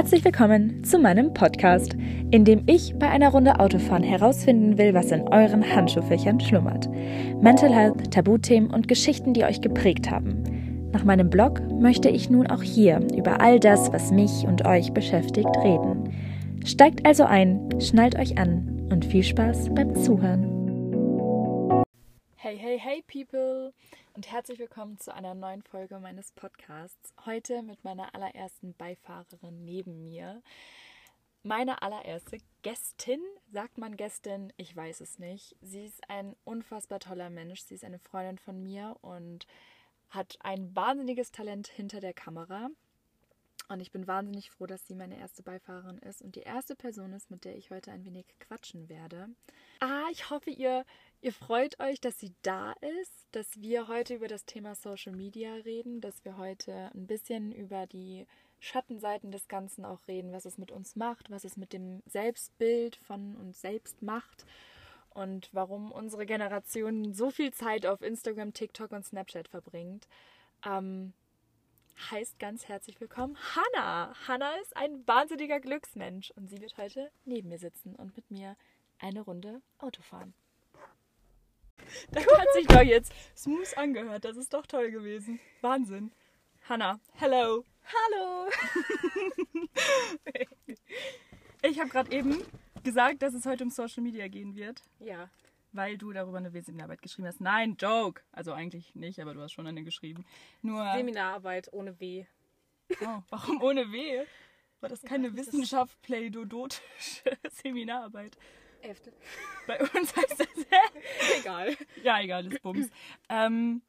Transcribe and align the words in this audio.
Herzlich 0.00 0.24
willkommen 0.24 0.82
zu 0.82 0.98
meinem 0.98 1.34
Podcast, 1.34 1.92
in 2.30 2.46
dem 2.46 2.62
ich 2.64 2.94
bei 2.98 3.10
einer 3.10 3.28
Runde 3.28 3.60
Autofahren 3.60 4.02
herausfinden 4.02 4.78
will, 4.78 4.94
was 4.94 5.10
in 5.10 5.28
euren 5.28 5.62
Handschuhfächern 5.62 6.40
schlummert. 6.40 6.88
Mental 7.42 7.70
Health, 7.70 8.10
Tabuthemen 8.10 8.70
und 8.70 8.88
Geschichten, 8.88 9.34
die 9.34 9.44
euch 9.44 9.60
geprägt 9.60 10.10
haben. 10.10 10.88
Nach 10.90 11.04
meinem 11.04 11.28
Blog 11.28 11.60
möchte 11.70 12.08
ich 12.08 12.30
nun 12.30 12.46
auch 12.46 12.62
hier 12.62 13.06
über 13.14 13.42
all 13.42 13.60
das, 13.60 13.92
was 13.92 14.10
mich 14.10 14.46
und 14.46 14.64
euch 14.64 14.90
beschäftigt, 14.94 15.54
reden. 15.62 16.08
Steigt 16.64 17.04
also 17.04 17.24
ein, 17.24 17.68
schnallt 17.78 18.18
euch 18.18 18.38
an 18.38 18.88
und 18.90 19.04
viel 19.04 19.22
Spaß 19.22 19.68
beim 19.74 19.94
Zuhören. 19.94 21.84
Hey, 22.36 22.56
hey, 22.56 22.80
hey, 22.80 23.04
People! 23.06 23.74
Und 24.20 24.30
herzlich 24.30 24.58
willkommen 24.58 24.98
zu 24.98 25.14
einer 25.14 25.34
neuen 25.34 25.62
Folge 25.62 25.98
meines 25.98 26.32
Podcasts. 26.32 27.14
Heute 27.24 27.62
mit 27.62 27.84
meiner 27.84 28.14
allerersten 28.14 28.74
Beifahrerin 28.74 29.64
neben 29.64 30.02
mir. 30.02 30.42
Meine 31.42 31.80
allererste 31.80 32.36
Gästin, 32.60 33.22
sagt 33.50 33.78
man 33.78 33.96
Gästin, 33.96 34.52
ich 34.58 34.76
weiß 34.76 35.00
es 35.00 35.18
nicht. 35.18 35.56
Sie 35.62 35.86
ist 35.86 36.02
ein 36.10 36.36
unfassbar 36.44 37.00
toller 37.00 37.30
Mensch. 37.30 37.62
Sie 37.62 37.74
ist 37.74 37.82
eine 37.82 37.98
Freundin 37.98 38.36
von 38.36 38.62
mir 38.62 38.98
und 39.00 39.46
hat 40.10 40.36
ein 40.40 40.76
wahnsinniges 40.76 41.32
Talent 41.32 41.68
hinter 41.68 42.00
der 42.00 42.12
Kamera. 42.12 42.68
Und 43.70 43.80
ich 43.80 43.90
bin 43.90 44.06
wahnsinnig 44.06 44.50
froh, 44.50 44.66
dass 44.66 44.86
sie 44.86 44.96
meine 44.96 45.18
erste 45.18 45.42
Beifahrerin 45.42 45.96
ist 45.98 46.20
und 46.20 46.36
die 46.36 46.42
erste 46.42 46.76
Person 46.76 47.14
ist, 47.14 47.30
mit 47.30 47.46
der 47.46 47.56
ich 47.56 47.70
heute 47.70 47.90
ein 47.90 48.04
wenig 48.04 48.26
quatschen 48.38 48.90
werde. 48.90 49.28
Ah, 49.78 50.08
ich 50.10 50.28
hoffe, 50.28 50.50
ihr, 50.50 50.84
ihr 51.22 51.32
freut 51.32 51.78
euch, 51.80 52.00
dass 52.00 52.18
sie 52.18 52.32
da 52.42 52.72
ist, 53.00 53.26
dass 53.32 53.60
wir 53.60 53.88
heute 53.88 54.14
über 54.14 54.28
das 54.28 54.44
Thema 54.44 54.74
Social 54.74 55.12
Media 55.12 55.54
reden, 55.54 56.00
dass 56.00 56.24
wir 56.24 56.36
heute 56.36 56.90
ein 56.94 57.06
bisschen 57.06 57.52
über 57.52 57.86
die 57.86 58.26
Schattenseiten 58.58 59.30
des 59.30 59.48
Ganzen 59.48 59.84
auch 59.84 60.00
reden, 60.08 60.32
was 60.32 60.44
es 60.44 60.58
mit 60.58 60.70
uns 60.70 60.96
macht, 60.96 61.30
was 61.30 61.44
es 61.44 61.56
mit 61.56 61.72
dem 61.72 62.02
Selbstbild 62.06 62.96
von 62.96 63.36
uns 63.36 63.60
selbst 63.60 64.02
macht 64.02 64.44
und 65.10 65.48
warum 65.52 65.92
unsere 65.92 66.26
Generation 66.26 67.14
so 67.14 67.30
viel 67.30 67.52
Zeit 67.52 67.86
auf 67.86 68.02
Instagram, 68.02 68.52
TikTok 68.52 68.92
und 68.92 69.04
Snapchat 69.04 69.48
verbringt. 69.48 70.06
Ähm, 70.64 71.12
heißt 72.10 72.38
ganz 72.38 72.66
herzlich 72.66 73.00
willkommen 73.00 73.36
Hanna. 73.54 74.14
Hanna 74.26 74.54
ist 74.62 74.76
ein 74.76 75.06
wahnsinniger 75.06 75.60
Glücksmensch 75.60 76.30
und 76.32 76.48
sie 76.48 76.60
wird 76.60 76.78
heute 76.78 77.10
neben 77.24 77.48
mir 77.48 77.58
sitzen 77.58 77.94
und 77.94 78.16
mit 78.16 78.30
mir 78.30 78.56
eine 78.98 79.20
Runde 79.20 79.60
Auto 79.78 80.02
fahren. 80.02 80.34
Das 82.10 82.26
hat 82.26 82.52
sich 82.54 82.66
doch 82.66 82.82
jetzt 82.82 83.12
smooth 83.36 83.76
angehört. 83.76 84.24
Das 84.24 84.36
ist 84.36 84.52
doch 84.52 84.66
toll 84.66 84.90
gewesen. 84.90 85.40
Wahnsinn. 85.60 86.12
Hanna, 86.68 87.00
hello. 87.14 87.64
Hallo. 87.84 88.48
ich 91.62 91.80
habe 91.80 91.88
gerade 91.88 92.12
eben 92.12 92.42
gesagt, 92.82 93.22
dass 93.22 93.34
es 93.34 93.46
heute 93.46 93.64
um 93.64 93.70
Social 93.70 94.02
Media 94.02 94.28
gehen 94.28 94.54
wird. 94.54 94.82
Ja. 94.98 95.30
Weil 95.72 95.98
du 95.98 96.12
darüber 96.12 96.38
eine 96.38 96.50
Seminararbeit 96.50 97.02
geschrieben 97.02 97.28
hast. 97.28 97.40
Nein, 97.40 97.76
Joke. 97.78 98.22
Also 98.32 98.52
eigentlich 98.52 98.94
nicht, 98.94 99.20
aber 99.20 99.34
du 99.34 99.40
hast 99.40 99.52
schon 99.52 99.66
eine 99.66 99.82
geschrieben. 99.84 100.24
Nur 100.62 100.84
Seminararbeit 100.94 101.72
ohne 101.72 101.98
W. 102.00 102.26
Oh, 103.00 103.22
warum 103.30 103.62
ohne 103.62 103.92
W? 103.92 104.24
War 104.80 104.88
das 104.88 105.02
keine 105.02 105.28
ja, 105.28 105.36
Wissenschaft, 105.36 106.00
playdodotische 106.02 106.82
Seminararbeit? 107.50 108.36
Elfte. 108.82 109.12
Bei 109.66 109.80
uns 109.80 110.16
heißt 110.16 110.40
das. 110.40 110.48
egal. 111.40 111.76
Ja, 112.02 112.20
egal, 112.20 112.52
ist 112.52 112.62
Bums. 112.62 112.88
ähm, 113.28 113.82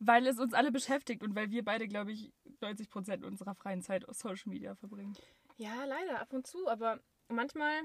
weil 0.00 0.26
es 0.26 0.38
uns 0.38 0.54
alle 0.54 0.70
beschäftigt 0.70 1.22
und 1.22 1.34
weil 1.34 1.50
wir 1.50 1.64
beide, 1.64 1.88
glaube 1.88 2.12
ich, 2.12 2.32
90 2.60 2.88
Prozent 2.88 3.24
unserer 3.24 3.54
freien 3.54 3.82
Zeit 3.82 4.08
auf 4.08 4.16
Social 4.16 4.50
Media 4.50 4.74
verbringen. 4.74 5.16
Ja, 5.56 5.84
leider, 5.84 6.20
ab 6.20 6.32
und 6.32 6.46
zu. 6.46 6.68
Aber 6.68 7.00
manchmal 7.28 7.80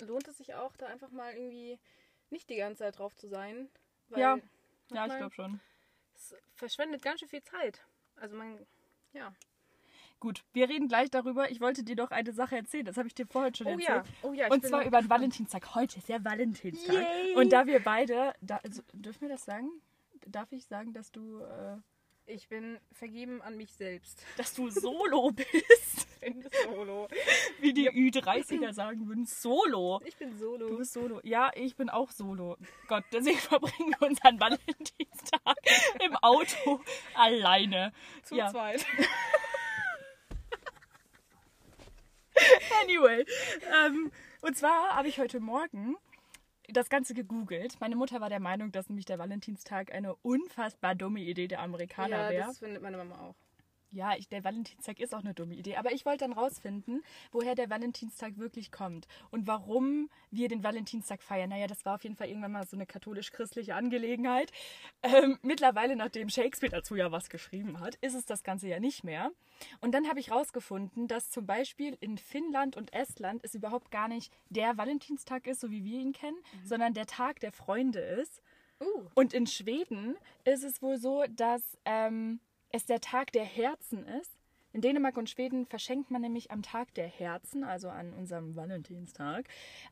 lohnt 0.00 0.28
es 0.28 0.38
sich 0.38 0.54
auch, 0.54 0.76
da 0.76 0.86
einfach 0.86 1.10
mal 1.10 1.34
irgendwie 1.34 1.78
nicht 2.30 2.48
die 2.50 2.56
ganze 2.56 2.84
Zeit 2.84 2.98
drauf 2.98 3.14
zu 3.16 3.28
sein. 3.28 3.68
ja, 4.10 4.38
ja, 4.90 5.06
ich 5.06 5.16
glaube 5.16 5.34
schon. 5.34 5.60
Es 6.14 6.34
verschwendet 6.54 7.02
ganz 7.02 7.20
schön 7.20 7.28
viel 7.28 7.42
Zeit. 7.42 7.84
Also 8.16 8.36
man, 8.36 8.66
ja. 9.12 9.34
Gut, 10.20 10.44
wir 10.52 10.68
reden 10.68 10.88
gleich 10.88 11.10
darüber. 11.10 11.50
Ich 11.50 11.60
wollte 11.60 11.84
dir 11.84 11.94
doch 11.94 12.10
eine 12.10 12.32
Sache 12.32 12.56
erzählen. 12.56 12.84
Das 12.84 12.96
habe 12.96 13.06
ich 13.06 13.14
dir 13.14 13.26
vorhin 13.26 13.54
schon 13.54 13.68
oh, 13.68 13.70
erzählt. 13.70 13.88
Ja. 13.88 14.04
Oh 14.22 14.32
ja, 14.32 14.48
Und 14.48 14.66
zwar 14.66 14.84
über 14.84 15.00
den 15.00 15.08
Valentinstag. 15.08 15.74
Heute 15.76 15.98
ist 15.98 16.08
ja 16.08 16.24
Valentinstag. 16.24 16.94
Yay. 16.94 17.34
Und 17.36 17.52
da 17.52 17.66
wir 17.66 17.80
beide, 17.80 18.32
da, 18.40 18.56
also, 18.64 18.82
dürfen 18.92 19.22
wir 19.22 19.28
das 19.28 19.44
sagen? 19.44 19.70
Darf 20.26 20.50
ich 20.52 20.66
sagen, 20.66 20.92
dass 20.92 21.12
du. 21.12 21.40
Äh, 21.40 21.76
ich 22.26 22.48
bin 22.48 22.78
vergeben 22.92 23.40
an 23.40 23.56
mich 23.56 23.72
selbst. 23.72 24.22
Dass 24.36 24.52
du 24.52 24.68
Solo 24.68 25.30
bist. 25.34 26.08
Ich 26.20 26.34
bin 26.34 26.44
Solo. 26.64 27.08
Wie 27.60 27.72
die 27.72 27.88
Ü30er 27.88 28.72
sagen 28.72 29.08
würden. 29.08 29.24
Solo. 29.24 30.02
Ich 30.04 30.16
bin 30.16 30.36
Solo. 30.36 30.68
Du 30.68 30.76
bist 30.78 30.92
Solo. 30.92 31.20
Ja, 31.22 31.50
ich 31.54 31.76
bin 31.76 31.88
auch 31.88 32.10
Solo. 32.10 32.58
Gott, 32.88 33.04
deswegen 33.12 33.38
verbringen 33.38 33.94
wir 33.98 34.08
unseren 34.08 34.38
Valentinstag 34.38 35.56
im 36.04 36.16
Auto 36.16 36.80
alleine. 37.14 37.92
Zu 38.24 38.34
ja. 38.34 38.50
zweit. 38.50 38.84
anyway. 42.82 43.24
Ähm, 43.86 44.10
und 44.40 44.56
zwar 44.56 44.96
habe 44.96 45.08
ich 45.08 45.18
heute 45.18 45.40
Morgen 45.40 45.96
das 46.68 46.90
Ganze 46.90 47.14
gegoogelt. 47.14 47.80
Meine 47.80 47.96
Mutter 47.96 48.20
war 48.20 48.28
der 48.28 48.40
Meinung, 48.40 48.72
dass 48.72 48.88
nämlich 48.88 49.06
der 49.06 49.18
Valentinstag 49.18 49.92
eine 49.92 50.14
unfassbar 50.16 50.94
dumme 50.94 51.20
Idee 51.20 51.48
der 51.48 51.60
Amerikaner 51.60 52.28
wäre. 52.28 52.34
Ja, 52.34 52.46
das 52.46 52.58
findet 52.58 52.82
meine 52.82 52.98
Mama 52.98 53.18
auch. 53.18 53.34
Ja, 53.90 54.14
ich, 54.16 54.28
der 54.28 54.44
Valentinstag 54.44 55.00
ist 55.00 55.14
auch 55.14 55.20
eine 55.20 55.34
dumme 55.34 55.54
Idee. 55.54 55.76
Aber 55.76 55.92
ich 55.92 56.04
wollte 56.04 56.24
dann 56.24 56.32
rausfinden, 56.32 57.02
woher 57.32 57.54
der 57.54 57.70
Valentinstag 57.70 58.36
wirklich 58.36 58.70
kommt 58.70 59.06
und 59.30 59.46
warum 59.46 60.10
wir 60.30 60.48
den 60.48 60.62
Valentinstag 60.62 61.22
feiern. 61.22 61.50
Naja, 61.50 61.66
das 61.66 61.84
war 61.84 61.94
auf 61.94 62.02
jeden 62.02 62.16
Fall 62.16 62.28
irgendwann 62.28 62.52
mal 62.52 62.66
so 62.66 62.76
eine 62.76 62.86
katholisch-christliche 62.86 63.74
Angelegenheit. 63.74 64.52
Ähm, 65.02 65.38
mittlerweile, 65.42 65.96
nachdem 65.96 66.28
Shakespeare 66.28 66.70
dazu 66.70 66.96
ja 66.96 67.10
was 67.12 67.30
geschrieben 67.30 67.80
hat, 67.80 67.94
ist 67.96 68.14
es 68.14 68.26
das 68.26 68.42
Ganze 68.42 68.68
ja 68.68 68.78
nicht 68.78 69.04
mehr. 69.04 69.30
Und 69.80 69.92
dann 69.92 70.08
habe 70.08 70.20
ich 70.20 70.30
rausgefunden, 70.30 71.08
dass 71.08 71.30
zum 71.30 71.46
Beispiel 71.46 71.96
in 72.00 72.18
Finnland 72.18 72.76
und 72.76 72.92
Estland 72.92 73.42
es 73.44 73.54
überhaupt 73.54 73.90
gar 73.90 74.08
nicht 74.08 74.32
der 74.50 74.76
Valentinstag 74.76 75.46
ist, 75.46 75.60
so 75.60 75.70
wie 75.70 75.84
wir 75.84 76.00
ihn 76.00 76.12
kennen, 76.12 76.36
mhm. 76.36 76.66
sondern 76.66 76.94
der 76.94 77.06
Tag 77.06 77.40
der 77.40 77.52
Freunde 77.52 78.00
ist. 78.00 78.42
Uh. 78.80 79.08
Und 79.14 79.32
in 79.34 79.46
Schweden 79.46 80.16
ist 80.44 80.62
es 80.62 80.80
wohl 80.82 80.98
so, 80.98 81.24
dass 81.30 81.62
ähm, 81.84 82.40
es 82.70 82.86
der 82.86 83.00
Tag 83.00 83.32
der 83.32 83.44
Herzen 83.44 84.06
ist. 84.06 84.38
In 84.72 84.82
Dänemark 84.82 85.16
und 85.16 85.30
Schweden 85.30 85.66
verschenkt 85.66 86.10
man 86.10 86.20
nämlich 86.20 86.50
am 86.50 86.62
Tag 86.62 86.92
der 86.94 87.08
Herzen, 87.08 87.64
also 87.64 87.88
an 87.88 88.12
unserem 88.12 88.54
Valentinstag, 88.54 89.48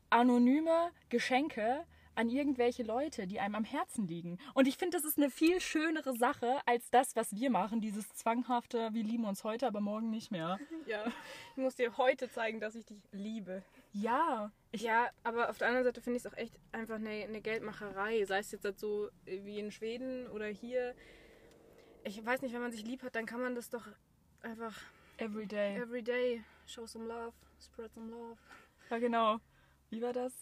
anonyme 0.09 0.91
Geschenke 1.09 1.85
an 2.17 2.29
irgendwelche 2.29 2.83
Leute, 2.83 3.27
die 3.27 3.39
einem 3.39 3.55
am 3.55 3.63
Herzen 3.63 4.07
liegen. 4.07 4.39
Und 4.55 4.67
ich 4.67 4.77
finde, 4.77 4.97
das 4.97 5.05
ist 5.05 5.17
eine 5.17 5.29
viel 5.29 5.61
schönere 5.61 6.15
Sache 6.15 6.59
als 6.65 6.89
das, 6.89 7.15
was 7.15 7.35
wir 7.35 7.51
machen, 7.51 7.79
dieses 7.79 8.09
zwanghafte, 8.13 8.89
wir 8.93 9.03
lieben 9.03 9.25
uns 9.25 9.43
heute, 9.43 9.67
aber 9.67 9.81
morgen 9.81 10.09
nicht 10.09 10.31
mehr. 10.31 10.57
Ja, 10.87 11.03
ich 11.51 11.57
muss 11.57 11.75
dir 11.75 11.97
heute 11.97 12.31
zeigen, 12.31 12.61
dass 12.61 12.73
ich 12.73 12.85
dich 12.85 12.97
liebe. 13.11 13.61
Ja. 13.91 14.51
ja, 14.73 15.09
aber 15.23 15.49
auf 15.49 15.57
der 15.57 15.67
anderen 15.67 15.83
Seite 15.83 16.01
finde 16.01 16.17
ich 16.17 16.23
es 16.23 16.31
auch 16.31 16.37
echt 16.37 16.53
einfach 16.71 16.95
eine, 16.95 17.09
eine 17.09 17.41
Geldmacherei, 17.41 18.23
sei 18.23 18.39
es 18.39 18.51
jetzt 18.51 18.63
halt 18.63 18.79
so 18.79 19.09
wie 19.25 19.59
in 19.59 19.71
Schweden 19.71 20.27
oder 20.27 20.45
hier 20.45 20.95
ich 22.07 22.25
weiß 22.25 22.41
nicht, 22.41 22.53
wenn 22.53 22.61
man 22.61 22.71
sich 22.71 22.85
lieb 22.85 23.03
hat, 23.03 23.15
dann 23.15 23.25
kann 23.25 23.41
man 23.41 23.53
das 23.53 23.69
doch 23.69 23.85
einfach 24.41 24.75
everyday. 25.17 25.77
Everyday 25.77 26.43
show 26.65 26.85
some 26.85 27.05
love, 27.05 27.33
spread 27.59 27.93
some 27.93 28.09
love. 28.09 28.37
Ja, 28.89 28.97
genau. 28.97 29.39
Wie 29.89 30.01
war 30.01 30.13
das? 30.13 30.33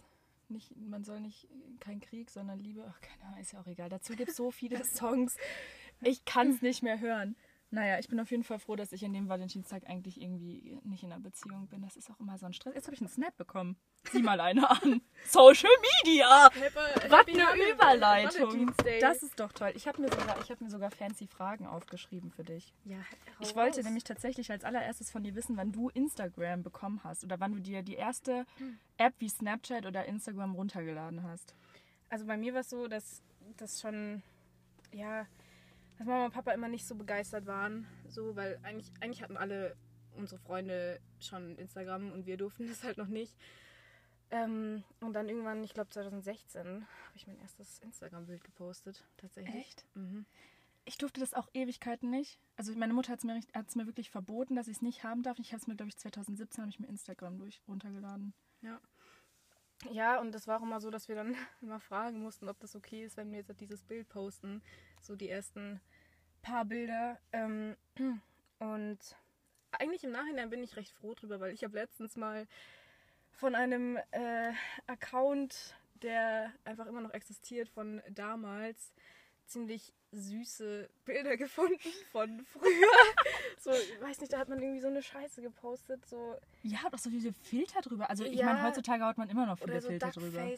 Nicht, 0.47 0.75
man 0.77 1.03
soll 1.03 1.21
nicht 1.21 1.47
kein 1.79 1.99
Krieg, 1.99 2.29
sondern 2.29 2.59
Liebe. 2.59 2.85
Ach, 2.87 3.01
keine 3.01 3.23
Ahnung, 3.23 3.39
ist 3.39 3.51
ja 3.51 3.59
auch 3.59 3.67
egal. 3.67 3.89
Dazu 3.89 4.15
gibt 4.15 4.29
es 4.29 4.35
so 4.35 4.51
viele 4.51 4.83
Songs. 4.85 5.37
Ich 6.01 6.23
kann 6.25 6.51
es 6.51 6.61
nicht 6.61 6.83
mehr 6.83 6.99
hören. 6.99 7.35
Naja, 7.75 7.99
ich 7.99 8.07
bin 8.07 8.21
auf 8.21 8.31
jeden 8.31 8.45
Fall 8.45 8.57
froh, 8.57 8.77
dass 8.77 8.93
ich 8.93 9.03
an 9.03 9.11
dem 9.11 9.27
Valentinstag 9.27 9.83
eigentlich 9.85 10.21
irgendwie 10.21 10.79
nicht 10.85 11.03
in 11.03 11.11
einer 11.11 11.21
Beziehung 11.21 11.67
bin. 11.67 11.81
Das 11.81 11.97
ist 11.97 12.09
auch 12.09 12.17
immer 12.21 12.37
so 12.37 12.45
ein 12.45 12.53
Stress. 12.53 12.73
Jetzt 12.73 12.85
habe 12.85 12.95
ich 12.95 13.01
einen 13.01 13.09
Snap 13.09 13.35
bekommen. 13.35 13.75
Sieh 14.13 14.21
mal 14.21 14.39
eine 14.39 14.69
an. 14.69 15.01
Social 15.25 15.69
Media! 16.05 16.49
Was 17.09 17.27
eine 17.27 17.73
Überleitung. 17.73 18.73
Das 19.01 19.23
ist 19.23 19.37
doch 19.41 19.51
toll. 19.51 19.73
Ich 19.75 19.89
habe 19.89 20.01
mir, 20.01 20.09
sogar, 20.09 20.37
hab 20.37 20.61
mir 20.61 20.69
sogar 20.69 20.89
fancy 20.89 21.27
Fragen 21.27 21.67
aufgeschrieben 21.67 22.31
für 22.31 22.45
dich. 22.45 22.73
Ja, 22.85 22.95
ich 23.41 23.57
wollte 23.57 23.83
nämlich 23.83 24.05
tatsächlich 24.05 24.49
als 24.51 24.63
allererstes 24.63 25.11
von 25.11 25.23
dir 25.23 25.35
wissen, 25.35 25.57
wann 25.57 25.73
du 25.73 25.89
Instagram 25.89 26.63
bekommen 26.63 27.01
hast 27.03 27.25
oder 27.25 27.41
wann 27.41 27.55
du 27.55 27.59
dir 27.59 27.83
die 27.83 27.95
erste 27.95 28.45
App 28.95 29.15
wie 29.19 29.27
Snapchat 29.27 29.85
oder 29.85 30.05
Instagram 30.05 30.55
runtergeladen 30.55 31.23
hast. 31.23 31.53
Also 32.07 32.25
bei 32.25 32.37
mir 32.37 32.53
war 32.53 32.61
es 32.61 32.69
so, 32.69 32.87
dass 32.87 33.21
das 33.57 33.81
schon, 33.81 34.23
ja, 34.93 35.27
dass 35.97 36.07
Mama 36.07 36.25
und 36.25 36.33
Papa 36.33 36.51
immer 36.51 36.67
nicht 36.67 36.85
so 36.85 36.95
begeistert 36.95 37.45
waren. 37.45 37.87
So, 38.07 38.35
weil 38.35 38.59
eigentlich, 38.63 38.91
eigentlich 39.01 39.21
hatten 39.21 39.37
alle 39.37 39.75
unsere 40.17 40.39
Freunde 40.39 40.99
schon 41.19 41.57
Instagram 41.57 42.11
und 42.11 42.25
wir 42.25 42.37
durften 42.37 42.67
das 42.67 42.83
halt 42.83 42.97
noch 42.97 43.07
nicht. 43.07 43.35
Ähm, 44.31 44.83
und 45.01 45.13
dann 45.13 45.29
irgendwann, 45.29 45.63
ich 45.63 45.73
glaube 45.73 45.89
2016, 45.91 46.63
habe 46.65 46.85
ich 47.15 47.27
mein 47.27 47.39
erstes 47.39 47.79
Instagram-Bild 47.79 48.43
gepostet. 48.43 49.03
Tatsächlich. 49.17 49.55
Echt? 49.55 49.85
Mhm. 49.93 50.25
ich 50.85 50.97
durfte 50.97 51.19
das 51.19 51.33
auch 51.33 51.47
Ewigkeiten 51.53 52.09
nicht. 52.09 52.39
Also 52.57 52.73
meine 52.75 52.93
Mutter 52.93 53.11
hat 53.11 53.19
es 53.19 53.25
mir, 53.25 53.39
hat's 53.53 53.75
mir 53.75 53.85
wirklich 53.85 54.09
verboten, 54.09 54.55
dass 54.55 54.67
ich 54.67 54.77
es 54.77 54.81
nicht 54.81 55.03
haben 55.03 55.21
darf. 55.23 55.37
Ich 55.39 55.51
habe 55.51 55.61
es 55.61 55.67
mir, 55.67 55.75
glaube 55.75 55.89
ich, 55.89 55.97
2017 55.97 56.61
habe 56.61 56.69
ich 56.69 56.79
mir 56.79 56.87
Instagram 56.87 57.37
durch 57.37 57.61
runtergeladen. 57.67 58.33
Ja. 58.61 58.79
Ja, 59.91 60.19
und 60.19 60.33
das 60.33 60.47
war 60.47 60.59
auch 60.59 60.63
immer 60.63 60.81
so, 60.81 60.89
dass 60.89 61.07
wir 61.07 61.15
dann 61.15 61.35
immer 61.61 61.79
fragen 61.79 62.21
mussten, 62.21 62.49
ob 62.49 62.59
das 62.59 62.75
okay 62.75 63.03
ist, 63.03 63.17
wenn 63.17 63.31
wir 63.31 63.39
jetzt 63.39 63.59
dieses 63.59 63.83
Bild 63.83 64.09
posten. 64.09 64.61
So 65.01 65.15
die 65.15 65.29
ersten 65.29 65.81
paar 66.41 66.65
Bilder. 66.65 67.19
Ähm, 67.31 67.75
und 68.59 68.99
eigentlich 69.71 70.03
im 70.03 70.11
Nachhinein 70.11 70.49
bin 70.49 70.63
ich 70.63 70.75
recht 70.75 70.93
froh 70.93 71.13
drüber, 71.13 71.39
weil 71.39 71.53
ich 71.53 71.63
habe 71.63 71.75
letztens 71.75 72.15
mal 72.15 72.47
von 73.31 73.55
einem 73.55 73.97
äh, 74.11 74.53
Account, 74.87 75.75
der 76.01 76.53
einfach 76.63 76.85
immer 76.87 77.01
noch 77.01 77.13
existiert, 77.13 77.69
von 77.69 78.01
damals, 78.09 78.93
ziemlich 79.45 79.93
süße 80.11 80.89
Bilder 81.03 81.37
gefunden 81.37 81.89
von 82.11 82.45
früher. 82.53 82.87
so, 83.59 83.71
ich 83.71 84.01
weiß 84.01 84.19
nicht, 84.21 84.33
da 84.33 84.39
hat 84.39 84.49
man 84.49 84.61
irgendwie 84.61 84.81
so 84.81 84.87
eine 84.87 85.01
Scheiße 85.01 85.41
gepostet. 85.41 86.05
So. 86.05 86.35
Ja, 86.63 86.79
doch 86.89 86.99
so 86.99 87.09
viele 87.09 87.33
Filter 87.33 87.81
drüber. 87.81 88.09
Also 88.09 88.23
ich 88.23 88.39
ja, 88.39 88.45
meine, 88.45 88.63
heutzutage 88.63 89.03
haut 89.03 89.17
man 89.17 89.29
immer 89.29 89.45
noch 89.45 89.57
viele 89.57 89.71
oder 89.71 89.81
so 89.81 89.89
Filter 89.89 90.11
drüber. 90.11 90.43
Oder 90.43 90.57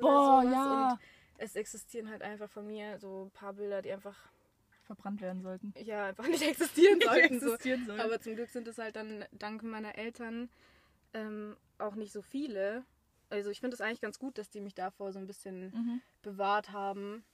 Boah, 0.00 0.42
sowas. 0.42 0.52
ja. 0.52 0.90
Und 0.92 0.98
es 1.38 1.56
existieren 1.56 2.10
halt 2.10 2.22
einfach 2.22 2.48
von 2.48 2.66
mir 2.66 2.98
so 2.98 3.24
ein 3.26 3.30
paar 3.30 3.52
Bilder, 3.52 3.82
die 3.82 3.92
einfach 3.92 4.16
verbrannt 4.84 5.20
werden 5.20 5.42
sollten. 5.42 5.74
Ja, 5.82 6.06
einfach 6.06 6.26
nicht 6.26 6.42
existieren 6.42 7.00
sollten. 7.04 7.34
nicht 7.34 7.42
existieren 7.42 7.80
so. 7.80 7.86
sollten. 7.88 8.00
Aber 8.00 8.20
zum 8.20 8.34
Glück 8.36 8.50
sind 8.50 8.68
es 8.68 8.78
halt 8.78 8.96
dann 8.96 9.24
dank 9.32 9.62
meiner 9.62 9.96
Eltern 9.98 10.48
ähm, 11.12 11.56
auch 11.78 11.94
nicht 11.94 12.12
so 12.12 12.22
viele. 12.22 12.84
Also 13.28 13.50
ich 13.50 13.60
finde 13.60 13.74
es 13.74 13.80
eigentlich 13.80 14.00
ganz 14.00 14.18
gut, 14.18 14.38
dass 14.38 14.50
die 14.50 14.60
mich 14.60 14.74
davor 14.74 15.12
so 15.12 15.18
ein 15.18 15.26
bisschen 15.26 15.70
mhm. 15.70 16.00
bewahrt 16.22 16.70
haben. 16.70 17.24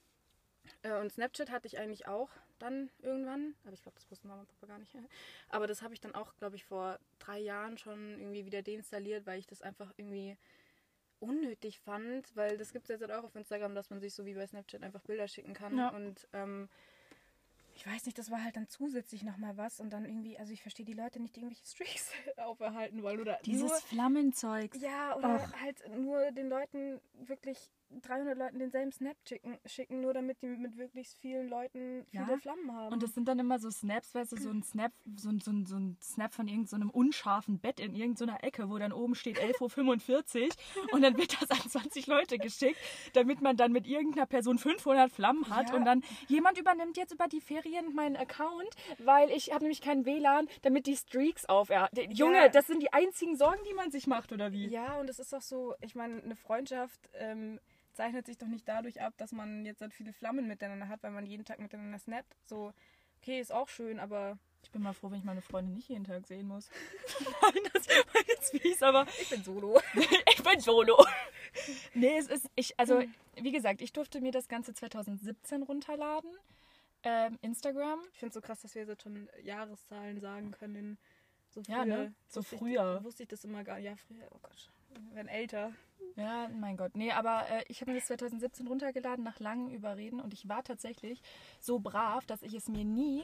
Äh, 0.81 0.99
und 0.99 1.11
Snapchat 1.11 1.51
hatte 1.51 1.67
ich 1.67 1.77
eigentlich 1.77 2.07
auch 2.07 2.29
dann 2.59 2.89
irgendwann. 3.01 3.55
Aber 3.63 3.73
ich 3.73 3.81
glaube, 3.81 3.95
das 3.95 4.09
wussten 4.09 4.27
Mama 4.27 4.41
und 4.41 4.47
Papa 4.47 4.67
gar 4.67 4.79
nicht. 4.79 4.95
Aber 5.49 5.67
das 5.67 5.81
habe 5.81 5.93
ich 5.93 6.01
dann 6.01 6.15
auch, 6.15 6.35
glaube 6.37 6.55
ich, 6.55 6.65
vor 6.65 6.99
drei 7.19 7.39
Jahren 7.39 7.77
schon 7.77 8.19
irgendwie 8.19 8.45
wieder 8.45 8.61
deinstalliert, 8.61 9.25
weil 9.25 9.39
ich 9.39 9.47
das 9.47 9.61
einfach 9.61 9.93
irgendwie 9.97 10.37
unnötig 11.19 11.79
fand. 11.79 12.35
Weil 12.35 12.57
das 12.57 12.73
gibt 12.73 12.85
es 12.85 12.89
jetzt 12.89 13.01
halt 13.01 13.11
auch 13.11 13.23
auf 13.23 13.35
Instagram, 13.35 13.75
dass 13.75 13.89
man 13.89 13.99
sich 13.99 14.13
so 14.13 14.25
wie 14.25 14.33
bei 14.33 14.47
Snapchat 14.47 14.83
einfach 14.83 15.01
Bilder 15.01 15.27
schicken 15.27 15.53
kann. 15.53 15.77
Ja. 15.77 15.89
Und 15.89 16.27
ähm, 16.33 16.69
ich 17.75 17.87
weiß 17.87 18.05
nicht, 18.05 18.17
das 18.17 18.29
war 18.29 18.43
halt 18.43 18.55
dann 18.55 18.67
zusätzlich 18.67 19.23
nochmal 19.23 19.57
was 19.57 19.79
und 19.79 19.91
dann 19.91 20.05
irgendwie, 20.05 20.37
also 20.37 20.53
ich 20.53 20.61
verstehe 20.61 20.85
die 20.85 20.93
Leute 20.93 21.19
nicht, 21.19 21.35
die 21.35 21.41
irgendwelche 21.41 21.65
Streaks 21.69 22.11
auferhalten 22.37 23.01
wollen 23.01 23.19
oder 23.19 23.39
dieses 23.45 23.69
nur, 23.69 23.79
Flammenzeug. 23.79 24.75
Ja, 24.75 25.15
oder 25.17 25.35
Och. 25.35 25.61
halt 25.61 25.89
nur 25.97 26.31
den 26.31 26.49
Leuten 26.49 27.01
wirklich 27.13 27.57
300 28.01 28.37
Leuten 28.37 28.59
denselben 28.59 28.91
Snap 28.91 29.15
schicken, 29.27 29.57
schicken, 29.65 30.01
nur 30.01 30.13
damit 30.13 30.41
die 30.41 30.47
mit 30.47 30.77
wirklich 30.77 31.09
vielen 31.19 31.47
Leuten 31.47 32.05
viele 32.09 32.31
ja. 32.31 32.37
Flammen 32.37 32.71
haben. 32.71 32.93
Und 32.93 33.03
das 33.03 33.13
sind 33.13 33.27
dann 33.27 33.39
immer 33.39 33.59
so 33.59 33.69
Snaps, 33.69 34.13
weißt 34.13 34.33
du, 34.33 34.37
so 34.37 34.49
ein 34.49 34.63
Snap, 34.63 34.91
so 35.15 35.29
ein, 35.29 35.39
so 35.39 35.51
ein, 35.51 35.65
so 35.65 35.75
ein 35.75 35.97
Snap 36.01 36.33
von 36.33 36.47
irgendeinem 36.47 36.89
so 36.89 36.99
unscharfen 36.99 37.59
Bett 37.59 37.79
in 37.79 37.95
irgendeiner 37.95 38.43
Ecke, 38.43 38.69
wo 38.69 38.77
dann 38.77 38.91
oben 38.91 39.15
steht 39.15 39.39
11.45 39.39 40.43
Uhr 40.43 40.93
und 40.93 41.01
dann 41.01 41.17
wird 41.17 41.41
das 41.41 41.51
an 41.51 41.69
20 41.69 42.07
Leute 42.07 42.37
geschickt, 42.37 42.79
damit 43.13 43.41
man 43.41 43.57
dann 43.57 43.71
mit 43.71 43.87
irgendeiner 43.87 44.25
Person 44.25 44.57
500 44.57 45.11
Flammen 45.11 45.49
hat 45.49 45.69
ja. 45.69 45.75
und 45.75 45.85
dann 45.85 46.03
jemand 46.27 46.57
übernimmt 46.57 46.97
jetzt 46.97 47.13
über 47.13 47.27
die 47.27 47.41
Ferien 47.41 47.93
meinen 47.93 48.15
Account, 48.15 48.69
weil 48.99 49.29
ich 49.31 49.51
habe 49.51 49.63
nämlich 49.63 49.81
keinen 49.81 50.05
WLAN, 50.05 50.47
damit 50.61 50.87
die 50.87 50.95
Streaks 50.95 51.45
auf. 51.45 51.69
Junge, 52.09 52.37
ja. 52.37 52.49
das 52.49 52.67
sind 52.67 52.81
die 52.81 52.93
einzigen 52.93 53.35
Sorgen, 53.35 53.61
die 53.69 53.73
man 53.73 53.91
sich 53.91 54.07
macht, 54.07 54.31
oder 54.31 54.51
wie? 54.51 54.67
Ja, 54.67 54.99
und 54.99 55.09
es 55.09 55.19
ist 55.19 55.33
auch 55.33 55.41
so, 55.41 55.75
ich 55.81 55.95
meine, 55.95 56.21
eine 56.21 56.35
Freundschaft 56.35 57.09
ähm, 57.13 57.59
zeichnet 57.93 58.25
sich 58.25 58.37
doch 58.37 58.47
nicht 58.47 58.67
dadurch 58.67 59.01
ab, 59.01 59.13
dass 59.17 59.31
man 59.31 59.65
jetzt 59.65 59.81
halt 59.81 59.93
viele 59.93 60.13
Flammen 60.13 60.47
miteinander 60.47 60.87
hat, 60.87 61.03
weil 61.03 61.11
man 61.11 61.25
jeden 61.25 61.45
Tag 61.45 61.59
miteinander 61.59 61.99
snappt. 61.99 62.35
So, 62.45 62.73
okay, 63.21 63.39
ist 63.39 63.51
auch 63.51 63.69
schön, 63.69 63.99
aber. 63.99 64.37
Ich 64.63 64.71
bin 64.71 64.81
mal 64.81 64.93
froh, 64.93 65.11
wenn 65.11 65.19
ich 65.19 65.25
meine 65.25 65.41
Freunde 65.41 65.73
nicht 65.73 65.89
jeden 65.89 66.05
Tag 66.05 66.25
sehen 66.25 66.47
muss. 66.47 66.69
Nein, 67.41 67.63
das 67.73 67.87
war 67.87 68.21
jetzt 68.27 68.51
fies, 68.51 68.81
aber. 68.81 69.05
Ich 69.21 69.29
bin 69.29 69.43
solo. 69.43 69.79
ich 70.35 70.43
bin 70.43 70.59
solo. 70.59 71.05
nee, 71.93 72.17
es 72.17 72.27
ist. 72.27 72.49
Ich, 72.55 72.79
also, 72.79 73.03
wie 73.35 73.51
gesagt, 73.51 73.81
ich 73.81 73.91
durfte 73.91 74.21
mir 74.21 74.31
das 74.31 74.47
Ganze 74.47 74.73
2017 74.73 75.63
runterladen. 75.63 76.31
Ähm, 77.03 77.37
Instagram. 77.41 77.99
Ich 78.13 78.19
finde 78.19 78.29
es 78.29 78.33
so 78.35 78.41
krass, 78.41 78.61
dass 78.61 78.75
wir 78.75 78.85
jetzt 78.85 79.03
schon 79.03 79.27
Jahreszahlen 79.43 80.21
sagen 80.21 80.51
können. 80.51 80.97
So 81.49 81.61
früher. 81.63 81.75
Ja, 81.75 81.85
ne? 81.85 82.13
So 82.27 82.41
früher. 82.41 82.97
Ich, 82.99 83.03
wusste 83.03 83.23
ich 83.23 83.29
das 83.29 83.43
immer 83.43 83.63
gar 83.63 83.75
nicht. 83.75 83.85
Ja, 83.85 83.95
früher. 83.95 84.25
Oh 84.31 84.39
Gott. 84.41 84.71
Wir 85.09 85.15
werden 85.15 85.27
älter. 85.27 85.73
Ja, 86.15 86.47
mein 86.49 86.77
Gott. 86.77 86.95
Nee, 86.95 87.11
aber 87.11 87.49
äh, 87.49 87.63
ich 87.67 87.81
habe 87.81 87.91
mir 87.91 87.97
das 87.97 88.07
2017 88.07 88.67
runtergeladen 88.67 89.23
nach 89.23 89.39
langem 89.39 89.73
Überreden 89.73 90.19
und 90.19 90.33
ich 90.33 90.47
war 90.47 90.63
tatsächlich 90.63 91.21
so 91.59 91.79
brav, 91.79 92.25
dass 92.25 92.43
ich 92.43 92.53
es 92.53 92.67
mir 92.67 92.85
nie. 92.85 93.23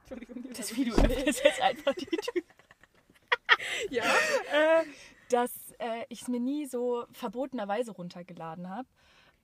Entschuldigung, 0.00 0.44
das 0.54 0.76
Video 0.76 0.94
ist 0.94 1.42
jetzt 1.44 1.62
einfach 1.62 1.94
die 1.94 2.06
Tür. 2.06 2.42
ja. 3.90 4.04
Äh, 4.04 4.84
dass 5.30 5.52
äh, 5.78 6.04
ich 6.08 6.22
es 6.22 6.28
mir 6.28 6.40
nie 6.40 6.66
so 6.66 7.04
verbotenerweise 7.12 7.92
runtergeladen 7.92 8.68
habe. 8.68 8.88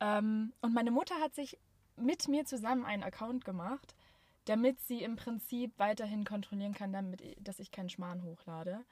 Ähm, 0.00 0.52
und 0.60 0.74
meine 0.74 0.90
Mutter 0.90 1.14
hat 1.20 1.34
sich 1.34 1.58
mit 1.96 2.28
mir 2.28 2.44
zusammen 2.44 2.84
einen 2.84 3.02
Account 3.02 3.44
gemacht, 3.44 3.94
damit 4.46 4.80
sie 4.80 5.02
im 5.02 5.16
Prinzip 5.16 5.72
weiterhin 5.78 6.24
kontrollieren 6.24 6.74
kann, 6.74 6.92
damit, 6.92 7.22
dass 7.38 7.58
ich 7.58 7.70
keinen 7.70 7.88
Schmarrn 7.88 8.22
hochlade. 8.22 8.84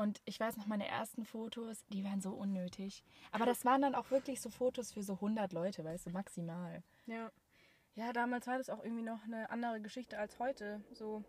Und 0.00 0.22
ich 0.24 0.40
weiß 0.40 0.56
noch, 0.56 0.64
meine 0.64 0.88
ersten 0.88 1.26
Fotos, 1.26 1.84
die 1.88 2.02
waren 2.04 2.22
so 2.22 2.30
unnötig. 2.30 3.04
Aber 3.32 3.44
das 3.44 3.66
waren 3.66 3.82
dann 3.82 3.94
auch 3.94 4.10
wirklich 4.10 4.40
so 4.40 4.48
Fotos 4.48 4.94
für 4.94 5.02
so 5.02 5.12
100 5.12 5.52
Leute, 5.52 5.84
weißt 5.84 6.06
du, 6.06 6.10
maximal. 6.10 6.82
Ja. 7.04 7.30
Ja, 7.96 8.14
damals 8.14 8.46
war 8.46 8.56
das 8.56 8.70
auch 8.70 8.82
irgendwie 8.82 9.02
noch 9.02 9.22
eine 9.24 9.50
andere 9.50 9.78
Geschichte 9.82 10.18
als 10.18 10.38
heute. 10.38 10.82
So 10.94 11.22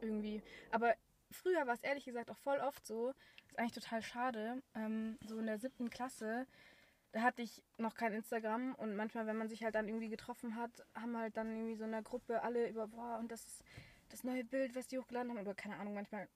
irgendwie. 0.00 0.40
Aber 0.70 0.94
früher 1.32 1.66
war 1.66 1.74
es 1.74 1.82
ehrlich 1.82 2.04
gesagt 2.04 2.30
auch 2.30 2.36
voll 2.36 2.58
oft 2.58 2.86
so. 2.86 3.12
Ist 3.48 3.58
eigentlich 3.58 3.72
total 3.72 4.02
schade. 4.02 4.62
Ähm, 4.76 5.18
so 5.26 5.40
in 5.40 5.46
der 5.46 5.58
siebten 5.58 5.90
Klasse, 5.90 6.46
da 7.10 7.22
hatte 7.22 7.42
ich 7.42 7.60
noch 7.76 7.96
kein 7.96 8.12
Instagram 8.12 8.76
und 8.76 8.94
manchmal, 8.94 9.26
wenn 9.26 9.36
man 9.36 9.48
sich 9.48 9.64
halt 9.64 9.74
dann 9.74 9.88
irgendwie 9.88 10.10
getroffen 10.10 10.54
hat, 10.54 10.70
haben 10.94 11.16
halt 11.16 11.36
dann 11.36 11.50
irgendwie 11.50 11.74
so 11.74 11.82
in 11.82 11.90
der 11.90 12.02
Gruppe 12.02 12.40
alle 12.44 12.68
über, 12.68 12.86
boah, 12.86 13.18
und 13.18 13.32
das 13.32 13.44
ist 13.48 13.64
das 14.10 14.22
neue 14.22 14.44
Bild, 14.44 14.76
was 14.76 14.86
die 14.86 14.98
hochgeladen 15.00 15.32
haben, 15.32 15.40
oder 15.40 15.54
keine 15.54 15.76
Ahnung, 15.76 15.94
manchmal 15.94 16.28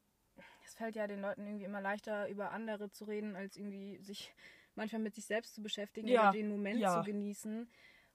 es 0.64 0.74
fällt 0.74 0.96
ja 0.96 1.06
den 1.06 1.20
Leuten 1.20 1.46
irgendwie 1.46 1.64
immer 1.64 1.80
leichter, 1.80 2.28
über 2.28 2.52
andere 2.52 2.90
zu 2.90 3.04
reden, 3.04 3.36
als 3.36 3.56
irgendwie 3.56 3.98
sich 3.98 4.34
manchmal 4.74 5.02
mit 5.02 5.14
sich 5.14 5.24
selbst 5.24 5.54
zu 5.54 5.62
beschäftigen 5.62 6.08
ja. 6.08 6.22
oder 6.22 6.32
den 6.32 6.48
Moment 6.48 6.80
ja. 6.80 6.96
zu 6.96 7.04
genießen. 7.04 7.68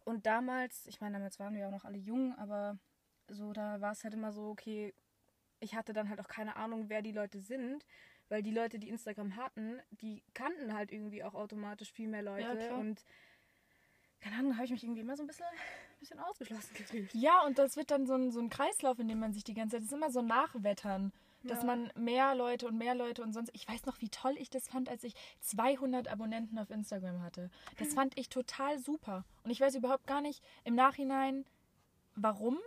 Und 0.05 0.25
damals, 0.25 0.85
ich 0.87 1.01
meine, 1.01 1.17
damals 1.17 1.39
waren 1.39 1.55
wir 1.55 1.67
auch 1.67 1.71
noch 1.71 1.85
alle 1.85 1.97
jung, 1.97 2.35
aber 2.37 2.77
so, 3.27 3.53
da 3.53 3.79
war 3.81 3.91
es 3.91 4.03
halt 4.03 4.13
immer 4.13 4.31
so, 4.31 4.49
okay, 4.49 4.93
ich 5.59 5.75
hatte 5.75 5.93
dann 5.93 6.09
halt 6.09 6.19
auch 6.19 6.27
keine 6.27 6.55
Ahnung, 6.55 6.89
wer 6.89 7.01
die 7.01 7.11
Leute 7.11 7.39
sind, 7.39 7.85
weil 8.27 8.43
die 8.43 8.51
Leute, 8.51 8.79
die 8.79 8.89
Instagram 8.89 9.35
hatten, 9.35 9.79
die 9.91 10.23
kannten 10.33 10.73
halt 10.73 10.91
irgendwie 10.91 11.23
auch 11.23 11.35
automatisch 11.35 11.91
viel 11.91 12.07
mehr 12.07 12.23
Leute 12.23 12.59
ja, 12.59 12.75
und 12.75 13.03
keine 14.21 14.37
Ahnung, 14.37 14.55
habe 14.55 14.65
ich 14.65 14.71
mich 14.71 14.83
irgendwie 14.83 15.01
immer 15.01 15.15
so 15.15 15.23
ein 15.23 15.27
bisschen, 15.27 15.45
ein 15.45 15.99
bisschen 15.99 16.19
ausgeschlossen 16.19 16.73
gefühlt. 16.75 17.13
Ja, 17.13 17.45
und 17.45 17.57
das 17.57 17.75
wird 17.75 17.91
dann 17.91 18.05
so 18.05 18.15
ein, 18.15 18.31
so 18.31 18.39
ein 18.39 18.49
Kreislauf, 18.49 18.99
in 18.99 19.07
dem 19.07 19.19
man 19.19 19.33
sich 19.33 19.43
die 19.43 19.53
ganze 19.53 19.77
Zeit, 19.77 19.83
das 19.83 19.91
ist 19.91 19.97
immer 19.97 20.11
so 20.11 20.21
Nachwettern 20.21 21.11
dass 21.43 21.59
ja. 21.59 21.65
man 21.65 21.91
mehr 21.95 22.35
Leute 22.35 22.67
und 22.67 22.77
mehr 22.77 22.95
Leute 22.95 23.23
und 23.23 23.33
sonst. 23.33 23.49
Ich 23.53 23.67
weiß 23.67 23.85
noch, 23.85 24.01
wie 24.01 24.09
toll 24.09 24.35
ich 24.37 24.49
das 24.49 24.67
fand, 24.67 24.89
als 24.89 25.03
ich 25.03 25.13
200 25.41 26.07
Abonnenten 26.07 26.57
auf 26.57 26.69
Instagram 26.69 27.21
hatte. 27.21 27.49
Das 27.77 27.93
fand 27.93 28.17
ich 28.17 28.29
total 28.29 28.79
super. 28.79 29.25
Und 29.43 29.51
ich 29.51 29.61
weiß 29.61 29.75
überhaupt 29.75 30.07
gar 30.07 30.21
nicht 30.21 30.43
im 30.63 30.75
Nachhinein, 30.75 31.45
warum. 32.15 32.57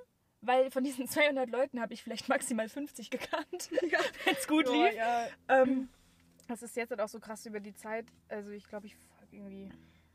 Weil 0.41 0.71
von 0.71 0.85
diesen 0.85 1.07
200 1.09 1.51
Leuten 1.51 1.81
habe 1.81 1.95
ich 1.95 2.03
vielleicht 2.03 2.29
maximal 2.29 2.69
50 2.69 3.11
gekannt, 3.11 3.71
ja. 3.91 4.01
wenn 4.25 4.35
es 4.35 4.49
gut 4.49 4.69
lief. 4.69 4.95
Ja. 4.95 5.29
Ähm, 5.49 5.89
das 6.49 6.63
ist 6.63 6.77
jetzt 6.77 6.91
halt 6.91 7.01
auch 7.01 7.09
so 7.09 7.21
krass 7.21 7.47
über 7.47 7.61
die 7.61 7.75
Zeit. 7.75 8.07
Also 8.29 8.51
ich 8.51 8.67
glaube, 8.69 8.87
ich 8.87 8.97
folge 8.97 9.37
irgendwie 9.37 9.71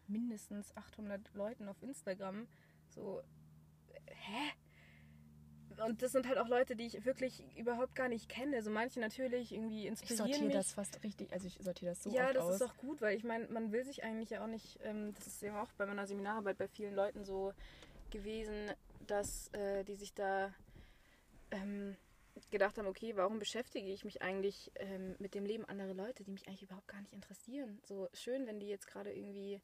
mindestens 0.07 0.75
800 0.75 1.33
Leuten 1.33 1.67
auf 1.67 1.81
Instagram. 1.81 2.47
So, 2.89 3.21
hä? 4.07 4.51
Und 5.85 6.01
das 6.01 6.11
sind 6.11 6.27
halt 6.27 6.37
auch 6.37 6.47
Leute, 6.47 6.75
die 6.75 6.85
ich 6.85 7.05
wirklich 7.05 7.43
überhaupt 7.55 7.95
gar 7.95 8.09
nicht 8.09 8.29
kenne. 8.29 8.61
So 8.61 8.69
manche 8.69 8.99
natürlich 8.99 9.51
irgendwie 9.51 9.87
inspirieren 9.87 10.25
Ich 10.25 10.33
sortiere 10.33 10.51
das 10.51 10.73
fast 10.73 11.03
richtig, 11.03 11.31
also 11.33 11.47
ich 11.47 11.57
sortiere 11.59 11.91
das 11.91 12.03
so 12.03 12.09
Ja, 12.11 12.33
das 12.33 12.43
aus. 12.43 12.55
ist 12.55 12.61
auch 12.63 12.77
gut, 12.77 13.01
weil 13.01 13.15
ich 13.15 13.23
meine, 13.23 13.47
man 13.47 13.71
will 13.71 13.83
sich 13.83 14.03
eigentlich 14.03 14.31
ja 14.31 14.43
auch 14.43 14.47
nicht, 14.47 14.79
ähm, 14.83 15.13
das 15.15 15.27
ist 15.27 15.43
eben 15.43 15.55
auch 15.55 15.71
bei 15.73 15.85
meiner 15.85 16.07
Seminararbeit 16.07 16.57
bei 16.57 16.67
vielen 16.67 16.95
Leuten 16.95 17.23
so 17.23 17.53
gewesen, 18.09 18.71
dass 19.05 19.49
äh, 19.53 19.83
die 19.83 19.95
sich 19.95 20.13
da 20.13 20.53
ähm, 21.51 21.95
gedacht 22.51 22.77
haben, 22.77 22.87
okay, 22.87 23.15
warum 23.15 23.39
beschäftige 23.39 23.91
ich 23.91 24.05
mich 24.05 24.21
eigentlich 24.21 24.71
ähm, 24.75 25.15
mit 25.19 25.33
dem 25.33 25.45
Leben 25.45 25.65
anderer 25.65 25.93
Leute, 25.93 26.23
die 26.23 26.31
mich 26.31 26.47
eigentlich 26.47 26.63
überhaupt 26.63 26.87
gar 26.87 27.01
nicht 27.01 27.13
interessieren. 27.13 27.79
So 27.83 28.09
schön, 28.13 28.45
wenn 28.47 28.59
die 28.59 28.67
jetzt 28.67 28.87
gerade 28.87 29.13
irgendwie 29.13 29.61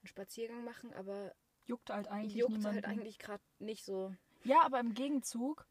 einen 0.00 0.08
Spaziergang 0.08 0.64
machen, 0.64 0.92
aber 0.94 1.34
juckt 1.66 1.90
halt 1.90 2.08
eigentlich 2.08 2.34
juckt 2.34 2.64
halt 2.64 2.84
eigentlich 2.84 3.18
gerade 3.18 3.42
nicht 3.58 3.84
so. 3.84 4.14
Ja, 4.46 4.62
aber 4.62 4.80
im 4.80 4.94
Gegenzug 4.94 5.66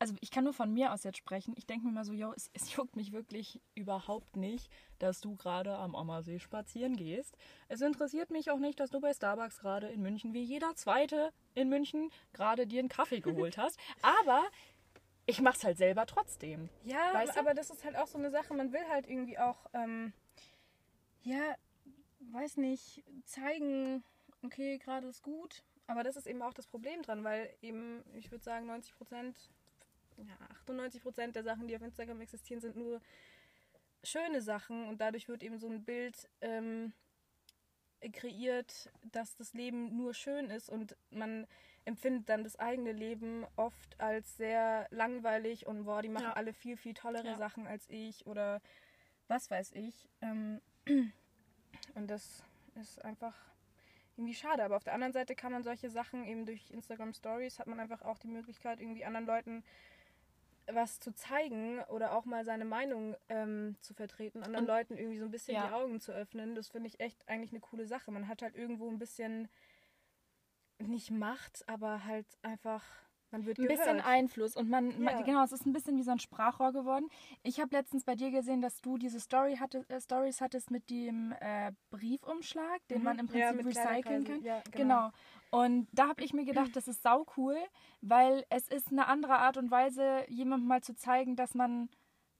also 0.00 0.14
ich 0.20 0.30
kann 0.30 0.44
nur 0.44 0.54
von 0.54 0.72
mir 0.72 0.92
aus 0.92 1.04
jetzt 1.04 1.18
sprechen. 1.18 1.52
Ich 1.56 1.66
denke 1.66 1.86
mir 1.86 1.92
mal 1.92 2.04
so, 2.04 2.14
yo, 2.14 2.32
es, 2.34 2.50
es 2.54 2.74
juckt 2.74 2.96
mich 2.96 3.12
wirklich 3.12 3.60
überhaupt 3.74 4.34
nicht, 4.34 4.72
dass 4.98 5.20
du 5.20 5.36
gerade 5.36 5.76
am 5.76 5.94
Ammersee 5.94 6.38
spazieren 6.38 6.96
gehst. 6.96 7.36
Es 7.68 7.82
interessiert 7.82 8.30
mich 8.30 8.50
auch 8.50 8.58
nicht, 8.58 8.80
dass 8.80 8.90
du 8.90 9.00
bei 9.00 9.12
Starbucks 9.12 9.58
gerade 9.58 9.88
in 9.88 10.00
München, 10.00 10.32
wie 10.32 10.42
jeder 10.42 10.74
Zweite 10.74 11.32
in 11.54 11.68
München, 11.68 12.10
gerade 12.32 12.66
dir 12.66 12.80
einen 12.80 12.88
Kaffee 12.88 13.20
geholt 13.20 13.58
hast. 13.58 13.78
Aber 14.00 14.42
ich 15.26 15.42
mach's 15.42 15.64
halt 15.64 15.76
selber 15.76 16.06
trotzdem. 16.06 16.70
Ja, 16.84 17.12
Weißt 17.12 17.36
du? 17.36 17.40
aber 17.40 17.52
das 17.52 17.68
ist 17.68 17.84
halt 17.84 17.96
auch 17.96 18.06
so 18.06 18.16
eine 18.16 18.30
Sache, 18.30 18.54
man 18.54 18.72
will 18.72 18.88
halt 18.88 19.06
irgendwie 19.06 19.38
auch, 19.38 19.66
ähm, 19.74 20.14
ja, 21.24 21.54
weiß 22.32 22.56
nicht, 22.56 23.04
zeigen, 23.26 24.02
okay, 24.42 24.78
gerade 24.78 25.08
ist 25.08 25.22
gut. 25.22 25.62
Aber 25.90 26.02
das 26.04 26.16
ist 26.16 26.26
eben 26.26 26.42
auch 26.42 26.54
das 26.54 26.66
Problem 26.66 27.02
dran, 27.02 27.24
weil 27.24 27.52
eben, 27.62 28.02
ich 28.14 28.30
würde 28.30 28.44
sagen, 28.44 28.66
90 28.66 28.96
Prozent, 28.96 29.36
ja, 30.16 30.36
98 30.50 31.02
Prozent 31.02 31.36
der 31.36 31.42
Sachen, 31.42 31.66
die 31.68 31.76
auf 31.76 31.82
Instagram 31.82 32.20
existieren, 32.20 32.60
sind 32.60 32.76
nur 32.76 33.00
schöne 34.02 34.40
Sachen 34.40 34.86
und 34.88 35.00
dadurch 35.00 35.28
wird 35.28 35.42
eben 35.42 35.58
so 35.58 35.68
ein 35.68 35.84
Bild 35.84 36.28
ähm, 36.40 36.92
kreiert, 38.12 38.90
dass 39.12 39.36
das 39.36 39.52
Leben 39.52 39.96
nur 39.96 40.14
schön 40.14 40.48
ist 40.50 40.70
und 40.70 40.96
man 41.10 41.46
empfindet 41.84 42.28
dann 42.28 42.44
das 42.44 42.56
eigene 42.58 42.92
Leben 42.92 43.46
oft 43.56 43.98
als 44.00 44.36
sehr 44.36 44.86
langweilig 44.90 45.66
und 45.66 45.84
boah, 45.84 46.02
die 46.02 46.08
machen 46.08 46.24
Ja. 46.26 46.32
alle 46.34 46.52
viel, 46.52 46.76
viel 46.76 46.94
tollere 46.94 47.26
Ja. 47.28 47.36
Sachen 47.36 47.66
als 47.66 47.88
ich 47.88 48.26
oder 48.26 48.60
was 49.28 49.50
weiß 49.50 49.72
ich. 49.72 50.08
Ähm, 50.22 50.60
und 51.94 52.06
das 52.08 52.42
ist 52.76 53.04
einfach 53.04 53.34
irgendwie 54.20 54.34
schade. 54.34 54.62
Aber 54.62 54.76
auf 54.76 54.84
der 54.84 54.92
anderen 54.92 55.12
Seite 55.14 55.34
kann 55.34 55.50
man 55.50 55.62
solche 55.62 55.88
Sachen 55.88 56.24
eben 56.24 56.44
durch 56.44 56.70
Instagram 56.70 57.14
Stories 57.14 57.58
hat 57.58 57.66
man 57.66 57.80
einfach 57.80 58.02
auch 58.02 58.18
die 58.18 58.28
Möglichkeit, 58.28 58.78
irgendwie 58.80 59.04
anderen 59.04 59.26
Leuten 59.26 59.64
was 60.72 61.00
zu 61.00 61.12
zeigen 61.14 61.80
oder 61.88 62.12
auch 62.12 62.26
mal 62.26 62.44
seine 62.44 62.64
Meinung 62.66 63.16
ähm, 63.28 63.76
zu 63.80 63.92
vertreten, 63.94 64.42
anderen 64.44 64.66
Und- 64.66 64.68
Leuten 64.68 64.96
irgendwie 64.98 65.18
so 65.18 65.24
ein 65.24 65.30
bisschen 65.30 65.54
Ja. 65.54 65.66
die 65.68 65.72
Augen 65.72 66.00
zu 66.00 66.12
öffnen. 66.12 66.54
Das 66.54 66.68
finde 66.68 66.88
ich 66.88 67.00
echt 67.00 67.26
eigentlich 67.28 67.50
eine 67.50 67.60
coole 67.60 67.86
Sache. 67.86 68.10
Man 68.12 68.28
hat 68.28 68.42
halt 68.42 68.54
irgendwo 68.54 68.88
ein 68.88 68.98
bisschen 68.98 69.48
nicht 70.78 71.10
Macht, 71.10 71.66
aber 71.68 72.04
halt 72.04 72.26
einfach, 72.42 72.84
man 73.32 73.46
wird 73.46 73.58
ein 73.58 73.66
gehört. 73.66 73.78
bisschen 73.78 74.00
Einfluss 74.00 74.56
und 74.56 74.68
man, 74.68 75.02
Ja. 75.02 75.22
genau, 75.22 75.44
es 75.44 75.52
ist 75.52 75.66
ein 75.66 75.72
bisschen 75.72 75.96
wie 75.96 76.02
so 76.02 76.10
ein 76.10 76.18
Sprachrohr 76.18 76.72
geworden. 76.72 77.08
Ich 77.42 77.60
habe 77.60 77.74
letztens 77.76 78.04
bei 78.04 78.14
dir 78.14 78.30
gesehen, 78.30 78.60
dass 78.60 78.80
du 78.80 78.98
diese 78.98 79.20
Story 79.20 79.56
hatte, 79.56 79.84
äh, 79.88 80.00
Stories 80.00 80.40
hattest 80.40 80.70
mit 80.70 80.90
dem 80.90 81.32
äh, 81.40 81.72
Briefumschlag, 81.90 82.86
den 82.88 82.98
Mhm. 82.98 83.04
man 83.04 83.18
im 83.18 83.26
Ja, 83.28 83.52
Prinzip 83.52 83.64
mit 83.64 83.76
recyceln 83.76 84.24
kann. 84.24 84.42
Ja, 84.42 84.62
Genau. 84.72 85.10
Und 85.50 85.88
da 85.92 86.08
habe 86.08 86.22
ich 86.22 86.32
mir 86.32 86.44
gedacht, 86.44 86.74
das 86.76 86.86
ist 86.86 87.02
sau 87.02 87.26
cool, 87.36 87.56
weil 88.00 88.44
es 88.50 88.68
ist 88.68 88.92
eine 88.92 89.06
andere 89.08 89.38
Art 89.38 89.56
und 89.56 89.70
Weise, 89.70 90.24
jemandem 90.28 90.68
mal 90.68 90.80
zu 90.82 90.94
zeigen, 90.94 91.34
dass 91.36 91.54
man, 91.54 91.88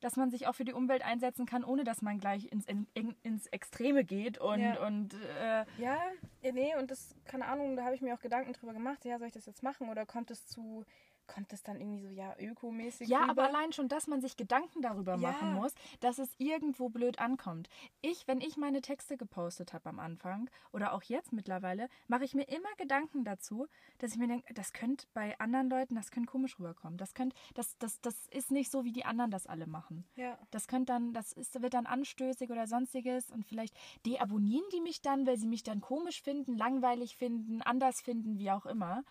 dass 0.01 0.17
man 0.17 0.31
sich 0.31 0.47
auch 0.47 0.55
für 0.55 0.65
die 0.65 0.73
Umwelt 0.73 1.05
einsetzen 1.05 1.47
kann, 1.47 1.65
ohne 1.65 1.85
dass 1.85 2.03
man 2.03 2.19
gleich 2.19 2.51
ins, 2.51 2.67
in, 2.67 2.87
in, 2.95 3.15
ins 3.23 3.47
Extreme 3.49 4.05
geht 4.05 4.39
und, 4.39 4.61
Ja. 4.61 4.85
und 4.87 5.15
äh, 5.15 5.65
ja, 5.79 5.99
nee, 6.43 6.75
und 6.77 6.91
das, 6.91 7.15
keine 7.25 7.47
Ahnung, 7.47 7.77
da 7.77 7.85
habe 7.85 7.95
ich 7.95 8.03
mir 8.03 8.15
auch 8.15 8.21
Gedanken 8.21 8.53
drüber 8.53 8.73
gemacht, 8.73 9.05
ja, 9.05 9.19
soll 9.19 9.29
ich 9.29 9.35
das 9.35 9.47
jetzt 9.47 9.63
machen 9.63 9.89
oder 9.89 10.07
kommt 10.07 10.31
es 10.31 10.47
zu, 10.47 10.85
kommt 11.27 11.53
es 11.53 11.63
dann 11.63 11.81
irgendwie 11.81 12.01
so, 12.01 12.09
ja, 12.09 12.37
ökomäßig 12.39 13.09
Ja, 13.09 13.21
rüber? 13.21 13.31
aber 13.31 13.45
allein 13.45 13.73
schon, 13.73 13.89
dass 13.89 14.07
man 14.07 14.21
sich 14.21 14.37
Gedanken 14.37 14.83
darüber 14.83 15.17
Ja. 15.17 15.31
machen 15.31 15.53
muss, 15.53 15.73
dass 16.01 16.19
es 16.19 16.35
irgendwo 16.39 16.91
blöd 16.91 17.19
ankommt. 17.19 17.69
Ich, 18.03 18.29
wenn 18.29 18.41
ich 18.43 18.57
meine 18.59 18.83
Texte 18.83 19.17
gepostet 19.17 19.73
habe 19.73 19.89
am 19.89 19.99
Anfang 19.99 20.51
oder 20.73 20.93
auch 20.93 21.03
jetzt 21.05 21.33
mittlerweile, 21.33 21.89
mache 22.09 22.25
ich 22.25 22.35
mir 22.35 22.45
immer 22.49 22.69
Gedanken 22.77 23.25
dazu, 23.25 23.69
dass 23.99 24.13
ich 24.13 24.19
mir 24.19 24.29
denke, 24.29 24.53
das 24.53 24.73
könnte 24.75 25.07
bei 25.15 25.39
anderen 25.41 25.71
Leuten, 25.71 25.95
das 25.95 26.11
könnte 26.11 26.31
komisch 26.31 26.59
rüberkommen. 26.59 26.99
Das 26.99 27.15
könnte, 27.15 27.35
das, 27.55 27.79
das, 27.79 28.01
das 28.03 28.27
ist 28.29 28.51
nicht 28.51 28.71
so, 28.71 28.85
wie 28.85 28.93
die 28.93 29.05
anderen 29.07 29.31
das 29.31 29.47
alle 29.47 29.67
machen. 29.67 30.05
Ja, 30.17 30.39
Das 30.51 30.67
könnte 30.67 30.93
dann, 30.93 31.13
das 31.15 31.33
ist, 31.33 31.61
wird 31.63 31.75
dann 31.75 31.87
anstößig 31.87 32.51
oder 32.51 32.67
sonstiges 32.67 33.31
und 33.31 33.47
vielleicht 33.47 33.75
deabonnieren 34.05 34.69
die 34.75 34.81
mich 34.81 35.01
dann, 35.01 35.27
weil 35.27 35.39
sie 35.39 35.47
mich 35.47 35.63
dann 35.63 35.81
komisch 35.81 36.23
finden, 36.23 36.57
langweilig 36.57 37.17
finden, 37.17 37.63
anders 37.63 38.01
finden, 38.03 38.39
wie 38.39 38.51
auch 38.51 38.67
immer. 38.67 39.05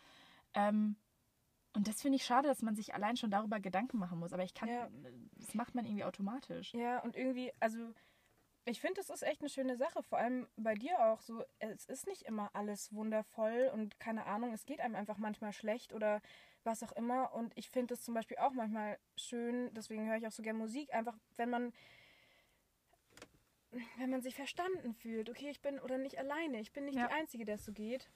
Ähm, 0.54 0.98
und 1.74 1.88
das 1.88 2.02
finde 2.02 2.16
ich 2.18 2.26
schade, 2.26 2.48
dass 2.48 2.62
man 2.62 2.76
sich 2.76 2.94
allein 2.94 3.16
schon 3.18 3.32
darüber 3.32 3.60
Gedanken 3.60 3.98
machen 4.00 4.20
muss. 4.20 4.34
Aber 4.34 4.44
ich 4.44 4.54
kann, 4.54 4.70
Ja. 4.70 4.90
das 5.38 5.54
macht 5.54 5.76
man 5.76 5.86
irgendwie 5.86 6.04
automatisch. 6.04 6.74
ja, 6.74 7.00
und 7.00 7.16
irgendwie, 7.16 7.52
also 7.60 7.94
ich 8.66 8.82
finde, 8.82 8.96
das 8.96 9.10
ist 9.10 9.24
echt 9.24 9.42
eine 9.42 9.50
schöne 9.50 9.78
Sache, 9.78 10.04
vor 10.04 10.18
allem 10.18 10.48
bei 10.58 10.76
dir 10.76 11.00
auch 11.06 11.22
so, 11.22 11.44
es 11.60 11.86
ist 11.86 12.06
nicht 12.08 12.24
immer 12.24 12.50
alles 12.54 12.94
wundervoll 12.94 13.72
und 13.74 14.00
keine 14.00 14.26
Ahnung, 14.26 14.54
es 14.54 14.66
geht 14.66 14.80
einem 14.82 14.96
einfach 14.96 15.18
manchmal 15.18 15.54
schlecht 15.54 15.94
oder 15.94 16.22
was 16.64 16.84
auch 16.84 16.92
immer 16.92 17.34
und 17.34 17.52
ich 17.58 17.70
finde 17.70 17.94
es 17.94 18.02
zum 18.04 18.14
Beispiel 18.14 18.38
auch 18.38 18.52
manchmal 18.54 19.00
schön, 19.16 19.74
deswegen 19.74 20.08
höre 20.08 20.18
ich 20.18 20.28
auch 20.28 20.32
so 20.32 20.44
gerne 20.44 20.60
Musik, 20.60 20.94
einfach 20.94 21.18
wenn 21.38 21.50
man 21.50 21.74
wenn 23.98 24.10
man 24.10 24.22
sich 24.22 24.36
verstanden 24.36 24.94
fühlt, 24.96 25.30
okay, 25.30 25.50
ich 25.50 25.62
bin 25.62 25.80
oder 25.80 25.98
nicht 25.98 26.18
alleine, 26.18 26.60
ich 26.60 26.72
bin 26.74 26.86
nicht 26.86 26.96
Ja. 26.96 27.08
die 27.08 27.14
Einzige, 27.14 27.46
der 27.46 27.56
es 27.56 27.66
so 27.66 27.72
geht. 27.72 28.10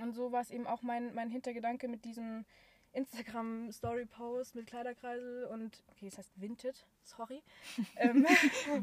Und 0.00 0.12
so 0.12 0.32
war 0.32 0.40
es 0.40 0.50
eben 0.50 0.66
auch 0.66 0.82
mein, 0.82 1.14
mein 1.14 1.30
Hintergedanke 1.30 1.86
mit 1.86 2.04
diesem 2.04 2.44
Instagram-Story-Post 2.92 4.54
mit 4.54 4.66
Kleiderkreisel 4.66 5.44
und, 5.44 5.82
okay, 5.88 6.06
das 6.08 6.18
heißt 6.18 6.40
Vinted, 6.40 6.86
sorry. 7.02 7.42
ähm, 7.96 8.26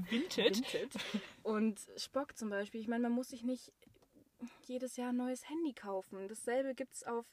Vintage? 0.10 0.62
und 1.44 1.80
Spock 1.98 2.38
zum 2.38 2.50
Beispiel. 2.50 2.82
Ich 2.82 2.88
meine, 2.88 3.04
man 3.04 3.12
muss 3.12 3.30
sich 3.30 3.44
nicht 3.44 3.72
jedes 4.63 4.96
Jahr 4.98 5.12
ein 5.12 5.18
neues 5.18 5.50
Handy 5.50 5.74
kaufen. 5.74 6.28
Dasselbe 6.28 6.74
gibt 6.74 6.94
es 6.94 7.04
auf 7.04 7.25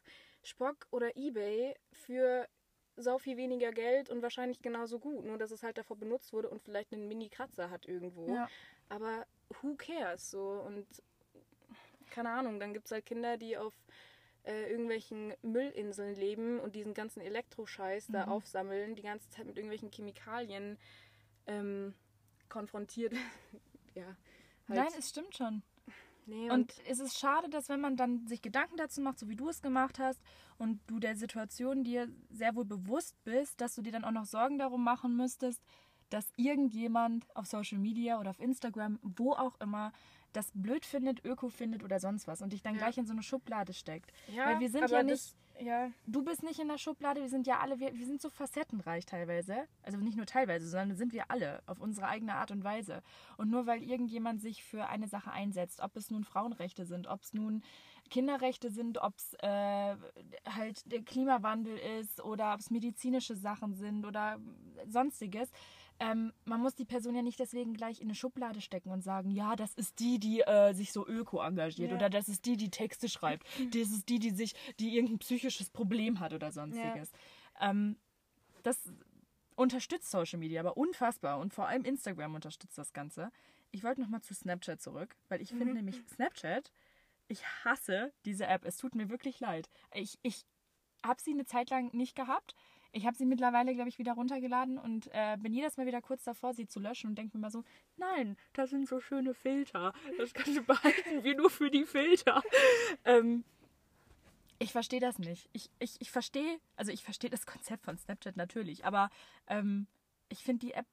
Spock 0.43 0.87
oder 0.91 1.17
Ebay 1.17 1.75
für 1.93 2.49
sau 2.97 3.19
viel 3.19 3.37
weniger 3.37 3.73
Geld 3.73 4.11
und 4.11 4.23
wahrscheinlich 4.23 4.63
genauso 4.63 4.99
gut. 4.99 5.25
Nur, 5.25 5.39
dass 5.39 5.51
es 5.51 5.63
halt 5.63 5.79
davor 5.79 5.97
benutzt 5.97 6.33
wurde 6.33 6.49
und 6.49 6.63
vielleicht 6.63 6.93
einen 6.93 7.09
Mini-Kratzer 7.09 7.71
hat 7.71 7.87
irgendwo. 7.87 8.33
Ja. 8.33 8.49
Aber 8.89 9.27
who 9.61 9.75
cares? 9.77 10.31
So 10.31 10.63
und 10.67 10.87
keine 12.11 12.31
Ahnung, 12.31 12.59
dann 12.59 12.73
gibt 12.73 12.87
es 12.87 12.93
halt 12.93 13.05
Kinder, 13.05 13.37
die 13.37 13.57
auf 13.57 13.75
äh, 14.47 14.71
irgendwelchen 14.71 15.35
Müllinseln 15.43 16.15
leben 16.15 16.61
und 16.61 16.75
diesen 16.75 16.95
ganzen 16.95 17.21
Elektroscheiß 17.21 18.09
da 18.13 18.25
Mhm. 18.25 18.29
aufsammeln, 18.33 18.95
die 18.95 19.03
ganze 19.03 19.29
Zeit 19.31 19.47
mit 19.47 19.57
irgendwelchen 19.57 19.91
Chemikalien 19.91 20.79
ähm, 21.47 21.95
konfrontiert. 22.49 23.13
ja. 23.95 24.17
Halt, 24.69 24.79
Nein, 24.79 24.93
es 24.99 25.11
stimmt 25.11 25.37
schon. 25.37 25.63
nee, 26.27 26.51
Und 26.51 26.75
es 26.89 26.99
ist 27.01 27.19
schade, 27.19 27.49
dass 27.49 27.69
wenn 27.69 27.81
man 27.81 27.97
dann 27.97 28.27
sich 28.27 28.43
Gedanken 28.43 28.77
dazu 28.77 29.01
macht, 29.01 29.19
so 29.19 29.29
wie 29.29 29.37
du 29.37 29.49
es 29.49 29.63
gemacht 29.63 29.99
hast, 29.99 30.21
und 30.59 30.81
du 30.87 30.99
der 30.99 31.17
Situation 31.17 31.85
dir 31.85 32.09
sehr 32.31 32.55
wohl 32.55 32.65
bewusst 32.65 33.17
bist, 33.25 33.61
dass 33.61 33.75
du 33.75 33.83
dir 33.83 33.93
dann 33.93 34.05
auch 34.05 34.11
noch 34.13 34.25
Sorgen 34.27 34.59
darum 34.59 34.83
machen 34.83 35.17
müsstest, 35.17 35.63
dass 36.09 36.33
irgendjemand 36.37 37.27
auf 37.37 37.47
Social 37.47 37.79
Media 37.79 38.19
oder 38.21 38.31
auf 38.31 38.39
Instagram, 38.41 38.99
wo 39.03 39.33
auch 39.33 39.59
immer, 39.61 39.93
das 40.37 40.51
blöd 40.55 40.85
findet, 40.85 41.25
öko 41.25 41.49
findet 41.49 41.83
oder 41.83 41.99
sonst 42.01 42.27
was 42.29 42.43
und 42.43 42.53
dich 42.53 42.63
dann 42.63 42.75
Ja. 42.75 42.81
gleich 42.83 42.99
in 42.99 43.07
so 43.07 43.13
eine 43.13 43.23
Schublade 43.23 43.73
steckt. 43.73 44.13
ja, 44.35 44.47
weil 44.47 44.61
wir 44.61 44.71
sind 44.71 44.91
ja 44.91 45.03
nicht, 45.03 45.35
Das, 45.57 45.65
ja, 45.65 45.91
du 46.07 46.23
bist 46.23 46.43
nicht 46.43 46.59
in 46.61 46.69
der 46.69 46.77
Schublade, 46.79 47.21
wir 47.23 47.29
sind 47.31 47.47
ja 47.47 47.61
alle, 47.61 47.81
wir, 47.81 47.95
wir 47.97 48.05
sind 48.07 48.21
so 48.21 48.29
facettenreich 48.29 49.07
teilweise. 49.07 49.67
Also 49.83 49.97
nicht 49.99 50.17
nur 50.17 50.27
teilweise, 50.27 50.69
sondern 50.69 50.97
sind 50.97 51.13
wir 51.15 51.31
alle 51.31 51.63
auf 51.67 51.81
unsere 51.81 52.09
eigene 52.09 52.35
Art 52.35 52.51
und 52.51 52.63
Weise. 52.63 53.03
Und 53.39 53.51
nur 53.51 53.67
weil 53.67 53.83
irgendjemand 53.83 54.43
sich 54.43 54.63
für 54.63 54.87
eine 54.89 55.09
Sache 55.09 55.31
einsetzt, 55.31 55.81
ob 55.81 55.97
es 55.97 56.11
nun 56.11 56.25
Frauenrechte 56.25 56.85
sind, 56.85 57.07
ob 57.07 57.23
es 57.23 57.33
nun 57.33 57.63
Kinderrechte 58.11 58.71
sind, 58.71 58.99
ob 58.99 59.15
es 59.17 59.35
äh, 59.41 59.97
halt 60.49 60.93
der 60.93 61.03
Klimawandel 61.03 61.77
ist 62.01 62.21
oder 62.23 62.53
ob 62.55 62.61
es 62.61 62.71
medizinische 62.71 63.35
Sachen 63.35 63.75
sind 63.75 64.05
oder 64.05 64.39
sonstiges. 64.87 65.51
Ähm, 65.99 66.33
man 66.45 66.61
muss 66.61 66.75
die 66.75 66.85
Person 66.85 67.15
ja 67.15 67.23
nicht 67.23 67.39
deswegen 67.39 67.73
gleich 67.75 68.01
in 68.01 68.09
eine 68.09 68.15
Schublade 68.15 68.61
stecken 68.61 68.91
und 68.91 69.03
sagen, 69.03 69.31
ja, 69.31 69.57
das 69.57 69.73
ist 69.75 69.99
die, 69.99 70.19
die 70.19 70.41
äh, 70.43 70.75
sich 70.75 70.93
so 70.93 71.07
öko 71.07 71.41
engagiert 71.41 71.91
Ja. 71.91 71.97
oder 71.97 72.11
das 72.11 72.29
ist 72.29 72.45
die, 72.45 72.57
die 72.57 72.71
Texte 72.71 73.09
schreibt, 73.09 73.47
das 73.75 73.91
ist 73.91 74.09
die, 74.09 74.19
die 74.19 74.31
sich, 74.31 74.55
die 74.79 74.95
irgendein 74.95 75.19
psychisches 75.19 75.71
Problem 75.71 76.21
hat 76.21 76.33
oder 76.35 76.53
sonstiges. 76.53 77.13
Ähm, 77.61 77.97
das 78.63 78.79
unterstützt 79.55 80.11
Social 80.11 80.39
Media 80.39 80.61
aber 80.61 80.77
unfassbar 80.77 81.39
und 81.39 81.55
vor 81.55 81.67
allem 81.67 81.85
Instagram 81.85 82.35
unterstützt 82.35 82.77
das 82.77 82.93
Ganze. 82.93 83.31
Ich 83.71 83.83
wollte 83.83 84.01
nochmal 84.03 84.21
zu 84.21 84.35
Snapchat 84.35 84.81
zurück, 84.83 85.17
weil 85.29 85.41
ich 85.41 85.49
finde 85.51 85.73
nämlich 85.75 86.03
Snapchat, 86.15 86.71
ich 87.29 87.45
hasse 87.65 88.13
diese 88.25 88.47
App. 88.47 88.65
Es 88.65 88.77
tut 88.77 88.95
mir 88.95 89.09
wirklich 89.09 89.41
leid. 89.41 89.69
Ich, 89.95 90.19
ich 90.23 90.45
habe 91.05 91.21
sie 91.21 91.33
eine 91.33 91.45
Zeit 91.47 91.71
lang 91.71 91.93
nicht 91.95 92.15
gehabt. 92.15 92.55
Ich 92.93 93.07
habe 93.07 93.17
sie 93.17 93.27
mittlerweile, 93.27 93.75
glaube 93.75 93.89
ich, 93.89 93.99
wieder 93.99 94.13
runtergeladen 94.15 94.79
und 94.79 95.09
äh, 95.13 95.37
bin 95.39 95.53
jedes 95.53 95.77
Mal 95.77 95.87
wieder 95.87 96.01
kurz 96.01 96.25
davor, 96.25 96.55
sie 96.55 96.67
zu 96.67 96.81
löschen 96.81 97.09
und 97.11 97.17
denke 97.17 97.37
mir 97.37 97.43
mal 97.43 97.51
so, 97.51 97.65
nein, 97.97 98.37
das 98.55 98.71
sind 98.71 98.89
so 98.89 99.01
schöne 99.01 99.35
Filter. 99.35 99.93
Das 100.19 100.33
kannst 100.33 100.57
du 100.57 100.63
behalten, 100.63 101.23
wir 101.25 101.37
nur 101.37 101.51
für 101.51 101.71
die 101.71 101.85
Filter. 101.85 102.43
ähm, 103.05 103.45
ich 104.59 104.73
verstehe 104.73 105.01
das 105.01 105.19
nicht. 105.19 105.49
Ich, 105.53 105.71
ich, 105.79 106.01
ich 106.01 106.11
verstehe, 106.11 106.59
also 106.77 106.91
ich 106.91 107.05
verstehe 107.05 107.31
das 107.31 107.45
Konzept 107.45 107.85
von 107.85 107.99
Snapchat 107.99 108.37
natürlich, 108.37 108.85
aber 108.87 109.11
ähm, 109.47 109.87
ich 110.29 110.43
finde 110.43 110.67
die 110.67 110.73
App 110.73 110.87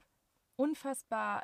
unfassbar 0.57 1.43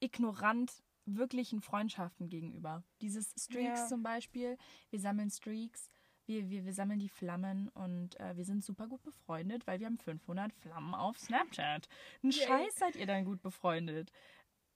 ignorant 0.00 0.82
wirklichen 1.06 1.60
Freundschaften 1.62 2.28
gegenüber. 2.28 2.82
Dieses 3.00 3.32
Streaks 3.38 3.80
Ja. 3.80 3.86
zum 3.86 4.02
Beispiel, 4.02 4.58
wir 4.90 5.00
sammeln 5.00 5.30
Streaks. 5.30 5.88
Wir, 6.26 6.50
wir, 6.50 6.64
wir 6.64 6.74
sammeln 6.74 6.98
die 6.98 7.08
Flammen 7.08 7.68
und 7.70 8.18
äh, 8.20 8.36
wir 8.36 8.44
sind 8.44 8.64
super 8.64 8.86
gut 8.88 9.02
befreundet, 9.02 9.66
weil 9.66 9.78
wir 9.78 9.86
haben 9.86 9.98
500 9.98 10.52
Flammen 10.52 10.94
auf 10.94 11.18
Snapchat. 11.18 11.88
Ein 12.22 12.30
Yay. 12.30 12.46
Scheiß 12.46 12.74
seid 12.76 12.96
ihr 12.96 13.06
dann 13.06 13.24
gut 13.24 13.40
befreundet. 13.42 14.12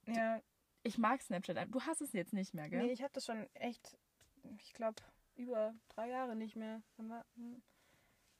Ja, 0.07 0.41
Ich 0.83 0.97
mag 0.97 1.21
Snapchat. 1.21 1.67
Du 1.73 1.81
hast 1.81 2.01
es 2.01 2.13
jetzt 2.13 2.33
nicht 2.33 2.53
mehr, 2.53 2.69
gell? 2.69 2.81
nee, 2.81 2.91
ich 2.91 3.01
habe 3.01 3.13
das 3.13 3.25
schon 3.25 3.47
echt, 3.53 3.97
ich 4.59 4.73
glaube, 4.73 5.01
über 5.35 5.73
drei 5.89 6.09
Jahre 6.09 6.35
nicht 6.35 6.55
mehr. 6.55 6.81
Hm. 6.97 7.61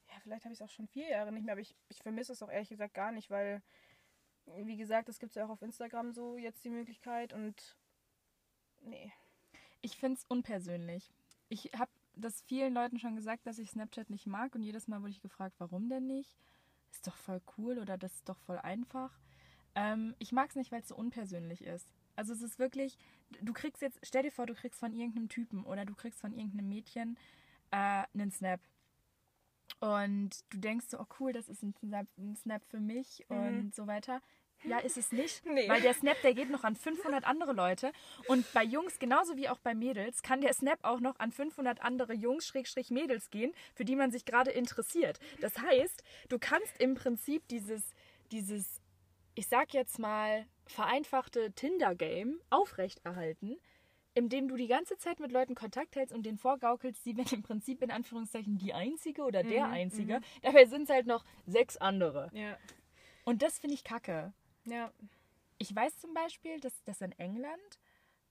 Ja, 0.09 0.19
vielleicht 0.23 0.45
habe 0.45 0.53
ich 0.53 0.59
es 0.59 0.65
auch 0.65 0.73
schon 0.73 0.87
vier 0.87 1.09
Jahre 1.09 1.31
nicht 1.31 1.43
mehr, 1.45 1.53
aber 1.53 1.61
ich, 1.61 1.75
ich 1.89 2.01
vermisse 2.01 2.33
es 2.33 2.41
auch 2.41 2.49
ehrlich 2.49 2.69
gesagt 2.69 2.93
gar 2.93 3.11
nicht, 3.11 3.29
weil, 3.29 3.61
wie 4.45 4.77
gesagt, 4.77 5.07
das 5.07 5.19
gibt 5.19 5.31
es 5.31 5.35
ja 5.35 5.45
auch 5.45 5.49
auf 5.49 5.61
Instagram 5.61 6.11
so 6.11 6.37
jetzt 6.37 6.63
die 6.63 6.69
Möglichkeit 6.69 7.33
und 7.33 7.77
nee. 8.81 9.11
Ich 9.81 9.97
finde 9.97 10.17
es 10.17 10.25
unpersönlich. 10.25 11.11
Ich 11.49 11.71
habe 11.77 11.91
das 12.15 12.41
vielen 12.41 12.73
Leuten 12.73 12.99
schon 12.99 13.15
gesagt, 13.15 13.45
dass 13.45 13.59
ich 13.59 13.71
Snapchat 13.71 14.09
nicht 14.09 14.27
mag 14.27 14.55
und 14.55 14.63
jedes 14.63 14.87
Mal 14.87 15.01
wurde 15.01 15.11
ich 15.11 15.21
gefragt, 15.21 15.55
warum 15.59 15.89
denn 15.89 16.07
nicht? 16.07 16.37
Ist 16.91 17.07
doch 17.07 17.15
voll 17.15 17.41
cool 17.57 17.79
oder 17.79 17.97
das 17.97 18.13
ist 18.13 18.29
doch 18.29 18.37
voll 18.39 18.57
einfach. 18.59 19.17
Ähm, 19.75 20.15
ich 20.19 20.31
mag 20.31 20.49
es 20.49 20.55
nicht, 20.55 20.71
weil 20.71 20.81
es 20.81 20.89
so 20.89 20.95
unpersönlich 20.95 21.63
ist. 21.63 21.87
Also 22.15 22.33
es 22.33 22.41
ist 22.41 22.59
wirklich, 22.59 22.97
du 23.41 23.53
kriegst 23.53 23.81
jetzt, 23.81 23.99
stell 24.03 24.23
dir 24.23 24.31
vor, 24.31 24.45
du 24.45 24.53
kriegst 24.53 24.79
von 24.79 24.93
irgendeinem 24.93 25.29
Typen 25.29 25.63
oder 25.63 25.85
du 25.85 25.95
kriegst 25.95 26.19
von 26.19 26.33
irgendeinem 26.33 26.67
Mädchen 26.69 27.17
äh, 27.71 28.03
einen 28.13 28.31
Snap. 28.31 28.59
Und 29.79 30.43
du 30.49 30.57
denkst 30.59 30.87
so, 30.89 30.99
oh 30.99 31.05
cool, 31.19 31.33
das 31.33 31.49
ist 31.49 31.63
ein 31.63 31.73
Snap, 31.73 32.07
ein 32.17 32.35
Snap 32.35 32.63
für 32.65 32.79
mich 32.79 33.25
Mhm. 33.29 33.35
und 33.37 33.75
so 33.75 33.87
weiter. 33.87 34.21
Ja, 34.63 34.79
ist 34.79 34.97
es 34.97 35.11
nicht, 35.11 35.43
Nee. 35.45 35.67
weil 35.67 35.81
der 35.81 35.93
Snap, 35.93 36.21
der 36.21 36.33
geht 36.33 36.49
noch 36.49 36.63
an 36.63 36.75
500 36.75 37.25
andere 37.25 37.53
Leute. 37.53 37.91
Und 38.27 38.45
bei 38.53 38.63
Jungs, 38.63 38.99
genauso 38.99 39.35
wie 39.37 39.49
auch 39.49 39.59
bei 39.59 39.73
Mädels, 39.73 40.21
kann 40.21 40.41
der 40.41 40.53
Snap 40.53 40.79
auch 40.83 40.99
noch 40.99 41.17
an 41.19 41.31
500 41.31 41.81
andere 41.81 42.13
Jungs, 42.13 42.45
Schrägstrich 42.45 42.91
Mädels 42.91 43.29
gehen, 43.31 43.53
für 43.73 43.85
die 43.85 43.95
man 43.95 44.11
sich 44.11 44.25
gerade 44.25 44.51
interessiert. 44.51 45.19
Das 45.39 45.57
heißt, 45.57 46.03
du 46.29 46.37
kannst 46.39 46.79
im 46.79 46.93
Prinzip 46.95 47.47
dieses, 47.47 47.81
dieses, 48.31 48.81
ich 49.35 49.47
sag 49.47 49.73
jetzt 49.73 49.97
mal, 49.99 50.45
vereinfachte 50.67 51.51
Tinder-Game 51.53 52.39
aufrechterhalten, 52.49 53.57
indem 54.13 54.47
du 54.47 54.55
die 54.57 54.67
ganze 54.67 54.97
Zeit 54.97 55.19
mit 55.19 55.31
Leuten 55.31 55.55
Kontakt 55.55 55.95
hältst 55.95 56.13
und 56.13 56.23
denen 56.23 56.37
vorgaukelst, 56.37 57.03
sie 57.03 57.15
werden 57.17 57.33
im 57.33 57.43
Prinzip 57.43 57.81
in 57.81 57.91
Anführungszeichen 57.91 58.57
die 58.57 58.73
Einzige 58.73 59.23
oder 59.23 59.41
der 59.43 59.67
Mhm, 59.67 59.73
Einzige. 59.73 60.21
Dabei 60.41 60.65
sind 60.65 60.83
es 60.83 60.89
halt 60.89 61.07
noch 61.07 61.23
sechs 61.45 61.77
andere. 61.77 62.29
Ja. 62.33 62.57
Und 63.23 63.41
das 63.41 63.59
finde 63.59 63.75
ich 63.75 63.83
kacke. 63.83 64.33
Ja. 64.65 64.91
Ich 65.57 65.75
weiß 65.75 65.99
zum 65.99 66.13
Beispiel, 66.13 66.59
dass, 66.59 66.83
dass 66.83 67.01
in 67.01 67.11
England 67.19 67.79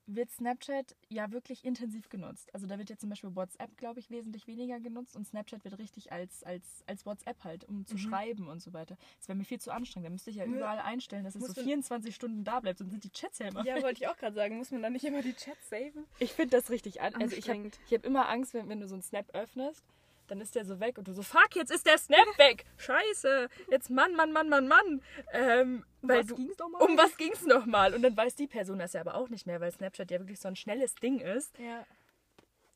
wird 0.07 0.29
Snapchat 0.33 0.97
ja 1.09 1.31
wirklich 1.31 1.65
intensiv 1.65 2.09
genutzt. 2.09 2.53
Also 2.53 2.67
da 2.67 2.79
wird 2.79 2.91
ja 2.91 2.97
zum 2.97 3.11
Beispiel 3.11 3.37
WhatsApp, 3.37 3.77
glaube 3.77 4.01
ich, 4.01 4.11
wesentlich 4.11 4.49
weniger 4.49 4.81
genutzt 4.81 5.15
und 5.15 5.25
Snapchat 5.25 5.63
wird 5.63 5.79
richtig 5.79 6.11
als, 6.11 6.43
als, 6.43 6.65
als 6.89 7.07
WhatsApp 7.07 7.45
halt, 7.45 7.65
um 7.67 7.87
zu 7.87 7.97
schreiben 7.97 8.49
und 8.49 8.61
so 8.61 8.73
weiter. 8.73 8.97
Das 9.19 9.29
wäre 9.29 9.37
mir 9.39 9.45
viel 9.45 9.61
zu 9.61 9.71
anstrengend. 9.71 10.07
Da 10.09 10.11
müsste 10.11 10.31
ich 10.31 10.37
ja 10.37 10.45
Ja. 10.47 10.51
überall 10.51 10.81
einstellen, 10.81 11.23
dass 11.23 11.37
es 11.37 11.47
so 11.47 11.53
du- 11.53 11.63
24 11.63 12.13
Stunden 12.13 12.43
da 12.43 12.59
bleibt 12.59 12.81
und 12.81 12.91
sind 12.91 13.05
die 13.05 13.11
Chats 13.13 13.39
ja 13.39 13.47
immer. 13.49 13.65
Ja, 13.65 13.81
wollte 13.83 14.03
ich 14.03 14.09
auch 14.09 14.17
gerade 14.17 14.35
sagen. 14.35 14.57
Muss 14.57 14.73
man 14.73 14.83
dann 14.83 14.95
nicht 14.95 15.05
immer 15.05 15.23
die 15.23 15.35
Chats 15.35 15.69
saven? 15.69 16.05
Ich 16.19 16.33
finde 16.33 16.57
das 16.57 16.71
richtig 16.71 17.01
an. 17.01 17.15
Also 17.15 17.37
ich 17.37 17.49
habe 17.49 17.71
ich 17.87 17.95
hab 17.95 18.05
immer 18.05 18.29
Angst, 18.29 18.53
wenn, 18.53 18.69
wenn 18.69 18.81
du 18.81 18.89
so 18.89 18.95
einen 18.97 19.03
Snap 19.03 19.31
öffnest, 19.33 19.85
dann 20.31 20.41
ist 20.41 20.55
der 20.55 20.65
so 20.65 20.81
weg 20.81 20.99
und 20.99 21.09
du 21.09 21.13
so, 21.13 21.23
fuck, 21.23 21.57
jetzt 21.57 21.71
ist 21.71 21.87
der 21.87 21.99
Snap 21.99 22.27
weg. 22.39 22.65
Scheiße. 22.77 23.49
Jetzt 23.71 23.91
Mann, 23.91 24.15
Mann, 24.15 24.33
Mann, 24.33 24.49
Mann, 24.49 24.69
Mann. 24.69 25.03
Ähm, 25.33 25.85
weil 26.03 26.21
was 26.21 26.27
du, 26.27 26.37
ging's 26.37 26.59
nochmal? 26.59 26.83
Um 26.83 26.99
was 26.99 27.17
ging's 27.17 27.47
nochmal? 27.47 27.95
Und 27.95 28.03
dann 28.03 28.17
weiß 28.17 28.37
die 28.37 28.47
Person 28.47 28.79
das 28.79 28.93
ja 28.93 29.01
aber 29.01 29.15
auch 29.15 29.29
nicht 29.29 29.47
mehr, 29.47 29.61
weil 29.61 29.73
Snapchat 29.73 30.11
ja 30.11 30.21
wirklich 30.21 30.41
so 30.41 30.49
ein 30.49 30.57
schnelles 30.57 30.95
Ding 30.95 31.19
ist. 31.21 31.59
Ja. 31.59 31.85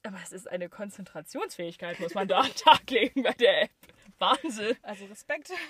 Aber 0.03 0.19
es 0.23 0.33
ist 0.33 0.51
eine 0.51 0.69
Konzentrationsfähigkeit, 0.69 1.99
muss 2.01 2.15
man 2.15 2.29
da 2.29 2.41
an 2.41 2.47
den 2.47 2.57
Tag 2.57 2.91
legen 2.91 3.23
bei 3.23 3.33
der 3.33 3.63
App. 3.63 3.71
Wahnsinn. 4.19 4.77
Also 4.83 5.07
Respekt. 5.07 5.51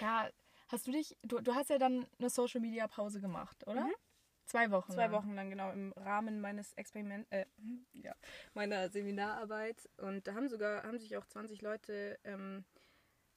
Ja, 0.00 0.28
hast 0.66 0.88
du 0.88 0.90
dich, 0.90 1.16
du, 1.22 1.38
du 1.38 1.54
hast 1.54 1.70
ja 1.70 1.78
dann 1.78 2.06
eine 2.18 2.28
Social 2.28 2.60
Media 2.60 2.88
Pause 2.88 3.20
gemacht, 3.20 3.56
oder? 3.68 3.88
Zwei 4.46 4.70
Wochen. 4.70 4.92
Zwei 4.92 5.06
lang. 5.06 5.12
Wochen 5.12 5.34
lang, 5.34 5.50
genau, 5.50 5.72
im 5.72 5.92
Rahmen 5.92 6.40
meines 6.40 6.72
Experiment, 6.74 7.26
äh, 7.30 7.46
ja, 7.92 8.14
meiner 8.54 8.88
Seminararbeit. 8.88 9.88
Und 9.96 10.26
da 10.26 10.34
haben 10.34 10.48
sogar, 10.48 10.84
haben 10.84 10.98
sich 10.98 11.16
auch 11.16 11.26
20 11.26 11.62
Leute 11.62 12.18
ähm, 12.24 12.64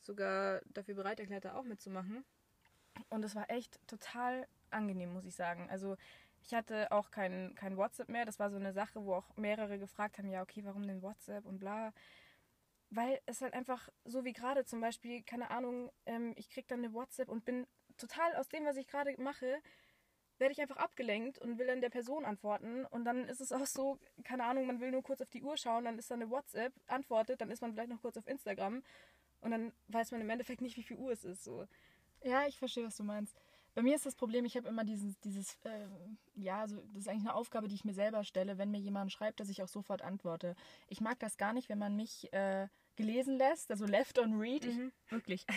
sogar 0.01 0.61
dafür 0.67 0.95
bereit 0.95 1.19
erklärt, 1.19 1.45
da 1.45 1.55
auch 1.55 1.63
mitzumachen. 1.63 2.23
Und 3.09 3.25
es 3.25 3.35
war 3.35 3.49
echt 3.49 3.79
total 3.87 4.47
angenehm, 4.69 5.11
muss 5.11 5.25
ich 5.25 5.35
sagen. 5.35 5.67
Also 5.69 5.97
ich 6.43 6.53
hatte 6.53 6.91
auch 6.91 7.09
kein, 7.11 7.55
kein 7.55 7.75
WhatsApp 7.75 8.09
mehr. 8.09 8.25
Das 8.25 8.39
war 8.39 8.49
so 8.49 8.57
eine 8.57 8.73
Sache, 8.73 9.03
wo 9.03 9.15
auch 9.15 9.35
mehrere 9.35 9.79
gefragt 9.79 10.19
haben, 10.19 10.29
ja, 10.29 10.41
okay, 10.41 10.63
warum 10.63 10.85
denn 10.85 11.01
WhatsApp 11.01 11.45
und 11.45 11.59
bla. 11.59 11.91
Weil 12.91 13.19
es 13.25 13.41
halt 13.41 13.53
einfach, 13.53 13.89
so 14.05 14.25
wie 14.25 14.33
gerade 14.33 14.65
zum 14.65 14.81
Beispiel, 14.81 15.23
keine 15.23 15.51
Ahnung, 15.51 15.91
ähm, 16.05 16.33
ich 16.37 16.49
krieg 16.49 16.67
dann 16.67 16.79
eine 16.79 16.93
WhatsApp 16.93 17.29
und 17.29 17.45
bin 17.45 17.67
total 17.97 18.35
aus 18.35 18.47
dem, 18.47 18.65
was 18.65 18.77
ich 18.77 18.87
gerade 18.87 19.15
mache, 19.21 19.59
werde 20.39 20.53
ich 20.53 20.61
einfach 20.61 20.77
abgelenkt 20.77 21.37
und 21.39 21.57
will 21.59 21.67
dann 21.67 21.81
der 21.81 21.89
Person 21.89 22.25
antworten. 22.25 22.85
Und 22.85 23.05
dann 23.05 23.25
ist 23.25 23.41
es 23.41 23.51
auch 23.51 23.65
so, 23.65 23.99
keine 24.23 24.45
Ahnung, 24.45 24.65
man 24.65 24.79
will 24.79 24.91
nur 24.91 25.03
kurz 25.03 25.21
auf 25.21 25.29
die 25.29 25.43
Uhr 25.43 25.57
schauen, 25.57 25.85
dann 25.85 25.97
ist 25.99 26.09
da 26.09 26.15
eine 26.15 26.29
WhatsApp, 26.29 26.73
antwortet, 26.87 27.41
dann 27.41 27.51
ist 27.51 27.61
man 27.61 27.73
vielleicht 27.73 27.89
noch 27.89 28.01
kurz 28.01 28.17
auf 28.17 28.27
Instagram 28.27 28.81
und 29.41 29.51
dann 29.51 29.71
weiß 29.89 30.11
man 30.11 30.21
im 30.21 30.29
Endeffekt 30.29 30.61
nicht, 30.61 30.77
wie 30.77 30.83
viel 30.83 30.97
Uhr 30.97 31.11
es 31.11 31.23
ist. 31.23 31.43
So. 31.43 31.65
Ja, 32.23 32.45
ich 32.47 32.57
verstehe, 32.57 32.85
was 32.85 32.97
du 32.97 33.03
meinst. 33.03 33.35
Bei 33.75 33.83
mir 33.83 33.95
ist 33.95 34.05
das 34.05 34.15
Problem, 34.15 34.45
ich 34.45 34.57
habe 34.57 34.67
immer 34.67 34.83
dieses, 34.83 35.19
dieses, 35.19 35.57
ähm, 35.63 36.17
ja, 36.35 36.67
so, 36.67 36.81
das 36.93 37.03
ist 37.03 37.07
eigentlich 37.07 37.27
eine 37.27 37.35
Aufgabe, 37.35 37.67
die 37.67 37.75
ich 37.75 37.85
mir 37.85 37.93
selber 37.93 38.23
stelle, 38.23 38.57
wenn 38.57 38.71
mir 38.71 38.79
jemand 38.79 39.11
schreibt, 39.11 39.39
dass 39.39 39.47
ich 39.49 39.61
auch 39.61 39.67
sofort 39.67 40.01
antworte. 40.01 40.55
Ich 40.87 41.01
mag 41.01 41.19
das 41.19 41.37
gar 41.37 41.53
nicht, 41.53 41.69
wenn 41.69 41.77
man 41.77 41.95
mich 41.95 42.33
äh, 42.33 42.67
gelesen 42.95 43.37
lässt, 43.37 43.69
also 43.71 43.85
left 43.85 44.17
on 44.19 44.37
read. 44.39 44.65
Mhm. 44.65 44.91
Ich, 45.05 45.11
wirklich. 45.11 45.45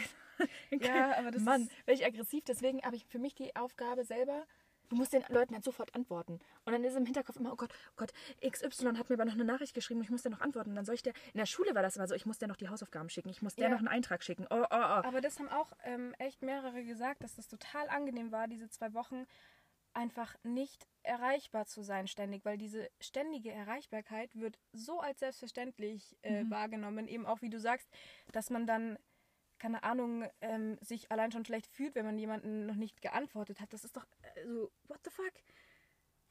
Ja, 0.70 1.16
aber 1.18 1.30
das 1.30 1.42
Mann, 1.42 1.62
ist- 1.62 1.86
werde 1.86 2.00
ich 2.00 2.06
aggressiv. 2.06 2.42
Deswegen 2.44 2.82
habe 2.82 2.96
ich 2.96 3.04
für 3.06 3.18
mich 3.20 3.34
die 3.34 3.54
Aufgabe 3.54 4.04
selber, 4.04 4.44
du 4.88 4.96
musst 4.96 5.12
den 5.12 5.24
Leuten 5.28 5.54
halt 5.54 5.64
sofort 5.64 5.94
antworten. 5.94 6.40
Und 6.64 6.72
dann 6.72 6.84
ist 6.84 6.96
im 6.96 7.04
Hinterkopf 7.04 7.36
immer, 7.36 7.52
oh 7.52 7.56
Gott, 7.56 7.72
oh 7.90 7.94
Gott, 7.96 8.12
XY 8.46 8.96
hat 8.96 9.08
mir 9.08 9.14
aber 9.14 9.24
noch 9.24 9.34
eine 9.34 9.44
Nachricht 9.44 9.74
geschrieben, 9.74 10.02
ich 10.02 10.10
muss 10.10 10.22
dir 10.22 10.30
noch 10.30 10.40
antworten. 10.40 10.70
Und 10.70 10.76
dann 10.76 10.84
soll 10.84 10.94
ich 10.94 11.02
der, 11.02 11.12
in 11.32 11.38
der 11.38 11.46
Schule 11.46 11.74
war 11.74 11.82
das 11.82 11.96
immer 11.96 12.06
so, 12.06 12.14
ich 12.14 12.26
muss 12.26 12.38
dir 12.38 12.48
noch 12.48 12.56
die 12.56 12.68
Hausaufgaben 12.68 13.08
schicken, 13.08 13.28
ich 13.28 13.42
muss 13.42 13.54
dir 13.54 13.62
Ja. 13.64 13.68
noch 13.70 13.78
einen 13.78 13.88
Eintrag 13.88 14.22
schicken. 14.22 14.46
Oh, 14.50 14.62
oh, 14.62 14.66
oh. 14.70 14.74
Aber 14.74 15.20
das 15.20 15.38
haben 15.38 15.48
auch 15.48 15.72
ähm, 15.84 16.14
echt 16.18 16.42
mehrere 16.42 16.84
gesagt, 16.84 17.22
dass 17.22 17.34
das 17.36 17.48
total 17.48 17.88
angenehm 17.88 18.32
war, 18.32 18.48
diese 18.48 18.68
zwei 18.68 18.92
Wochen 18.94 19.26
einfach 19.94 20.34
nicht 20.42 20.86
erreichbar 21.02 21.66
zu 21.66 21.82
sein 21.82 22.06
ständig, 22.06 22.44
weil 22.44 22.56
diese 22.56 22.88
ständige 23.00 23.52
Erreichbarkeit 23.52 24.34
wird 24.34 24.58
so 24.72 25.00
als 25.00 25.20
selbstverständlich 25.20 26.16
äh, 26.22 26.44
wahrgenommen, 26.48 27.08
eben 27.08 27.26
auch 27.26 27.42
wie 27.42 27.50
du 27.50 27.58
sagst, 27.60 27.88
dass 28.32 28.48
man 28.50 28.66
dann 28.66 28.98
keine 29.62 29.84
Ahnung, 29.84 30.24
ähm, 30.40 30.76
sich 30.80 31.10
allein 31.12 31.30
schon 31.30 31.44
schlecht 31.44 31.68
fühlt, 31.68 31.94
wenn 31.94 32.04
man 32.04 32.18
jemanden 32.18 32.66
noch 32.66 32.74
nicht 32.74 33.00
geantwortet 33.00 33.60
hat. 33.60 33.72
Das 33.72 33.84
ist 33.84 33.96
doch 33.96 34.04
äh, 34.34 34.44
so, 34.46 34.72
what 34.88 34.98
the 35.04 35.10
fuck? 35.10 35.32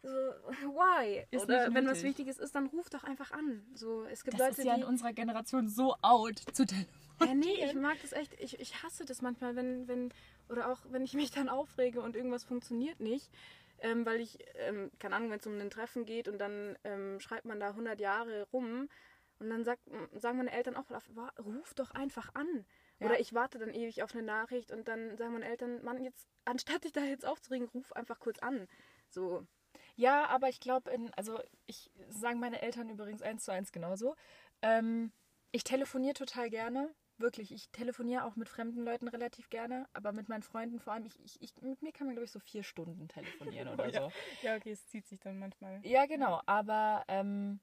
So, 0.03 0.09
why? 0.75 1.25
Ist 1.31 1.43
Oder 1.43 1.73
wenn 1.73 1.87
was. 1.87 2.03
Wichtiges 2.03 2.37
ist, 2.39 2.53
dann 2.55 2.67
ruf 2.67 2.89
doch 2.89 3.05
einfach 3.05 3.31
an. 3.31 3.65
So, 3.73 4.03
es 4.03 4.23
gibt 4.25 4.33
Das 4.33 4.49
Leute, 4.49 4.61
ist 4.61 4.65
ja 4.67 4.75
die 4.75 4.81
in 4.81 4.87
unserer 4.87 5.13
Generation 5.13 5.69
so 5.69 5.95
out 6.01 6.39
zu 6.51 6.65
telefonieren. 6.65 6.89
ja, 7.23 7.33
nee, 7.33 7.65
ich 7.65 7.73
mag 7.75 8.01
das 8.01 8.11
echt. 8.11 8.33
Ich, 8.41 8.59
ich 8.59 8.83
hasse 8.83 9.05
das 9.05 9.21
manchmal, 9.21 9.55
wenn, 9.55 9.87
wenn, 9.87 10.13
oder 10.49 10.69
auch 10.69 10.79
wenn 10.89 11.03
ich 11.03 11.13
mich 11.13 11.31
dann 11.31 11.47
aufrege 11.47 12.01
und 12.01 12.15
irgendwas 12.17 12.43
funktioniert 12.43 12.99
nicht. 12.99 13.29
Ähm, 13.83 14.05
weil 14.05 14.19
ich, 14.19 14.37
ähm, 14.55 14.91
keine 14.99 15.15
Ahnung, 15.15 15.31
wenn 15.31 15.39
es 15.39 15.47
um 15.47 15.57
ein 15.57 15.69
Treffen 15.71 16.05
geht 16.05 16.27
und 16.27 16.37
dann 16.37 16.77
ähm, 16.83 17.19
schreibt 17.19 17.45
man 17.45 17.59
da 17.59 17.69
100 17.69 17.99
Jahre 17.99 18.47
rum 18.53 18.89
und 19.39 19.49
dann 19.49 19.63
sagt, 19.63 19.81
sagen 20.13 20.37
meine 20.37 20.51
Eltern 20.51 20.75
auch, 20.75 20.85
"Wa- 20.89 21.33
ruf 21.39 21.73
doch 21.73 21.89
einfach 21.91 22.29
an. 22.35 22.65
Ja. 23.01 23.07
Oder 23.07 23.19
ich 23.19 23.33
warte 23.33 23.57
dann 23.57 23.73
ewig 23.73 24.03
auf 24.03 24.13
eine 24.13 24.21
Nachricht 24.21 24.71
und 24.71 24.87
dann 24.87 25.17
sagen 25.17 25.33
meine 25.33 25.45
Eltern, 25.45 25.83
Mann, 25.83 26.03
jetzt, 26.03 26.27
anstatt 26.45 26.83
dich 26.83 26.91
da 26.91 27.01
jetzt 27.01 27.25
aufzuregen, 27.25 27.67
ruf 27.73 27.91
einfach 27.93 28.19
kurz 28.19 28.37
an. 28.39 28.67
So, 29.09 29.45
Ja, 29.95 30.27
aber 30.27 30.49
ich 30.49 30.59
glaube, 30.59 30.91
also 31.15 31.39
ich 31.65 31.89
sagen 32.09 32.39
meine 32.39 32.61
Eltern 32.61 32.89
übrigens 32.89 33.23
eins 33.23 33.43
zu 33.43 33.51
eins 33.51 33.71
genauso. 33.71 34.15
Ähm, 34.61 35.11
ich 35.51 35.63
telefoniere 35.63 36.13
total 36.13 36.51
gerne. 36.51 36.93
Wirklich, 37.17 37.51
ich 37.51 37.69
telefoniere 37.71 38.23
auch 38.23 38.35
mit 38.35 38.49
fremden 38.49 38.83
Leuten 38.83 39.07
relativ 39.07 39.49
gerne, 39.49 39.87
aber 39.93 40.11
mit 40.11 40.29
meinen 40.29 40.43
Freunden 40.43 40.79
vor 40.79 40.93
allem, 40.93 41.05
ich, 41.05 41.19
ich, 41.23 41.41
ich, 41.41 41.61
mit 41.61 41.81
mir 41.81 41.91
kann 41.91 42.05
man, 42.05 42.15
glaube 42.15 42.25
ich, 42.25 42.31
so 42.31 42.39
vier 42.39 42.63
Stunden 42.63 43.07
telefonieren 43.07 43.67
oder 43.73 43.89
ja. 43.89 44.01
so. 44.03 44.11
ja, 44.43 44.55
okay, 44.55 44.71
es 44.71 44.87
zieht 44.87 45.07
sich 45.07 45.19
dann 45.19 45.39
manchmal. 45.39 45.79
Ja, 45.83 46.05
genau, 46.05 46.41
aber 46.45 47.03
ähm, 47.07 47.59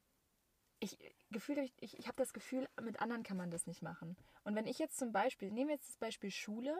ich, 0.80 0.98
Gefühl, 1.30 1.58
ich, 1.80 1.98
ich, 1.98 2.06
habe 2.06 2.16
das 2.16 2.32
Gefühl, 2.32 2.68
mit 2.80 3.00
anderen 3.00 3.22
kann 3.22 3.36
man 3.36 3.50
das 3.50 3.66
nicht 3.66 3.82
machen. 3.82 4.16
Und 4.44 4.54
wenn 4.54 4.66
ich 4.66 4.78
jetzt 4.78 4.98
zum 4.98 5.12
Beispiel, 5.12 5.50
nehmen 5.50 5.68
wir 5.68 5.76
jetzt 5.76 5.88
das 5.88 5.96
Beispiel 5.96 6.30
Schule, 6.30 6.74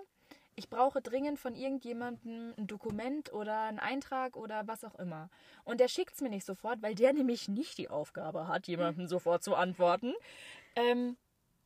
ich 0.56 0.68
brauche 0.70 1.00
dringend 1.00 1.38
von 1.38 1.54
irgendjemandem 1.54 2.54
ein 2.56 2.66
Dokument 2.66 3.32
oder 3.32 3.62
einen 3.62 3.78
Eintrag 3.78 4.36
oder 4.36 4.66
was 4.66 4.84
auch 4.84 4.96
immer. 4.96 5.30
Und 5.64 5.78
der 5.80 5.88
schickt 5.88 6.14
es 6.14 6.20
mir 6.20 6.30
nicht 6.30 6.44
sofort, 6.44 6.82
weil 6.82 6.94
der 6.94 7.12
nämlich 7.14 7.48
nicht 7.48 7.78
die 7.78 7.90
Aufgabe 7.90 8.48
hat, 8.48 8.66
jemandem 8.66 9.06
sofort 9.06 9.42
zu 9.42 9.54
antworten. 9.54 10.14
Ähm, 10.74 11.16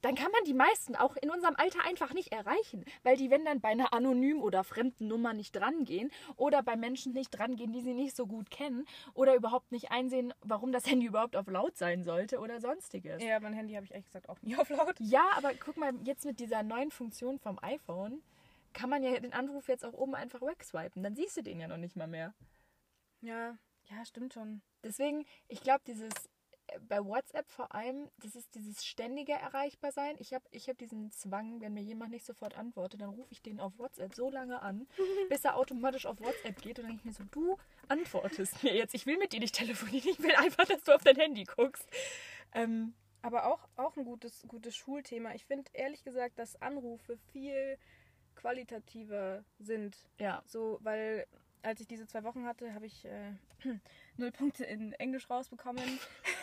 dann 0.03 0.15
kann 0.15 0.31
man 0.31 0.45
die 0.45 0.55
meisten 0.55 0.95
auch 0.97 1.17
in 1.17 1.31
unserem 1.31 1.55
Alter 1.57 1.85
einfach 1.85 2.13
nicht 2.13 2.33
erreichen, 2.33 2.85
weil 3.03 3.17
die, 3.17 3.31
wenn 3.31 3.45
dann 3.45 3.61
bei 3.61 3.71
einer 3.71 3.93
anonymen 3.95 4.43
oder 4.43 4.65
fremden 4.65 5.09
Nummer 5.09 5.33
nicht 5.33 5.53
drangehen 5.53 6.11
oder 6.37 6.63
bei 6.63 6.77
Menschen 6.77 7.13
nicht 7.13 7.31
drangehen, 7.31 7.73
die 7.73 7.81
sie 7.81 7.95
nicht 7.95 8.15
so 8.15 8.27
gut 8.27 8.51
kennen 8.51 8.85
oder 9.15 9.35
überhaupt 9.35 9.73
nicht 9.73 9.91
einsehen, 9.91 10.35
warum 10.43 10.73
das 10.73 10.87
Handy 10.87 11.07
überhaupt 11.07 11.37
auf 11.37 11.47
laut 11.47 11.77
sein 11.77 12.05
sollte 12.05 12.41
oder 12.41 12.61
sonstiges. 12.61 13.23
Ja, 13.23 13.41
mein 13.41 13.55
Handy 13.55 13.75
habe 13.75 13.85
ich 13.85 13.93
ehrlich 13.93 14.07
gesagt 14.07 14.29
auch 14.29 14.41
nie 14.43 14.57
auf 14.59 14.69
laut. 14.69 14.95
Ja, 14.99 15.31
aber 15.37 15.53
guck 15.55 15.77
mal, 15.77 15.93
jetzt 16.05 16.25
mit 16.25 16.41
dieser 16.41 16.63
neuen 16.63 16.91
Funktion 16.91 17.39
vom 17.39 17.59
iPhone 17.63 18.23
kann 18.73 18.91
man 18.91 19.03
ja 19.03 19.19
den 19.19 19.33
Anruf 19.33 19.69
jetzt 19.69 19.85
auch 19.85 19.93
oben 19.93 20.15
einfach 20.15 20.41
wegswipen. 20.41 21.03
Dann 21.03 21.15
siehst 21.15 21.37
du 21.37 21.43
den 21.43 21.61
ja 21.61 21.69
noch 21.69 21.77
nicht 21.77 21.97
mal 21.97 22.07
mehr. 22.07 22.35
Ja, 23.21 23.57
ja, 23.85 24.05
stimmt 24.05 24.35
schon. 24.35 24.63
Deswegen, 24.83 25.25
ich 25.49 25.63
glaube, 25.63 25.83
dieses 25.87 26.13
bei 26.89 27.05
WhatsApp 27.05 27.51
vor 27.51 27.75
allem, 27.75 28.09
das 28.19 28.37
ist 28.37 28.55
dieses 28.55 28.85
ständige 28.85 29.33
Erreichbarsein. 29.33 30.17
Ich 30.19 30.35
habe 30.35 30.45
ich 30.51 30.69
hab 30.69 30.79
diesen 30.79 31.11
Zwang, 31.13 31.61
wenn 31.61 31.75
mir 31.75 31.83
jemand 31.83 32.13
nicht 32.13 32.25
sofort 32.25 32.57
antwortet, 32.57 33.01
dann 33.01 33.11
rufe 33.11 33.31
ich 33.31 33.43
den 33.43 33.61
auf 33.61 33.79
WhatsApp 33.79 34.15
so 34.15 34.31
lange 34.31 34.61
an, 34.63 34.87
bis 35.29 35.45
er 35.45 35.57
automatisch 35.57 36.07
auf 36.07 36.21
WhatsApp 36.21 36.61
geht 36.61 36.79
und 36.79 36.85
dann 36.85 36.99
denke 36.99 37.01
ich 37.01 37.05
mir 37.05 37.13
so, 37.13 37.25
du 37.31 37.57
antwortest 37.89 38.63
mir 38.63 38.75
jetzt. 38.75 38.95
Ich 38.95 39.07
will 39.07 39.19
mit 39.19 39.33
dir 39.33 39.41
nicht 39.41 39.55
telefonieren, 39.55 40.11
ich 40.11 40.23
will 40.23 40.35
einfach, 40.35 40.65
dass 40.67 40.83
du 40.85 40.95
auf 40.95 41.03
dein 41.03 41.17
Handy 41.17 41.45
guckst. 41.45 41.89
Ähm, 42.55 42.95
aber 43.23 43.47
auch, 43.47 43.69
auch 43.77 43.97
ein 43.97 44.05
gutes, 44.05 44.45
gutes 44.49 44.77
Schulthema. 44.77 45.35
Ich 45.35 45.47
finde 45.47 45.71
ehrlich 45.73 46.03
gesagt, 46.03 46.39
dass 46.39 46.61
Anrufe 46.61 47.17
viel 47.33 47.79
qualitativer 48.35 49.45
sind. 49.59 49.97
Ja. 50.19 50.43
So, 50.47 50.79
weil 50.83 51.27
als 51.63 51.81
ich 51.81 51.87
diese 51.87 52.07
zwei 52.07 52.25
Wochen 52.25 52.45
hatte, 52.45 52.75
habe 52.75 52.87
ich 52.87 53.05
äh, 53.05 53.33
null 54.17 54.33
Punkte 54.33 54.65
in 54.65 54.93
Englisch 54.95 55.31
rausbekommen. 55.31 55.85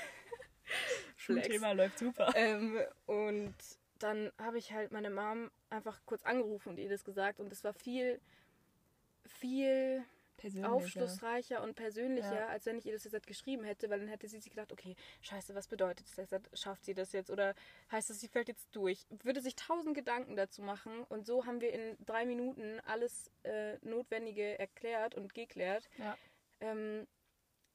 Schulthema 1.34 1.72
läuft 1.72 2.00
super. 2.00 2.32
Ähm, 2.36 2.80
und 3.06 3.56
dann 4.00 4.32
habe 4.38 4.58
ich 4.58 4.72
halt 4.72 4.92
meine 4.92 5.10
Mom 5.10 5.52
einfach 5.70 6.00
kurz 6.06 6.24
angerufen 6.24 6.70
und 6.70 6.80
ihr 6.80 6.90
das 6.90 7.04
gesagt. 7.04 7.40
Und 7.40 7.52
es 7.52 7.64
war 7.64 7.74
viel, 7.74 8.20
viel 9.26 10.04
aufschlussreicher 10.64 11.62
und 11.62 11.76
persönlicher, 11.76 12.40
ja. 12.40 12.48
als 12.48 12.66
wenn 12.66 12.78
ich 12.78 12.86
ihr 12.86 12.94
das 12.94 13.04
jetzt 13.04 13.14
halt 13.14 13.28
geschrieben 13.28 13.66
hätte, 13.66 13.90
weil 13.90 14.00
dann 14.00 14.08
hätte 14.08 14.28
sie 14.28 14.40
sich 14.40 14.50
gedacht, 14.50 14.72
okay, 14.72 14.96
scheiße, 15.22 15.54
was 15.54 15.68
bedeutet 15.68 16.08
das 16.08 16.16
jetzt? 16.16 16.58
Schafft 16.58 16.86
sie 16.86 16.94
das 16.94 17.12
jetzt? 17.12 17.30
Oder 17.30 17.56
heißt 17.92 18.10
das, 18.10 18.22
sie 18.22 18.30
fällt 18.30 18.48
jetzt 18.48 18.70
durch? 18.72 19.06
Würde 19.24 19.42
sich 19.42 19.56
tausend 19.56 19.96
Gedanken 19.96 20.38
dazu 20.38 20.62
machen 20.62 21.04
und 21.10 21.26
so 21.26 21.46
haben 21.46 21.60
wir 21.60 21.74
in 21.74 21.98
drei 22.06 22.26
Minuten 22.26 22.80
alles 22.86 23.32
äh, 23.44 23.78
Notwendige 23.82 24.58
erklärt 24.58 25.14
und 25.14 25.34
geklärt. 25.34 25.90
Ja. 25.98 26.18
Ähm, 26.62 27.06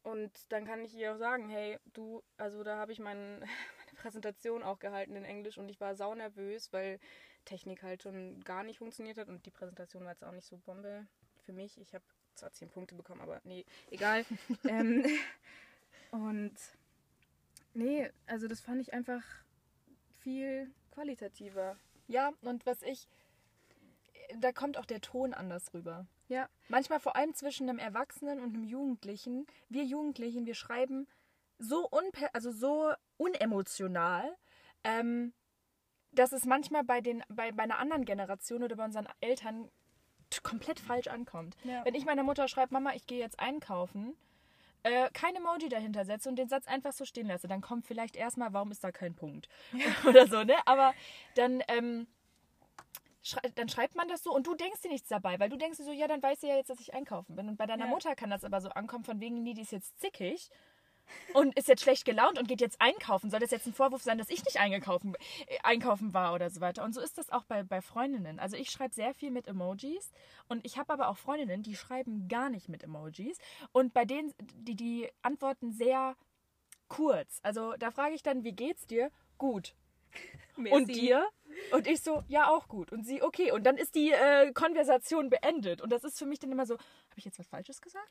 und 0.04 0.30
dann 0.52 0.66
kann 0.66 0.84
ich 0.84 0.94
ihr 0.94 1.14
auch 1.14 1.18
sagen, 1.18 1.48
hey, 1.48 1.78
du, 1.94 2.22
also 2.36 2.62
da 2.62 2.76
habe 2.76 2.92
ich 2.92 3.00
mein, 3.00 3.40
meine 3.40 3.96
Präsentation 3.96 4.62
auch 4.62 4.78
gehalten 4.78 5.16
in 5.16 5.24
Englisch 5.24 5.58
und 5.58 5.68
ich 5.68 5.80
war 5.80 5.96
sau 5.96 6.14
nervös, 6.14 6.72
weil 6.72 7.00
Technik 7.46 7.82
halt 7.82 8.02
schon 8.02 8.44
gar 8.44 8.62
nicht 8.62 8.78
funktioniert 8.78 9.18
hat 9.18 9.28
und 9.28 9.44
die 9.46 9.50
Präsentation 9.50 10.04
war 10.04 10.12
jetzt 10.12 10.22
auch 10.22 10.32
nicht 10.32 10.46
so 10.46 10.58
Bombe 10.58 11.06
für 11.44 11.52
mich. 11.52 11.78
Ich 11.80 11.94
habe 11.94 12.04
zwar 12.34 12.52
zehn 12.52 12.68
Punkte 12.68 12.94
bekommen, 12.94 13.22
aber 13.22 13.40
nee, 13.44 13.64
egal. 13.90 14.24
ähm, 14.68 15.06
und 16.10 16.54
nee, 17.72 18.10
also 18.26 18.46
das 18.46 18.60
fand 18.60 18.82
ich 18.82 18.92
einfach 18.92 19.22
viel 20.20 20.70
qualitativer. 20.92 21.76
Ja, 22.08 22.32
und 22.42 22.66
was 22.66 22.82
ich, 22.82 23.08
da 24.38 24.52
kommt 24.52 24.76
auch 24.76 24.86
der 24.86 25.00
Ton 25.00 25.32
anders 25.32 25.72
rüber. 25.72 26.06
Ja. 26.28 26.48
Manchmal 26.68 27.00
vor 27.00 27.16
allem 27.16 27.34
zwischen 27.34 27.68
einem 27.68 27.78
Erwachsenen 27.78 28.40
und 28.40 28.54
einem 28.54 28.64
Jugendlichen. 28.64 29.46
Wir 29.68 29.84
Jugendlichen, 29.84 30.46
wir 30.46 30.54
schreiben 30.54 31.06
so, 31.58 31.88
unper 31.88 32.30
also 32.32 32.50
so 32.50 32.92
unemotional, 33.16 34.37
ähm, 34.82 35.32
dass 36.12 36.32
es 36.32 36.44
manchmal 36.44 36.84
bei, 36.84 37.00
den, 37.00 37.22
bei, 37.28 37.52
bei 37.52 37.62
einer 37.62 37.78
anderen 37.78 38.04
Generation 38.04 38.62
oder 38.62 38.76
bei 38.76 38.84
unseren 38.84 39.08
Eltern 39.20 39.70
komplett 40.42 40.80
falsch 40.80 41.06
ankommt. 41.08 41.56
Ja. 41.64 41.84
Wenn 41.84 41.94
ich 41.94 42.04
meiner 42.04 42.22
Mutter 42.22 42.48
schreibe, 42.48 42.74
Mama, 42.74 42.92
ich 42.94 43.06
gehe 43.06 43.20
jetzt 43.20 43.38
einkaufen, 43.38 44.16
äh, 44.82 45.10
kein 45.12 45.34
Emoji 45.37 45.68
dahinter 45.68 46.04
setze 46.04 46.28
und 46.28 46.37
den 46.37 46.48
Satz 46.48 46.66
einfach 46.66 46.92
so 46.92 47.04
stehen 47.04 47.26
lasse, 47.26 47.48
dann 47.48 47.60
kommt 47.60 47.87
vielleicht 47.87 48.16
erstmal, 48.16 48.52
warum 48.52 48.70
ist 48.70 48.84
da 48.84 48.92
kein 48.92 49.14
Punkt? 49.14 49.48
Ja. 49.72 49.87
Oder 50.08 50.26
so, 50.26 50.44
ne? 50.44 50.54
Aber 50.66 50.92
dann, 51.37 51.62
ähm, 51.68 52.06
schrei 53.24 53.40
dann 53.54 53.68
schreibt 53.68 53.96
man 53.96 54.06
das 54.06 54.22
so 54.22 54.32
und 54.32 54.46
du 54.46 54.54
denkst 54.54 54.82
dir 54.82 54.90
nichts 54.90 55.08
dabei, 55.08 55.40
weil 55.40 55.48
du 55.48 55.56
denkst 55.56 55.78
dir 55.78 55.84
so, 55.84 55.92
ja, 55.92 56.06
dann 56.06 56.22
weiß 56.22 56.40
sie 56.40 56.48
ja 56.48 56.56
jetzt, 56.56 56.70
dass 56.70 56.80
ich 56.80 56.94
einkaufen 56.94 57.34
bin. 57.34 57.48
Und 57.48 57.56
bei 57.56 57.66
deiner 57.66 57.87
ja. 57.87 57.90
Mutter 57.90 58.14
kann 58.14 58.30
das 58.30 58.44
aber 58.44 58.60
so 58.60 58.68
ankommen, 58.68 59.04
von 59.04 59.20
wegen, 59.20 59.42
nee, 59.42 59.54
die 59.54 59.62
ist 59.62 59.72
jetzt 59.72 59.98
zickig 59.98 60.50
und 61.32 61.56
ist 61.56 61.68
jetzt 61.68 61.82
schlecht 61.82 62.04
gelaunt 62.04 62.38
und 62.38 62.48
geht 62.48 62.60
jetzt 62.60 62.80
einkaufen. 62.80 63.30
Soll 63.30 63.40
das 63.40 63.50
jetzt 63.50 63.66
ein 63.66 63.72
Vorwurf 63.72 64.02
sein, 64.02 64.18
dass 64.18 64.30
ich 64.30 64.44
nicht 64.44 64.58
eingekaufen, 64.58 65.14
äh, 65.46 65.58
einkaufen 65.62 66.14
war 66.14 66.34
oder 66.34 66.50
so 66.50 66.60
weiter? 66.60 66.84
Und 66.84 66.94
so 66.94 67.00
ist 67.00 67.18
das 67.18 67.30
auch 67.30 67.44
bei, 67.44 67.62
bei 67.62 67.80
Freundinnen. 67.80 68.38
Also 68.38 68.56
ich 68.56 68.70
schreibe 68.70 68.94
sehr 68.94 69.14
viel 69.14 69.30
mit 69.30 69.46
Emojis 69.46 70.12
und 70.48 70.64
ich 70.64 70.78
habe 70.78 70.92
aber 70.92 71.08
auch 71.08 71.16
Freundinnen, 71.16 71.62
die 71.62 71.76
schreiben 71.76 72.28
gar 72.28 72.50
nicht 72.50 72.68
mit 72.68 72.82
Emojis 72.82 73.38
und 73.72 73.94
bei 73.94 74.04
denen, 74.04 74.32
die, 74.54 74.76
die 74.76 75.08
antworten 75.22 75.72
sehr 75.72 76.16
kurz. 76.88 77.40
Also 77.42 77.74
da 77.78 77.90
frage 77.90 78.14
ich 78.14 78.22
dann, 78.22 78.44
wie 78.44 78.52
geht's 78.52 78.87
dir? 78.87 79.10
Gut. 79.38 79.74
Merci. 80.57 80.74
Und 80.77 80.88
dir? 80.88 81.29
Und 81.72 81.87
ich 81.87 82.00
so, 82.00 82.22
ja, 82.29 82.48
auch 82.48 82.68
gut. 82.68 82.92
Und 82.92 83.05
sie, 83.05 83.22
okay. 83.22 83.53
Und 83.53 83.64
dann 83.64 83.77
ist 83.77 83.94
die 83.94 84.12
äh, 84.12 84.53
Konversation 84.53 85.31
beendet. 85.31 85.81
Und 85.81 85.90
das 85.90 86.05
ist 86.05 86.18
für 86.18 86.27
mich 86.27 86.38
dann 86.38 86.53
immer 86.53 86.66
so, 86.66 86.74
habe 86.74 87.16
ich 87.16 87.24
jetzt 87.24 87.38
was 87.38 87.48
Falsches 87.48 87.81
gesagt? 87.81 88.09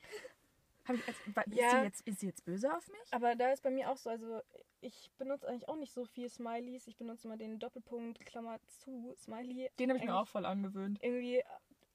Hab 0.85 0.95
ich, 0.95 1.07
also, 1.07 1.19
ist, 1.25 1.57
ja, 1.57 1.69
sie 1.69 1.85
jetzt, 1.85 2.07
ist 2.07 2.19
sie 2.19 2.27
jetzt 2.27 2.43
böse 2.43 2.75
auf 2.75 2.87
mich? 2.89 2.99
Aber 3.11 3.35
da 3.35 3.51
ist 3.51 3.63
bei 3.63 3.69
mir 3.69 3.89
auch 3.89 3.97
so, 3.97 4.09
also 4.09 4.41
ich 4.81 5.09
benutze 5.17 5.47
eigentlich 5.47 5.69
auch 5.69 5.77
nicht 5.77 5.93
so 5.93 6.03
viel 6.05 6.29
Smileys. 6.29 6.87
Ich 6.87 6.97
benutze 6.97 7.27
immer 7.27 7.37
den 7.37 7.59
Doppelpunkt, 7.59 8.25
Klammer 8.25 8.59
zu, 8.67 9.13
Smiley. 9.17 9.69
Den 9.79 9.89
habe 9.89 9.99
ich 9.99 10.05
mir 10.05 10.15
auch 10.15 10.27
voll 10.27 10.45
angewöhnt. 10.45 10.99
Irgendwie, 11.01 11.41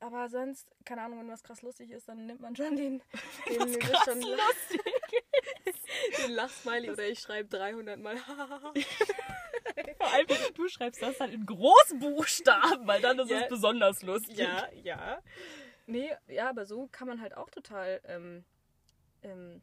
aber 0.01 0.29
sonst, 0.31 0.75
keine 0.85 1.03
Ahnung, 1.03 1.19
wenn 1.21 1.29
was 1.29 1.43
krass 1.43 1.61
lustig 1.63 1.91
ist, 1.91 2.09
dann 2.09 2.27
nimmt 2.27 2.41
man 2.41 2.57
schon 2.57 2.77
den, 2.77 3.03
den 3.49 3.61
was 3.61 3.79
krass 3.79 4.05
schon 4.05 4.23
lustig 4.23 4.81
den 6.19 6.33
Lachsmiley 6.33 6.91
oder 6.91 7.07
ich 7.09 7.19
schreibe 7.19 7.49
300 7.49 7.99
Mal. 8.01 8.17
Vor 9.99 10.13
allem, 10.13 10.27
du 10.55 10.69
schreibst 10.69 11.03
das 11.03 11.19
dann 11.19 11.31
in 11.31 11.47
Großbuchstaben, 11.47 12.87
weil 12.87 13.01
dann 13.01 13.19
ist 13.19 13.31
ja, 13.31 13.41
es 13.41 13.49
besonders 13.49 14.03
lustig. 14.03 14.39
Ja, 14.39 14.69
ja. 14.83 15.19
Nee, 15.87 16.11
ja, 16.27 16.51
aber 16.51 16.67
so 16.67 16.89
kann 16.93 17.09
man 17.09 17.21
halt 17.21 17.37
auch 17.37 17.51
total 17.51 18.01
ähm, 18.05 18.45
ähm, 19.23 19.63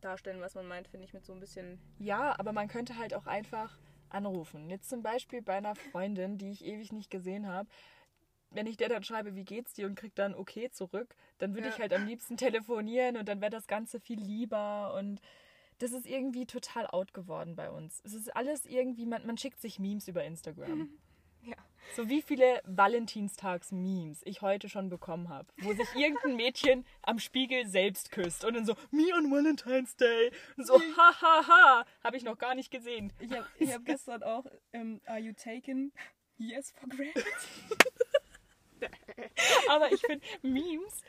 darstellen, 0.00 0.40
was 0.40 0.54
man 0.54 0.66
meint, 0.66 0.88
finde 0.88 1.06
ich, 1.06 1.14
mit 1.14 1.24
so 1.24 1.32
ein 1.32 1.40
bisschen. 1.40 1.80
Ja, 1.98 2.38
aber 2.38 2.52
man 2.52 2.68
könnte 2.68 2.96
halt 2.96 3.14
auch 3.14 3.26
einfach 3.26 3.78
anrufen. 4.08 4.68
Jetzt 4.70 4.88
zum 4.88 5.02
Beispiel 5.02 5.42
bei 5.42 5.54
einer 5.54 5.74
Freundin, 5.74 6.38
die 6.38 6.50
ich 6.50 6.64
ewig 6.64 6.92
nicht 6.92 7.10
gesehen 7.10 7.46
habe. 7.46 7.68
Wenn 8.50 8.66
ich 8.66 8.76
der 8.76 8.88
dann 8.88 9.02
schreibe, 9.02 9.34
wie 9.34 9.44
geht's 9.44 9.74
dir 9.74 9.86
und 9.86 9.96
krieg 9.96 10.14
dann 10.14 10.34
okay 10.34 10.70
zurück, 10.70 11.16
dann 11.38 11.54
würde 11.54 11.68
ja. 11.68 11.74
ich 11.74 11.80
halt 11.80 11.92
am 11.92 12.06
liebsten 12.06 12.36
telefonieren 12.36 13.16
und 13.16 13.28
dann 13.28 13.40
wäre 13.40 13.50
das 13.50 13.66
Ganze 13.66 14.00
viel 14.00 14.20
lieber 14.20 14.94
und 14.94 15.20
das 15.78 15.92
ist 15.92 16.06
irgendwie 16.06 16.46
total 16.46 16.86
out 16.86 17.12
geworden 17.12 17.56
bei 17.56 17.70
uns. 17.70 18.00
Es 18.04 18.14
ist 18.14 18.34
alles 18.34 18.64
irgendwie, 18.64 19.06
man, 19.06 19.26
man 19.26 19.38
schickt 19.38 19.60
sich 19.60 19.78
Memes 19.78 20.08
über 20.08 20.24
Instagram. 20.24 20.90
Ja. 21.46 21.54
So 21.94 22.08
wie 22.08 22.22
viele 22.22 22.60
Valentinstags-Memes 22.64 24.22
ich 24.24 24.42
heute 24.42 24.68
schon 24.68 24.88
bekommen 24.88 25.28
habe, 25.28 25.46
wo 25.58 25.72
sich 25.72 25.86
irgendein 25.94 26.34
Mädchen 26.36 26.84
am 27.02 27.20
Spiegel 27.20 27.68
selbst 27.68 28.10
küsst 28.10 28.44
und 28.44 28.54
dann 28.54 28.66
so, 28.66 28.74
me 28.90 29.14
on 29.14 29.30
Valentine's 29.30 29.94
Day. 29.94 30.32
Und 30.56 30.66
so, 30.66 30.74
hahaha, 30.74 31.22
ha, 31.22 31.46
ha. 31.46 31.86
habe 32.02 32.16
ich 32.16 32.24
noch 32.24 32.38
gar 32.38 32.56
nicht 32.56 32.72
gesehen. 32.72 33.12
Ich 33.20 33.30
habe 33.30 33.46
hab 33.72 33.84
gestern 33.84 34.24
auch, 34.24 34.44
um, 34.72 35.00
are 35.06 35.20
you 35.20 35.32
taken? 35.32 35.92
Yes, 36.36 36.72
for 36.72 36.88
granted. 36.88 37.24
Aber 39.68 39.92
ich 39.92 40.00
finde 40.00 40.26
Memes 40.42 41.02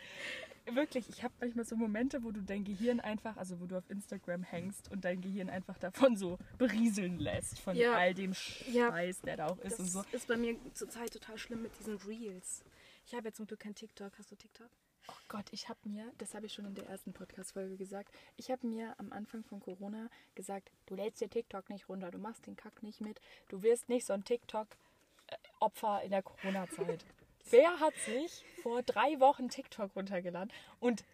wirklich, 0.75 1.10
ich 1.10 1.23
habe 1.23 1.34
manchmal 1.39 1.65
so 1.65 1.75
Momente, 1.75 2.23
wo 2.23 2.32
du 2.32 2.41
dein 2.41 2.63
Gehirn 2.63 2.99
einfach, 2.99 3.38
also 3.38 3.60
wo 3.60 3.65
du 3.65 3.77
auf 3.77 3.89
Instagram 3.89 4.43
hängst 4.43 4.91
und 4.91 5.06
dein 5.06 5.21
Gehirn 5.21 5.49
einfach 5.49 5.77
davon 5.77 6.15
so 6.15 6.38
berieseln 6.58 7.19
lässt, 7.19 7.60
von 7.60 7.75
ja. 7.75 7.93
all 7.93 8.13
dem 8.13 8.34
Scheiß, 8.34 8.73
ja. 8.73 9.25
der 9.25 9.38
da 9.38 9.47
auch 9.47 9.58
ist 9.60 9.73
das 9.73 9.80
und 9.80 9.86
so. 9.88 10.03
Das 10.03 10.21
ist 10.21 10.27
bei 10.27 10.38
mir 10.38 10.58
zurzeit 10.73 11.12
total 11.12 11.38
schlimm 11.38 11.62
mit 11.62 11.77
diesen 11.80 11.97
Reels. 11.97 12.63
Ich 13.06 13.13
habe 13.13 13.27
jetzt 13.27 13.38
zum 13.38 13.47
Glück 13.47 13.62
kein 13.62 13.75
TikTok. 13.75 14.12
Hast 14.17 14.32
du 14.32 14.36
TikTok? 14.36 14.69
Oh 15.10 15.13
Gott, 15.30 15.45
ich 15.51 15.69
habe 15.69 15.80
mir, 15.86 16.12
das 16.17 16.34
habe 16.34 16.47
ich 16.47 16.53
schon 16.53 16.65
in 16.65 16.75
der 16.75 16.88
ersten 16.88 17.13
Podcast-Folge 17.13 17.77
gesagt, 17.77 18.12
ich 18.36 18.51
habe 18.51 18.67
mir 18.67 18.93
am 18.97 19.13
Anfang 19.13 19.43
von 19.45 19.62
Corona 19.62 20.10
gesagt, 20.36 20.69
du 20.86 20.95
lädst 20.95 21.21
dir 21.21 21.30
TikTok 21.30 21.69
nicht 21.69 21.88
runter, 21.88 22.12
du 22.12 22.17
machst 22.17 22.45
den 22.45 22.58
Kack 22.58 22.84
nicht 22.84 22.99
mit, 22.99 23.21
du 23.47 23.63
wirst 23.63 23.88
nicht 23.88 24.06
so 24.06 24.12
ein 24.12 24.25
TikTok-Opfer 24.25 26.01
in 26.03 26.12
der 26.12 26.23
Corona-Zeit. 26.23 27.06
Wer 27.49 27.79
hat 27.79 27.95
sich 27.95 28.45
vor 28.62 28.83
drei 28.83 29.19
Wochen 29.19 29.49
TikTok 29.49 29.95
runtergeladen? 29.95 30.51
Und 30.79 31.05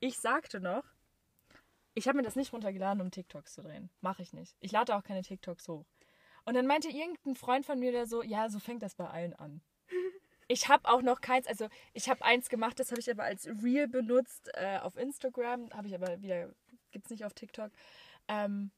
ich 0.00 0.18
sagte 0.18 0.60
noch, 0.60 0.84
ich 1.94 2.06
habe 2.06 2.18
mir 2.18 2.22
das 2.22 2.36
nicht 2.36 2.52
runtergeladen, 2.52 3.00
um 3.00 3.10
TikToks 3.10 3.54
zu 3.54 3.62
drehen. 3.62 3.90
Mache 4.00 4.22
ich 4.22 4.32
nicht. 4.32 4.56
Ich 4.60 4.70
lade 4.70 4.94
auch 4.94 5.02
keine 5.02 5.22
TikToks 5.22 5.66
hoch. 5.68 5.84
Und 6.44 6.54
dann 6.54 6.66
meinte 6.66 6.88
irgendein 6.88 7.34
Freund 7.34 7.66
von 7.66 7.78
mir, 7.78 7.92
der 7.92 8.06
so, 8.06 8.22
ja, 8.22 8.48
so 8.48 8.58
fängt 8.58 8.82
das 8.82 8.94
bei 8.94 9.08
allen 9.08 9.34
an. 9.34 9.60
Ich 10.46 10.68
habe 10.68 10.88
auch 10.88 11.02
noch 11.02 11.20
keins, 11.20 11.46
also 11.46 11.68
ich 11.92 12.08
habe 12.08 12.24
eins 12.24 12.48
gemacht, 12.48 12.78
das 12.80 12.90
habe 12.90 13.00
ich 13.00 13.10
aber 13.10 13.24
als 13.24 13.46
Reel 13.46 13.86
benutzt 13.88 14.50
äh, 14.54 14.78
auf 14.78 14.96
Instagram, 14.96 15.70
habe 15.72 15.88
ich 15.88 15.94
aber 15.94 16.22
wieder, 16.22 16.48
gibt 16.90 17.06
es 17.06 17.10
nicht 17.10 17.24
auf 17.24 17.34
TikTok. 17.34 17.70
Ähm, 18.28 18.70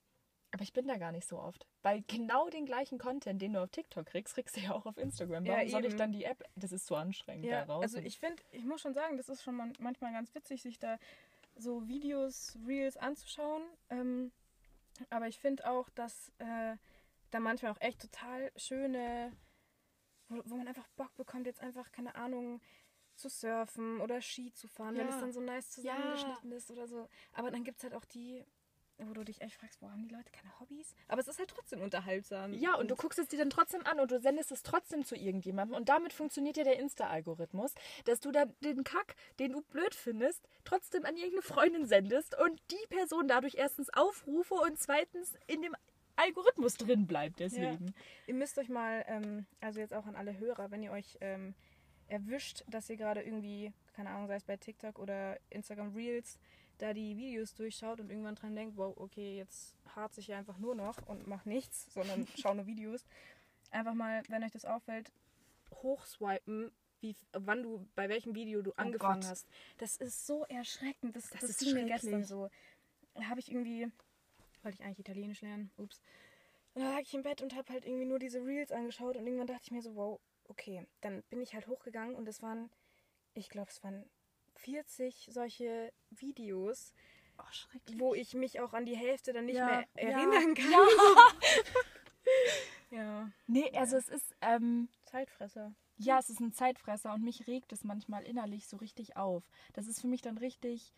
Aber 0.52 0.62
ich 0.62 0.72
bin 0.72 0.88
da 0.88 0.96
gar 0.96 1.12
nicht 1.12 1.26
so 1.28 1.38
oft. 1.38 1.66
Weil 1.82 2.02
genau 2.08 2.48
den 2.50 2.66
gleichen 2.66 2.98
Content, 2.98 3.40
den 3.40 3.52
du 3.52 3.62
auf 3.62 3.70
TikTok 3.70 4.06
kriegst, 4.06 4.34
kriegst 4.34 4.56
du 4.56 4.60
ja 4.60 4.72
auch 4.72 4.84
auf 4.86 4.96
Instagram. 4.98 5.46
Warum 5.46 5.60
Ja, 5.62 5.68
soll 5.68 5.84
ich 5.84 5.94
dann 5.96 6.10
die 6.12 6.24
App? 6.24 6.42
Das 6.56 6.72
ist 6.72 6.86
so 6.86 6.96
anstrengend 6.96 7.44
Ja, 7.46 7.64
da 7.64 7.72
raus. 7.72 7.82
also 7.82 7.98
ich 7.98 8.18
finde, 8.18 8.42
ich 8.50 8.64
muss 8.64 8.80
schon 8.80 8.92
sagen, 8.94 9.16
das 9.16 9.28
ist 9.28 9.42
schon 9.42 9.54
man- 9.54 9.74
manchmal 9.78 10.12
ganz 10.12 10.34
witzig, 10.34 10.62
sich 10.62 10.78
da 10.78 10.98
so 11.54 11.86
Videos, 11.86 12.56
Reels 12.66 12.96
anzuschauen. 12.96 13.62
Ähm, 13.90 14.32
aber 15.08 15.28
ich 15.28 15.38
finde 15.38 15.70
auch, 15.70 15.88
dass 15.90 16.32
äh, 16.38 16.76
da 17.30 17.38
manchmal 17.40 17.70
auch 17.72 17.80
echt 17.80 18.00
total 18.00 18.50
schöne, 18.56 19.32
wo, 20.28 20.42
wo 20.46 20.56
man 20.56 20.66
einfach 20.66 20.88
Bock 20.96 21.14
bekommt, 21.16 21.46
jetzt 21.46 21.60
einfach, 21.60 21.92
keine 21.92 22.16
Ahnung, 22.16 22.60
zu 23.14 23.28
surfen 23.28 24.00
oder 24.00 24.20
Ski 24.20 24.52
zu 24.52 24.66
fahren, 24.66 24.96
wenn 24.96 25.06
Ja. 25.06 25.14
es 25.14 25.20
dann 25.20 25.32
so 25.32 25.40
nice 25.40 25.76
Ja. 25.76 25.94
zusammengeschnitten 25.94 26.52
ist 26.52 26.70
oder 26.70 26.88
so. 26.88 27.08
Aber 27.34 27.50
dann 27.50 27.62
gibt 27.64 27.78
es 27.78 27.84
halt 27.84 27.94
auch 27.94 28.04
die, 28.04 28.44
wo 29.08 29.12
du 29.14 29.24
dich 29.24 29.40
echt 29.40 29.54
fragst, 29.54 29.80
wo 29.82 29.90
haben 29.90 30.02
die 30.02 30.14
Leute 30.14 30.30
keine 30.32 30.58
Hobbys? 30.60 30.94
Aber 31.08 31.20
es 31.20 31.28
ist 31.28 31.38
halt 31.38 31.50
trotzdem 31.50 31.80
unterhaltsam. 31.80 32.52
Ja, 32.52 32.74
und 32.74 32.90
du 32.90 32.96
guckst 32.96 33.18
es 33.18 33.28
dir 33.28 33.38
dann 33.38 33.50
trotzdem 33.50 33.84
an 33.86 34.00
und 34.00 34.10
du 34.10 34.20
sendest 34.20 34.52
es 34.52 34.62
trotzdem 34.62 35.04
zu 35.04 35.16
irgendjemandem. 35.16 35.76
Und 35.76 35.88
damit 35.88 36.12
funktioniert 36.12 36.56
ja 36.56 36.64
der 36.64 36.78
Insta-Algorithmus, 36.78 37.74
dass 38.04 38.20
du 38.20 38.30
dann 38.30 38.54
den 38.60 38.84
Kack, 38.84 39.14
den 39.38 39.52
du 39.52 39.62
blöd 39.62 39.94
findest, 39.94 40.46
trotzdem 40.64 41.04
an 41.04 41.16
irgendeine 41.16 41.42
Freundin 41.42 41.86
sendest 41.86 42.38
und 42.38 42.60
die 42.70 42.86
Person 42.88 43.28
dadurch 43.28 43.54
erstens 43.56 43.90
aufrufe 43.90 44.54
und 44.54 44.78
zweitens 44.78 45.34
in 45.46 45.62
dem 45.62 45.74
Algorithmus 46.16 46.74
drin 46.74 47.06
bleibt 47.06 47.40
deswegen. 47.40 47.94
Ihr 48.26 48.34
müsst 48.34 48.58
euch 48.58 48.68
mal, 48.68 49.04
ähm, 49.08 49.46
also 49.60 49.80
jetzt 49.80 49.94
auch 49.94 50.06
an 50.06 50.16
alle 50.16 50.38
Hörer, 50.38 50.70
wenn 50.70 50.82
ihr 50.82 50.92
euch 50.92 51.16
ähm, 51.20 51.54
erwischt, 52.08 52.64
dass 52.68 52.90
ihr 52.90 52.96
gerade 52.96 53.22
irgendwie, 53.22 53.72
keine 53.94 54.10
Ahnung, 54.10 54.26
sei 54.26 54.36
es 54.36 54.44
bei 54.44 54.56
TikTok 54.56 54.98
oder 54.98 55.38
Instagram 55.48 55.94
Reels, 55.94 56.38
da 56.80 56.94
die 56.94 57.16
Videos 57.16 57.54
durchschaut 57.54 58.00
und 58.00 58.10
irgendwann 58.10 58.34
dran 58.34 58.54
denkt, 58.54 58.76
wow, 58.76 58.96
okay, 58.96 59.36
jetzt 59.36 59.76
hart 59.94 60.14
sich 60.14 60.28
ja 60.28 60.38
einfach 60.38 60.58
nur 60.58 60.74
noch 60.74 60.96
und 61.06 61.26
macht 61.26 61.46
nichts, 61.46 61.92
sondern 61.92 62.26
schau 62.36 62.54
nur 62.54 62.66
Videos. 62.66 63.04
Einfach 63.70 63.94
mal, 63.94 64.22
wenn 64.28 64.42
euch 64.42 64.52
das 64.52 64.64
auffällt, 64.64 65.12
hochswipen, 65.82 66.72
wie, 67.00 67.14
wann 67.32 67.62
du, 67.62 67.86
bei 67.94 68.08
welchem 68.08 68.34
Video 68.34 68.62
du 68.62 68.72
angefangen 68.72 69.20
Gott. 69.20 69.30
hast. 69.30 69.46
Das 69.78 69.96
ist 69.96 70.26
so 70.26 70.44
erschreckend. 70.44 71.16
Das, 71.16 71.30
Das 71.30 71.40
das, 71.40 71.62
ist 71.62 71.72
mir 71.72 71.84
gestern 71.84 72.24
so. 72.24 72.48
Da 73.14 73.24
habe 73.24 73.40
ich 73.40 73.50
irgendwie, 73.50 73.90
wollte 74.62 74.76
ich 74.78 74.84
eigentlich 74.84 75.00
Italienisch 75.00 75.42
lernen, 75.42 75.70
ups. 75.76 76.00
Und 76.74 76.82
dann 76.82 76.92
lag 76.92 77.00
ich 77.00 77.14
im 77.14 77.22
Bett 77.22 77.42
und 77.42 77.54
habe 77.54 77.72
halt 77.72 77.84
irgendwie 77.84 78.04
nur 78.04 78.18
diese 78.18 78.44
Reels 78.44 78.70
angeschaut 78.70 79.16
und 79.16 79.26
irgendwann 79.26 79.48
dachte 79.48 79.62
ich 79.64 79.70
mir 79.72 79.82
so, 79.82 79.96
wow, 79.96 80.20
okay. 80.48 80.86
Dann 81.00 81.22
bin 81.24 81.40
ich 81.40 81.54
halt 81.54 81.66
hochgegangen 81.66 82.14
und 82.14 82.28
es 82.28 82.42
waren, 82.42 82.70
ich 83.34 83.48
glaube, 83.48 83.70
es 83.70 83.82
waren 83.82 84.04
40 84.62 85.28
solche 85.32 85.92
Videos, 86.10 86.92
Oh, 87.38 87.42
wo 87.98 88.14
ich 88.14 88.34
mich 88.34 88.60
auch 88.60 88.74
an 88.74 88.84
die 88.84 88.96
Hälfte 88.96 89.32
dann 89.32 89.46
nicht 89.46 89.56
Ja, 89.56 89.64
mehr 89.66 89.86
ja, 89.96 90.10
erinnern 90.10 90.54
kann. 90.54 90.70
Ja. 90.70 90.80
Ja. 92.90 93.30
Nee, 93.46 93.70
also 93.76 93.96
es 93.96 94.08
ist, 94.08 94.34
ähm, 94.40 94.88
Zeitfresser. 95.04 95.72
ja, 95.96 96.18
es 96.18 96.28
ist 96.28 96.40
ein 96.40 96.52
Zeitfresser 96.52 97.14
und 97.14 97.22
mich 97.22 97.46
regt 97.46 97.72
es 97.72 97.84
manchmal 97.84 98.24
innerlich 98.24 98.66
so 98.66 98.76
richtig 98.78 99.16
auf. 99.16 99.44
Das 99.74 99.86
ist 99.86 100.00
für 100.00 100.08
mich 100.08 100.22
dann 100.22 100.38
richtig, 100.38 100.92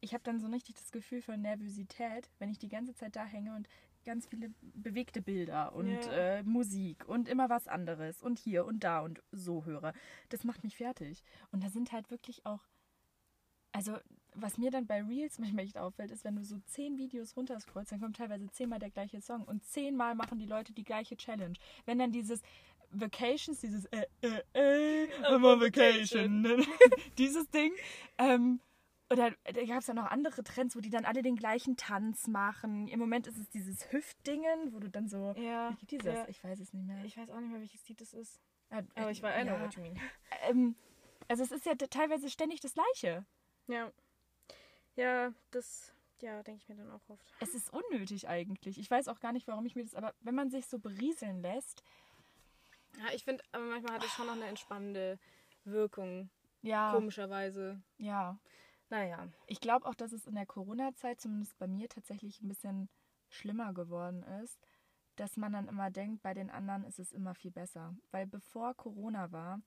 ich 0.00 0.14
habe 0.14 0.24
dann 0.24 0.40
so 0.40 0.48
richtig 0.48 0.74
das 0.74 0.90
Gefühl 0.90 1.22
von 1.22 1.40
Nervosität, 1.40 2.28
wenn 2.38 2.50
ich 2.50 2.58
die 2.58 2.68
ganze 2.68 2.94
Zeit 2.94 3.14
da 3.14 3.24
hänge 3.24 3.54
und 3.54 3.68
ganz 4.04 4.26
viele 4.26 4.50
bewegte 4.60 5.22
Bilder 5.22 5.72
und 5.74 6.06
Ja. 6.06 6.38
äh, 6.38 6.42
Musik 6.42 7.06
und 7.08 7.28
immer 7.28 7.48
was 7.48 7.68
anderes 7.68 8.20
und 8.20 8.38
hier 8.40 8.64
und 8.64 8.82
da 8.82 9.00
und 9.00 9.22
so 9.30 9.64
höre. 9.64 9.92
Das 10.30 10.42
macht 10.44 10.64
mich 10.64 10.76
fertig. 10.76 11.22
Und 11.52 11.62
da 11.62 11.68
sind 11.70 11.92
halt 11.92 12.10
wirklich 12.10 12.44
auch, 12.46 12.64
also 13.78 13.96
was 14.34 14.58
mir 14.58 14.70
dann 14.72 14.86
bei 14.86 15.02
Reels 15.02 15.38
manchmal 15.38 15.64
echt 15.64 15.78
auffällt, 15.78 16.10
ist, 16.10 16.24
wenn 16.24 16.34
du 16.34 16.42
so 16.44 16.58
zehn 16.66 16.98
Videos 16.98 17.36
runterscrollst, 17.36 17.92
dann 17.92 18.00
kommt 18.00 18.16
teilweise 18.16 18.50
zehnmal 18.50 18.80
der 18.80 18.90
gleiche 18.90 19.20
Song 19.20 19.44
und 19.44 19.64
zehnmal 19.64 20.14
machen 20.16 20.38
die 20.40 20.46
Leute 20.46 20.72
die 20.72 20.82
gleiche 20.84 21.16
Challenge. 21.16 21.54
Wenn 21.86 21.98
dann 21.98 22.10
dieses 22.10 22.42
Vacations, 22.90 23.60
dieses 23.60 23.84
äh, 23.86 24.06
äh, 24.22 24.42
äh, 24.54 25.08
I'm 25.22 25.44
on 25.46 25.60
vacation, 25.60 26.44
dieses 27.18 27.48
Ding, 27.50 27.72
ähm, 28.18 28.60
oder 29.10 29.30
da 29.44 29.64
gab 29.64 29.78
es 29.78 29.86
ja 29.86 29.94
noch 29.94 30.06
andere 30.06 30.42
Trends, 30.42 30.74
wo 30.76 30.80
die 30.80 30.90
dann 30.90 31.04
alle 31.04 31.22
den 31.22 31.36
gleichen 31.36 31.76
Tanz 31.76 32.26
machen. 32.26 32.88
Im 32.88 32.98
Moment 32.98 33.26
ist 33.28 33.38
es 33.38 33.48
dieses 33.48 33.90
Hüftdingen, 33.92 34.72
wo 34.72 34.80
du 34.80 34.90
dann 34.90 35.08
so. 35.08 35.34
Ja. 35.38 35.70
Wie 35.70 35.86
geht 35.86 36.02
dieses? 36.02 36.14
ja. 36.14 36.28
Ich 36.28 36.42
weiß 36.42 36.58
es 36.60 36.72
nicht 36.72 36.84
mehr. 36.84 37.02
Ich 37.04 37.16
weiß 37.16 37.30
auch 37.30 37.40
nicht 37.40 37.50
mehr, 37.50 37.60
welches 37.60 37.88
Lied 37.88 38.00
das 38.00 38.12
ist. 38.12 38.40
Äh, 38.70 38.82
Aber 38.96 39.10
ich 39.10 39.22
weiß, 39.22 39.40
I 39.40 39.44
know 39.46 39.54
ja. 39.54 39.62
what 39.62 39.74
you 39.74 39.82
mean. 39.82 39.98
ähm, 40.48 40.74
Also 41.28 41.42
es 41.42 41.52
ist 41.52 41.64
ja 41.66 41.74
teilweise 41.74 42.28
ständig 42.28 42.60
das 42.60 42.74
Gleiche. 42.74 43.24
Ja. 43.68 43.92
Ja, 44.96 45.32
das, 45.52 45.92
ja, 46.20 46.42
denke 46.42 46.60
ich 46.62 46.68
mir 46.68 46.76
dann 46.76 46.90
auch 46.90 47.08
oft. 47.08 47.32
Es 47.40 47.54
ist 47.54 47.72
unnötig 47.72 48.28
eigentlich. 48.28 48.78
Ich 48.78 48.90
weiß 48.90 49.06
auch 49.08 49.20
gar 49.20 49.32
nicht, 49.32 49.46
warum 49.46 49.64
ich 49.66 49.76
mir 49.76 49.84
das, 49.84 49.94
aber 49.94 50.12
wenn 50.20 50.34
man 50.34 50.50
sich 50.50 50.66
so 50.66 50.78
berieseln 50.78 51.40
lässt, 51.40 51.84
Ja, 52.98 53.12
ich 53.14 53.22
finde, 53.22 53.44
aber 53.52 53.64
manchmal 53.64 53.94
hat 53.94 54.04
es 54.04 54.10
schon 54.10 54.26
noch 54.26 54.34
eine 54.34 54.46
entspannende 54.46 55.18
Wirkung, 55.64 56.30
ja, 56.62 56.92
komischerweise. 56.92 57.80
ja. 57.98 58.38
Naja. 58.90 59.28
Ich 59.46 59.60
glaube 59.60 59.86
auch, 59.86 59.94
dass 59.94 60.12
es 60.12 60.26
in 60.26 60.34
der 60.34 60.46
Corona-Zeit, 60.46 61.20
zumindest 61.20 61.58
bei 61.58 61.66
mir, 61.66 61.90
tatsächlich 61.90 62.40
ein 62.40 62.48
bisschen 62.48 62.88
schlimmer 63.28 63.74
geworden 63.74 64.22
ist, 64.42 64.58
dass 65.16 65.36
man 65.36 65.52
dann 65.52 65.68
immer 65.68 65.90
denkt, 65.90 66.22
bei 66.22 66.32
den 66.32 66.48
anderen 66.48 66.84
ist 66.84 66.98
es 66.98 67.12
immer 67.12 67.34
viel 67.34 67.50
besser. 67.50 67.94
Weil 68.12 68.26
bevor 68.26 68.72
Corona 68.74 69.30
war, 69.30 69.60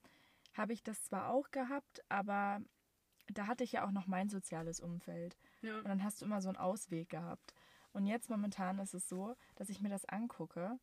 habe 0.56 0.74
ich 0.74 0.82
das 0.82 1.04
zwar 1.04 1.30
auch 1.30 1.52
gehabt, 1.52 2.02
aber 2.10 2.62
da 3.28 3.48
hatte 3.48 3.64
ich 3.64 3.74
ja 3.74 3.86
auch 3.86 3.92
noch 3.92 4.08
mein 4.08 4.30
soziales 4.30 4.80
Umfeld. 4.80 5.38
Ja. 5.62 5.78
Und 5.78 5.88
dann 5.88 6.04
hast 6.04 6.22
du 6.22 6.26
immer 6.26 6.42
so 6.42 6.50
einen 6.50 6.58
Ausweg 6.58 7.10
gehabt. 7.10 7.54
Und 7.94 8.06
jetzt 8.06 8.30
momentan 8.30 8.80
ist 8.80 8.94
es 8.94 9.08
so, 9.08 9.36
dass 9.56 9.70
ich 9.70 9.82
mir 9.82 9.90
das 9.90 10.06
angucke 10.06 10.80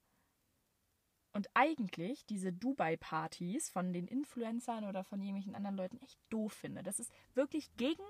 und 1.32 1.48
eigentlich 1.54 2.26
diese 2.26 2.52
Dubai-Partys 2.52 3.70
von 3.70 3.92
den 3.92 4.06
Influencern 4.06 4.84
oder 4.84 5.04
von 5.04 5.20
irgendwelchen 5.20 5.54
anderen 5.54 5.76
Leuten 5.76 5.98
echt 5.98 6.18
doof 6.30 6.52
finde. 6.52 6.82
Das 6.82 6.98
ist 6.98 7.12
wirklich 7.34 7.70
gegen 7.76 8.02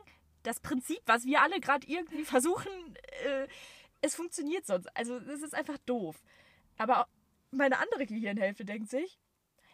das 0.42 0.60
Prinzip, 0.60 1.00
was 1.06 1.24
wir 1.24 1.42
alle 1.42 1.60
gerade 1.60 1.86
irgendwie 1.86 2.24
versuchen. 2.24 2.96
Äh, 3.24 3.48
es 4.00 4.14
funktioniert 4.14 4.66
sonst. 4.66 4.88
Also 4.96 5.16
es 5.16 5.42
ist 5.42 5.54
einfach 5.54 5.78
doof. 5.78 6.22
Aber 6.76 7.08
meine 7.50 7.78
andere 7.78 8.06
Gehirnhälfte 8.06 8.64
denkt 8.64 8.90
sich, 8.90 9.18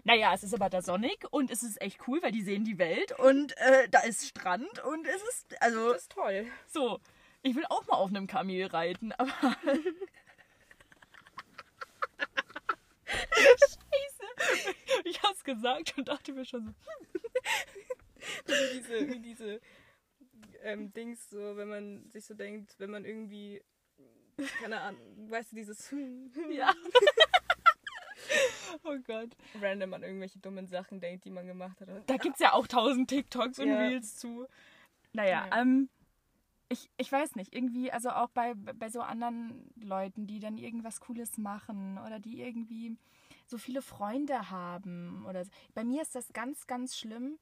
naja, 0.04 0.32
es 0.34 0.42
ist 0.44 0.54
aber 0.54 0.68
da 0.70 0.82
sonnig 0.82 1.24
und 1.30 1.50
es 1.50 1.62
ist 1.62 1.80
echt 1.80 2.06
cool, 2.06 2.22
weil 2.22 2.32
die 2.32 2.42
sehen 2.42 2.64
die 2.64 2.78
Welt 2.78 3.12
und 3.18 3.56
äh, 3.58 3.88
da 3.90 4.00
ist 4.00 4.26
Strand 4.28 4.78
und 4.84 5.06
es 5.06 5.22
ist, 5.22 5.62
also 5.62 5.92
Das 5.92 6.02
ist 6.02 6.12
toll. 6.12 6.46
so, 6.66 7.00
ich 7.42 7.54
will 7.56 7.64
auch 7.68 7.86
mal 7.86 7.96
auf 7.96 8.10
einem 8.10 8.26
Kamel 8.26 8.66
reiten, 8.66 9.12
aber. 9.12 9.32
Scheiße. 13.06 14.64
Ich 15.04 15.22
hab's 15.22 15.44
gesagt 15.44 15.94
und 15.96 16.08
dachte 16.08 16.32
mir 16.32 16.44
schon 16.44 16.66
so. 16.66 16.72
Wie 18.46 18.78
diese, 18.78 19.08
wie 19.08 19.18
diese 19.20 19.60
ähm, 20.62 20.92
Dings, 20.94 21.28
so, 21.28 21.56
wenn 21.58 21.68
man 21.68 22.10
sich 22.10 22.24
so 22.24 22.32
denkt, 22.32 22.74
wenn 22.78 22.88
man 22.90 23.04
irgendwie, 23.04 23.62
keine 24.62 24.80
Ahnung, 24.80 25.30
weißt 25.30 25.52
du, 25.52 25.56
dieses 25.56 25.92
Ja. 26.50 26.72
Oh 28.84 28.96
Gott. 29.06 29.30
random 29.60 29.94
an 29.94 30.02
irgendwelche 30.02 30.38
dummen 30.38 30.66
Sachen 30.66 31.00
denkt, 31.00 31.24
die 31.24 31.30
man 31.30 31.46
gemacht 31.46 31.80
hat. 31.80 31.88
Da 32.06 32.16
gibt's 32.16 32.40
ja 32.40 32.52
auch 32.52 32.66
tausend 32.66 33.08
TikToks 33.08 33.58
und 33.58 33.68
Ja. 33.68 33.78
Reels 33.78 34.16
zu. 34.16 34.46
Naja, 35.12 35.46
Ja. 35.48 35.60
ähm. 35.60 35.88
Ich, 36.70 36.88
ich 36.96 37.12
weiß 37.12 37.36
nicht, 37.36 37.54
irgendwie, 37.54 37.92
also 37.92 38.08
auch 38.10 38.30
bei, 38.30 38.54
bei 38.54 38.88
so 38.88 39.00
anderen 39.02 39.70
Leuten, 39.76 40.26
die 40.26 40.40
dann 40.40 40.56
irgendwas 40.56 40.98
Cooles 40.98 41.36
machen 41.36 41.98
oder 41.98 42.18
die 42.18 42.40
irgendwie 42.40 42.96
so 43.46 43.58
viele 43.58 43.82
Freunde 43.82 44.50
haben 44.50 45.24
oder 45.26 45.44
so. 45.44 45.50
Bei 45.74 45.84
mir 45.84 46.00
ist 46.02 46.14
das 46.14 46.32
ganz, 46.32 46.66
ganz 46.66 46.96
schlimm, 46.96 47.38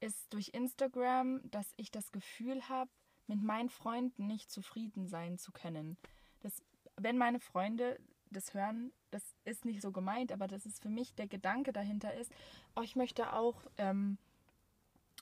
ist 0.00 0.34
durch 0.34 0.50
Instagram, 0.52 1.40
dass 1.50 1.72
ich 1.76 1.92
das 1.92 2.10
Gefühl 2.10 2.68
habe, 2.68 2.90
mit 3.28 3.40
meinen 3.42 3.70
Freunden 3.70 4.26
nicht 4.26 4.50
zufrieden 4.50 5.06
sein 5.06 5.38
zu 5.38 5.52
können. 5.52 5.96
Das, 6.40 6.60
wenn 6.96 7.16
meine 7.16 7.38
Freunde 7.40 7.98
das 8.34 8.52
hören, 8.52 8.92
das 9.10 9.22
ist 9.44 9.64
nicht 9.64 9.80
so 9.80 9.90
gemeint, 9.92 10.30
aber 10.32 10.46
das 10.46 10.66
ist 10.66 10.82
für 10.82 10.90
mich 10.90 11.14
der 11.14 11.26
Gedanke 11.26 11.72
dahinter 11.72 12.12
ist, 12.14 12.30
oh, 12.76 12.82
ich 12.82 12.96
möchte 12.96 13.32
auch 13.32 13.62
ähm, 13.78 14.18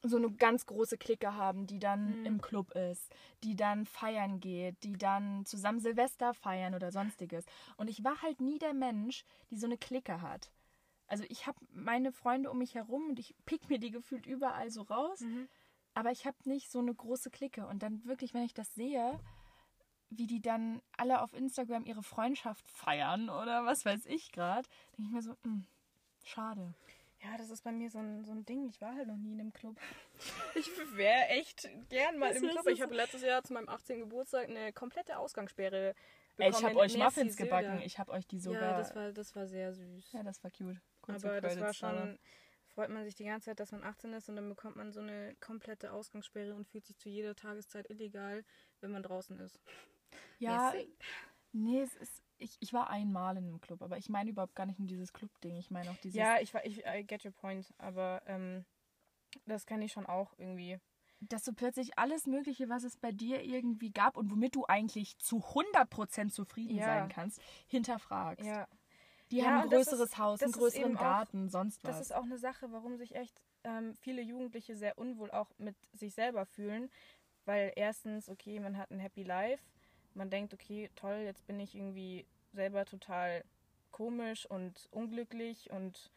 so 0.02 0.16
eine 0.16 0.32
ganz 0.32 0.66
große 0.66 0.98
Clique 0.98 1.34
haben, 1.34 1.66
die 1.68 1.78
dann 1.78 2.18
Mhm. 2.20 2.26
im 2.26 2.40
Club 2.40 2.72
ist, 2.74 3.14
die 3.44 3.54
dann 3.54 3.86
feiern 3.86 4.40
geht, 4.40 4.82
die 4.82 4.94
dann 4.94 5.44
zusammen 5.46 5.78
Silvester 5.78 6.34
feiern 6.34 6.74
oder 6.74 6.90
sonstiges. 6.90 7.44
Und 7.76 7.88
ich 7.88 8.02
war 8.02 8.20
halt 8.22 8.40
nie 8.40 8.58
der 8.58 8.74
Mensch, 8.74 9.24
die 9.50 9.56
so 9.56 9.66
eine 9.66 9.78
Clique 9.78 10.20
hat. 10.20 10.50
Also 11.06 11.24
ich 11.28 11.46
habe 11.46 11.58
meine 11.72 12.10
Freunde 12.10 12.50
um 12.50 12.58
mich 12.58 12.74
herum 12.74 13.10
und 13.10 13.18
ich 13.20 13.34
pick 13.44 13.68
mir 13.68 13.78
die 13.78 13.90
gefühlt 13.92 14.26
überall 14.26 14.70
so 14.70 14.82
raus, 14.82 15.20
Mhm. 15.20 15.48
aber 15.94 16.10
ich 16.10 16.26
habe 16.26 16.36
nicht 16.46 16.70
so 16.72 16.80
eine 16.80 16.94
große 16.94 17.30
Clique. 17.30 17.64
Und 17.66 17.82
dann 17.84 18.04
wirklich, 18.04 18.34
wenn 18.34 18.42
ich 18.44 18.54
das 18.54 18.74
sehe, 18.74 19.20
wie 20.16 20.26
die 20.26 20.40
dann 20.40 20.82
alle 20.96 21.22
auf 21.22 21.32
Instagram 21.32 21.84
ihre 21.84 22.02
Freundschaft 22.02 22.70
feiern 22.70 23.28
oder 23.28 23.64
was 23.64 23.84
weiß 23.84 24.06
ich 24.06 24.32
gerade, 24.32 24.68
denke 24.96 25.08
ich 25.08 25.10
mir 25.10 25.22
so, 25.22 25.36
hm, 25.42 25.64
schade. 26.24 26.74
Ja, 27.22 27.36
das 27.36 27.50
ist 27.50 27.62
bei 27.62 27.70
mir 27.70 27.88
so 27.88 27.98
ein, 27.98 28.24
so 28.24 28.32
ein 28.32 28.44
Ding. 28.44 28.66
Ich 28.66 28.80
war 28.80 28.96
halt 28.96 29.06
noch 29.06 29.16
nie 29.16 29.32
in 29.32 29.40
einem 29.40 29.52
Club. 29.52 29.76
Ich 30.54 30.68
wäre 30.94 31.28
echt 31.28 31.68
gern 31.88 32.18
mal 32.18 32.32
im 32.32 32.48
Club. 32.48 32.66
Ich 32.68 32.82
habe 32.82 32.94
letztes 32.94 33.22
Jahr 33.22 33.42
zu 33.42 33.54
meinem 33.54 33.68
18. 33.68 34.00
Geburtstag 34.00 34.48
eine 34.48 34.72
komplette 34.72 35.18
Ausgangssperre 35.18 35.94
Ey, 36.38 36.48
ich 36.48 36.56
bekommen 36.56 36.70
habe 36.70 36.80
euch 36.80 36.96
Muffins 36.96 37.36
gebacken. 37.36 37.80
Ich 37.84 37.98
habe 37.98 38.12
euch 38.12 38.26
die 38.26 38.38
sogar. 38.38 38.62
Ja, 38.62 38.78
das 38.78 38.94
war, 38.94 39.12
das 39.12 39.36
war 39.36 39.46
sehr 39.46 39.72
süß. 39.72 40.12
Ja, 40.12 40.22
das 40.22 40.42
war 40.42 40.50
cute. 40.50 40.80
Kurze 41.00 41.28
Aber 41.28 41.40
das 41.40 41.60
war 41.60 41.74
schon, 41.74 42.18
freut 42.68 42.90
man 42.90 43.04
sich 43.04 43.14
die 43.14 43.24
ganze 43.24 43.46
Zeit, 43.46 43.60
dass 43.60 43.72
man 43.72 43.82
18 43.84 44.12
ist 44.14 44.28
und 44.28 44.36
dann 44.36 44.48
bekommt 44.48 44.76
man 44.76 44.92
so 44.92 45.00
eine 45.00 45.34
komplette 45.40 45.92
Ausgangssperre 45.92 46.54
und 46.54 46.66
fühlt 46.66 46.86
sich 46.86 46.96
zu 46.96 47.08
jeder 47.08 47.34
Tageszeit 47.34 47.90
illegal, 47.90 48.44
wenn 48.80 48.92
man 48.92 49.02
draußen 49.02 49.38
ist. 49.40 49.60
Ja, 50.42 50.72
nee, 51.52 51.80
es 51.80 51.94
ist. 51.96 52.22
Ich, 52.38 52.56
ich 52.58 52.72
war 52.72 52.90
einmal 52.90 53.36
in 53.36 53.44
einem 53.46 53.60
Club, 53.60 53.82
aber 53.82 53.98
ich 53.98 54.08
meine 54.08 54.30
überhaupt 54.30 54.56
gar 54.56 54.66
nicht 54.66 54.80
nur 54.80 54.88
dieses 54.88 55.12
Club-Ding. 55.12 55.56
Ich 55.58 55.70
meine 55.70 55.90
auch 55.90 55.96
dieses. 55.98 56.16
Ja, 56.18 56.40
ich, 56.40 56.52
ich 56.64 56.84
I 56.84 57.04
get 57.06 57.24
your 57.24 57.30
point, 57.30 57.72
aber 57.78 58.20
ähm, 58.26 58.64
das 59.46 59.64
kann 59.64 59.80
ich 59.80 59.92
schon 59.92 60.06
auch 60.06 60.34
irgendwie. 60.38 60.78
dass 61.20 61.44
du 61.44 61.52
plötzlich 61.52 61.96
alles 62.00 62.26
Mögliche, 62.26 62.68
was 62.68 62.82
es 62.82 62.96
bei 62.96 63.12
dir 63.12 63.42
irgendwie 63.44 63.92
gab 63.92 64.16
und 64.16 64.28
womit 64.32 64.56
du 64.56 64.64
eigentlich 64.66 65.16
zu 65.18 65.36
100% 65.38 66.30
zufrieden 66.30 66.74
Ja. 66.78 66.84
sein 66.86 67.08
kannst, 67.08 67.40
hinterfragst. 67.68 68.44
Ja, 68.44 68.66
Die 69.30 69.36
Ja, 69.36 69.44
haben 69.46 69.62
ein 69.62 69.68
größeres 69.68 70.00
ist- 70.10 70.18
Haus, 70.18 70.42
einen 70.42 70.50
größeren 70.50 70.90
eben 70.90 70.96
auch- 70.96 71.00
Garten, 71.02 71.48
sonst 71.48 71.84
was. 71.84 71.92
das 71.92 72.00
ist 72.00 72.12
auch 72.12 72.24
eine 72.24 72.38
Sache, 72.38 72.72
warum 72.72 72.96
sich 72.96 73.14
echt 73.14 73.40
ähm, 73.62 73.94
viele 74.00 74.20
Jugendliche 74.20 74.74
sehr 74.74 74.98
unwohl 74.98 75.30
auch 75.30 75.48
mit 75.58 75.76
sich 75.92 76.12
selber 76.12 76.44
fühlen. 76.44 76.90
Weil 77.44 77.72
erstens, 77.76 78.28
okay, 78.28 78.58
man 78.58 78.76
hat 78.76 78.90
ein 78.90 78.98
Happy 78.98 79.22
Life. 79.22 79.62
Man 80.14 80.30
denkt, 80.30 80.52
okay, 80.54 80.90
toll, 80.94 81.22
jetzt 81.24 81.46
bin 81.46 81.58
ich 81.60 81.74
irgendwie 81.74 82.26
selber 82.52 82.84
total 82.84 83.44
komisch 83.90 84.46
und 84.46 84.88
unglücklich 84.90 85.70
und 85.70 86.10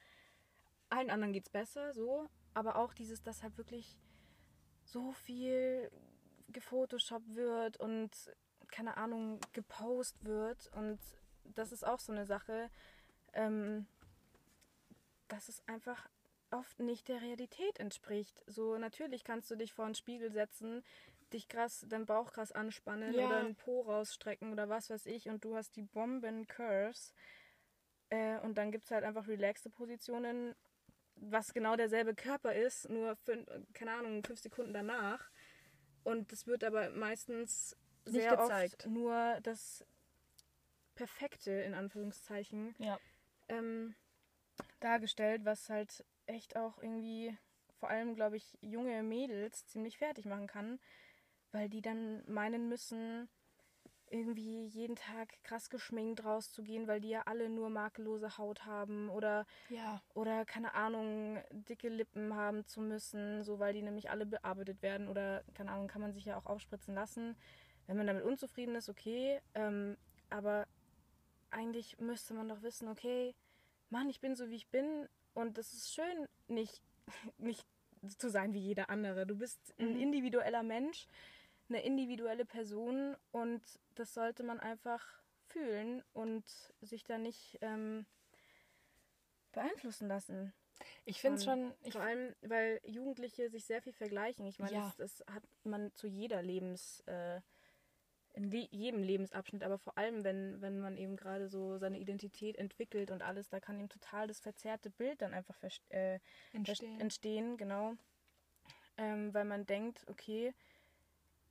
allen 0.89 1.09
anderen 1.09 1.33
geht's 1.33 1.49
besser, 1.49 1.93
so. 1.93 2.27
Aber 2.53 2.77
auch 2.77 2.93
dieses, 2.93 3.21
dass 3.21 3.43
halt 3.43 3.57
wirklich 3.57 3.97
so 4.83 5.11
viel 5.11 5.91
gefotoshoppt 6.49 7.35
wird 7.35 7.77
und 7.77 8.11
keine 8.71 8.97
Ahnung, 8.97 9.39
gepostet 9.53 10.23
wird. 10.25 10.71
Und 10.73 10.99
das 11.43 11.71
ist 11.71 11.85
auch 11.85 11.99
so 11.99 12.11
eine 12.11 12.25
Sache, 12.25 12.69
ähm, 13.33 13.85
dass 15.27 15.49
es 15.49 15.61
einfach 15.67 16.07
oft 16.51 16.79
nicht 16.79 17.07
der 17.07 17.21
Realität 17.21 17.79
entspricht. 17.79 18.41
So, 18.47 18.77
natürlich 18.77 19.23
kannst 19.23 19.49
du 19.51 19.55
dich 19.55 19.73
vor 19.73 19.85
einen 19.85 19.95
Spiegel 19.95 20.31
setzen, 20.31 20.83
dich 21.33 21.47
krass, 21.47 21.85
deinen 21.89 22.05
Bauch 22.05 22.31
krass 22.31 22.51
anspannen 22.51 23.13
Ja. 23.13 23.25
oder 23.25 23.37
einen 23.37 23.55
Po 23.55 23.81
rausstrecken 23.81 24.51
oder 24.51 24.69
was 24.69 24.89
weiß 24.89 25.05
ich 25.07 25.27
und 25.29 25.43
du 25.43 25.55
hast 25.55 25.75
die 25.75 25.81
Bomben-Curves. 25.83 27.13
Äh, 28.09 28.39
und 28.39 28.57
dann 28.57 28.71
gibt 28.71 28.85
es 28.85 28.91
halt 28.91 29.03
einfach 29.03 29.27
relaxte 29.27 29.69
Positionen, 29.69 30.55
was 31.15 31.53
genau 31.53 31.75
derselbe 31.75 32.13
Körper 32.13 32.53
ist, 32.53 32.89
nur 32.89 33.13
fün- 33.25 33.47
keine 33.73 33.93
Ahnung, 33.93 34.23
fünf 34.23 34.39
Sekunden 34.39 34.73
danach. 34.73 35.31
Und 36.03 36.31
das 36.31 36.45
wird 36.45 36.63
aber 36.63 36.89
meistens 36.91 37.75
Nicht 38.05 38.21
sehr 38.21 38.35
gezeigt. 38.37 38.85
oft 38.85 38.87
nur 38.87 39.39
das 39.41 39.83
Perfekte 40.93 41.51
in 41.51 41.73
Anführungszeichen 41.73 42.75
ja. 42.77 42.99
ähm, 43.49 43.95
dargestellt, 44.79 45.43
was 45.45 45.69
halt 45.69 46.05
echt 46.25 46.55
auch 46.55 46.77
irgendwie 46.81 47.35
vor 47.79 47.89
allem, 47.89 48.15
glaube 48.15 48.37
ich, 48.37 48.57
junge 48.61 49.03
Mädels 49.03 49.65
ziemlich 49.67 49.97
fertig 49.97 50.25
machen 50.25 50.47
kann, 50.47 50.79
weil 51.55 51.69
die 51.69 51.81
dann 51.81 52.21
meinen 52.27 52.67
müssen, 52.67 53.29
irgendwie 54.09 54.65
jeden 54.67 54.97
Tag 54.97 55.41
krass 55.43 55.69
geschminkt 55.69 56.25
rauszugehen, 56.25 56.85
weil 56.87 56.99
die 56.99 57.09
ja 57.09 57.23
alle 57.25 57.49
nur 57.49 57.69
makellose 57.69 58.37
Haut 58.37 58.65
haben 58.65 59.09
oder 59.09 59.45
ja. 59.69 60.01
oder 60.13 60.45
keine 60.45 60.73
Ahnung, 60.75 61.39
dicke 61.51 61.87
Lippen 61.87 62.35
haben 62.35 62.65
zu 62.65 62.81
müssen, 62.81 63.43
so 63.43 63.57
weil 63.57 63.73
die 63.73 63.81
nämlich 63.81 64.09
alle 64.09 64.25
bearbeitet 64.25 64.81
werden 64.81 65.07
oder 65.07 65.43
keine 65.53 65.71
Ahnung, 65.71 65.87
kann 65.87 66.01
man 66.01 66.13
sich 66.13 66.25
ja 66.25 66.37
auch 66.37 66.45
aufspritzen 66.45 66.93
lassen. 66.93 67.35
Wenn 67.87 67.97
man 67.97 68.07
damit 68.07 68.23
unzufrieden 68.23 68.75
ist, 68.75 68.89
okay, 68.89 69.39
ähm, 69.53 69.95
aber 70.29 70.67
eigentlich 71.51 71.97
müsste 71.99 72.33
man 72.33 72.49
doch 72.49 72.63
wissen, 72.63 72.89
okay, 72.89 73.33
Mann, 73.89 74.09
ich 74.09 74.19
bin 74.19 74.35
so 74.35 74.49
wie 74.49 74.55
ich 74.55 74.67
bin 74.67 75.07
und 75.33 75.57
es 75.57 75.73
ist 75.73 75.93
schön, 75.93 76.27
nicht, 76.47 76.81
nicht 77.37 77.65
zu 78.17 78.29
sein 78.29 78.53
wie 78.53 78.59
jeder 78.59 78.89
andere. 78.89 79.25
Du 79.25 79.35
bist 79.35 79.73
ein 79.79 79.95
Mhm. 79.95 80.01
individueller 80.01 80.63
Mensch, 80.63 81.07
eine 81.69 81.81
individuelle 81.83 82.45
Person 82.45 83.15
und 83.31 83.61
das 83.95 84.13
sollte 84.13 84.43
man 84.43 84.59
einfach 84.59 85.03
fühlen 85.47 86.03
und 86.13 86.45
sich 86.81 87.03
da 87.03 87.17
nicht 87.17 87.57
ähm, 87.61 88.05
beeinflussen 89.51 90.07
lassen. 90.07 90.53
Ich 91.05 91.21
finde 91.21 91.37
es 91.37 91.45
schon. 91.45 91.73
Vor 91.89 92.01
allem, 92.01 92.35
weil 92.41 92.81
Jugendliche 92.83 93.49
sich 93.49 93.65
sehr 93.65 93.81
viel 93.81 93.93
vergleichen. 93.93 94.45
Ich 94.45 94.59
meine, 94.59 94.75
Ja. 94.75 94.93
das, 94.97 95.21
das 95.21 95.33
hat 95.33 95.43
man 95.63 95.93
zu 95.93 96.07
jeder 96.07 96.41
Lebens, 96.41 97.01
äh, 97.07 97.39
in 98.33 98.51
le 98.51 98.67
jedem 98.71 99.01
Lebensabschnitt, 99.01 99.63
aber 99.63 99.77
vor 99.77 99.97
allem, 99.97 100.25
wenn, 100.25 100.61
wenn 100.61 100.79
man 100.81 100.97
eben 100.97 101.15
gerade 101.15 101.47
so 101.47 101.77
seine 101.77 101.99
Identität 101.99 102.57
entwickelt 102.57 103.09
und 103.11 103.21
alles, 103.21 103.47
da 103.49 103.61
kann 103.61 103.79
eben 103.79 103.87
total 103.87 104.27
das 104.27 104.41
verzerrte 104.41 104.89
Bild 104.89 105.21
dann 105.21 105.33
einfach 105.33 105.57
äh, 105.89 106.19
entstehen. 106.51 106.99
entstehen, 106.99 107.57
genau. 107.57 107.93
Ähm, 108.97 109.33
weil 109.33 109.45
man 109.45 109.65
denkt, 109.65 110.05
okay, 110.07 110.53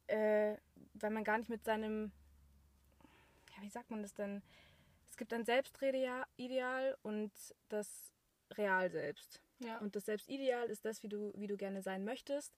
äh, 0.06 0.56
weil 0.94 1.10
man 1.10 1.24
gar 1.24 1.38
nicht 1.38 1.50
mit 1.50 1.64
seinem, 1.64 2.12
ja, 3.56 3.62
wie 3.62 3.68
sagt 3.70 3.90
man 3.90 4.02
das 4.02 4.14
denn? 4.14 4.42
Es 5.10 5.16
gibt 5.16 5.32
ein 5.32 5.44
Selbstideal 5.44 6.96
und 7.02 7.32
das 7.68 8.12
Real 8.52 8.90
selbst. 8.90 9.40
ja. 9.60 9.78
Und 9.78 9.96
das 9.96 10.06
Selbstideal 10.06 10.68
ist 10.68 10.84
das, 10.84 11.02
wie 11.02 11.08
du, 11.08 11.32
wie 11.36 11.46
du 11.46 11.56
gerne 11.56 11.82
sein 11.82 12.04
möchtest. 12.04 12.52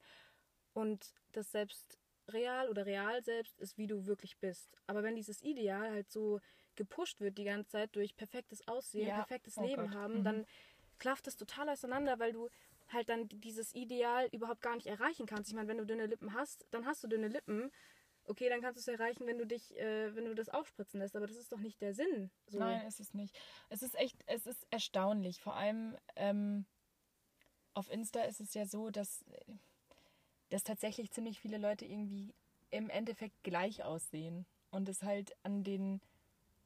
Und 0.72 1.14
das 1.32 1.52
Selbstreal 1.52 2.68
oder 2.68 2.86
Real 2.86 3.22
selbst 3.22 3.58
ist, 3.60 3.76
wie 3.78 3.86
du 3.86 4.06
wirklich 4.06 4.36
bist. 4.38 4.76
Aber 4.86 5.02
wenn 5.02 5.16
dieses 5.16 5.42
Ideal 5.42 5.90
halt 5.90 6.10
so 6.10 6.40
gepusht 6.76 7.20
wird 7.20 7.38
die 7.38 7.44
ganze 7.44 7.70
Zeit 7.70 7.94
durch 7.96 8.16
perfektes 8.16 8.66
Aussehen, 8.68 9.06
Ja. 9.08 9.14
perfektes 9.14 9.56
Oh 9.56 9.62
Leben 9.62 9.84
Gott. 9.84 9.94
haben, 9.94 10.18
Mhm. 10.20 10.24
dann 10.24 10.46
klafft 10.98 11.26
es 11.26 11.36
total 11.36 11.68
auseinander, 11.68 12.18
weil 12.18 12.32
du 12.32 12.48
halt 12.88 13.08
dann 13.08 13.28
dieses 13.28 13.74
Ideal 13.74 14.28
überhaupt 14.32 14.62
gar 14.62 14.76
nicht 14.76 14.86
erreichen 14.86 15.26
kannst. 15.26 15.50
Ich 15.50 15.56
meine, 15.56 15.68
wenn 15.68 15.78
du 15.78 15.86
dünne 15.86 16.06
Lippen 16.06 16.34
hast, 16.34 16.66
dann 16.70 16.86
hast 16.86 17.02
du 17.02 17.08
dünne 17.08 17.28
Lippen. 17.28 17.70
Okay, 18.28 18.48
dann 18.48 18.60
kannst 18.60 18.76
du 18.76 18.90
es 18.90 18.98
erreichen, 18.98 19.26
wenn 19.26 19.38
du 19.38 19.46
dich, 19.46 19.76
äh, 19.78 20.14
wenn 20.14 20.24
du 20.24 20.34
das 20.34 20.48
aufspritzen 20.48 21.00
lässt. 21.00 21.16
Aber 21.16 21.26
das 21.26 21.36
ist 21.36 21.52
doch 21.52 21.58
nicht 21.58 21.80
der 21.80 21.94
Sinn. 21.94 22.30
So. 22.46 22.58
Nein, 22.58 22.86
ist 22.86 23.00
es 23.00 23.14
nicht. 23.14 23.38
Es 23.68 23.82
ist 23.82 23.94
echt, 23.96 24.16
es 24.26 24.46
ist 24.46 24.66
erstaunlich. 24.70 25.40
Vor 25.40 25.54
allem 25.54 25.96
ähm, 26.16 26.66
auf 27.74 27.90
Insta 27.90 28.22
ist 28.22 28.40
es 28.40 28.54
ja 28.54 28.66
so, 28.66 28.90
dass, 28.90 29.24
dass 30.50 30.64
tatsächlich 30.64 31.12
ziemlich 31.12 31.40
viele 31.40 31.58
Leute 31.58 31.84
irgendwie 31.84 32.34
im 32.70 32.90
Endeffekt 32.90 33.42
gleich 33.44 33.84
aussehen. 33.84 34.46
Und 34.70 34.88
es 34.88 35.02
halt 35.02 35.32
an 35.44 35.62
den 35.62 36.00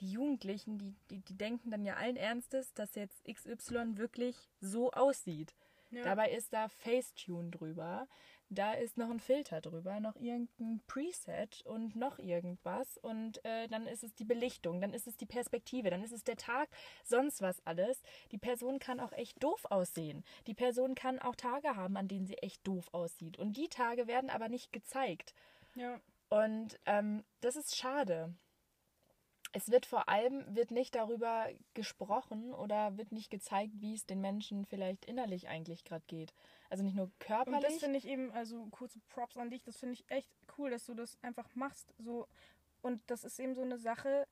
die 0.01 0.13
Jugendlichen, 0.13 0.79
die, 0.79 0.95
die, 1.11 1.21
die 1.21 1.37
denken 1.37 1.71
dann 1.71 1.85
ja 1.85 1.95
allen 1.97 2.17
Ernstes, 2.17 2.73
dass 2.73 2.95
jetzt 2.95 3.23
XY 3.25 3.99
wirklich 3.99 4.49
so 4.61 4.91
aussieht. 4.93 5.55
Ja. 5.91 6.05
Dabei 6.05 6.31
ist 6.31 6.53
da 6.53 6.69
Facetune 6.69 7.51
drüber, 7.51 8.07
da 8.49 8.73
ist 8.73 8.97
noch 8.97 9.11
ein 9.11 9.21
Filter 9.21 9.61
drüber, 9.61 10.01
noch 10.01 10.17
irgendein 10.17 10.81
Preset 10.87 11.63
und 11.67 11.95
noch 11.95 12.19
irgendwas 12.19 12.99
und 12.99 13.45
äh, 13.45 13.69
dann 13.69 13.87
ist 13.87 14.03
es 14.03 14.15
die 14.15 14.25
Belichtung, 14.25 14.81
dann 14.81 14.93
ist 14.93 15.07
es 15.07 15.17
die 15.17 15.27
Perspektive, 15.27 15.91
dann 15.91 16.03
ist 16.03 16.13
es 16.13 16.25
der 16.25 16.37
Tag, 16.37 16.69
sonst 17.05 17.43
was 17.43 17.65
alles. 17.65 18.03
Die 18.33 18.39
Person 18.39 18.79
kann 18.79 19.01
auch 19.01 19.13
echt 19.13 19.43
doof 19.43 19.65
aussehen. 19.71 20.25
Die 20.47 20.55
Person 20.55 20.95
kann 20.95 21.21
auch 21.21 21.37
Tage 21.37 21.77
haben, 21.77 21.97
an 21.97 22.09
denen 22.09 22.27
sie 22.27 22.39
echt 22.39 22.67
doof 22.67 22.89
aussieht 22.93 23.39
und 23.39 23.57
die 23.57 23.69
Tage 23.69 24.07
werden 24.07 24.31
aber 24.31 24.49
nicht 24.49 24.73
gezeigt. 24.73 25.35
ja. 25.75 26.01
Und 26.31 26.79
ähm, 26.87 27.25
das 27.41 27.57
ist 27.57 27.77
schade. 27.77 28.33
Es 29.53 29.71
wird 29.71 29.85
vor 29.85 30.09
allem 30.09 30.45
wird 30.55 30.71
nicht 30.71 30.95
darüber 30.95 31.49
gesprochen 31.75 32.55
oder 32.55 32.97
wird 32.97 33.11
nicht 33.11 33.31
gezeigt, 33.31 33.73
wie 33.81 33.95
es 33.95 34.07
den 34.07 34.21
Menschen 34.21 34.65
vielleicht 34.65 35.05
innerlich 35.07 35.49
eigentlich 35.49 35.83
gerade 35.85 36.05
geht. 36.07 36.33
Also 36.69 36.85
nicht 36.85 36.95
nur 36.95 37.07
Und 37.07 37.13
das 37.19 37.27
körperlich. 37.27 37.81
finde 37.81 37.99
ich 37.99 38.07
eben, 38.07 38.31
also 38.33 38.67
kurze 38.67 39.01
Props 39.09 39.37
an 39.37 39.51
dich, 39.51 39.63
das 39.65 39.77
finde 39.79 39.95
ich 39.95 40.05
echt 40.09 40.31
cool, 40.57 40.71
dass 40.71 40.87
du 40.87 40.95
das 40.95 41.19
einfach 41.23 41.53
machst. 41.57 41.93
So. 41.99 42.29
Und 42.81 43.03
das 43.09 43.25
ist 43.25 43.41
eben 43.41 43.55
so 43.55 43.63
eine 43.63 43.79
Sache, 43.79 44.27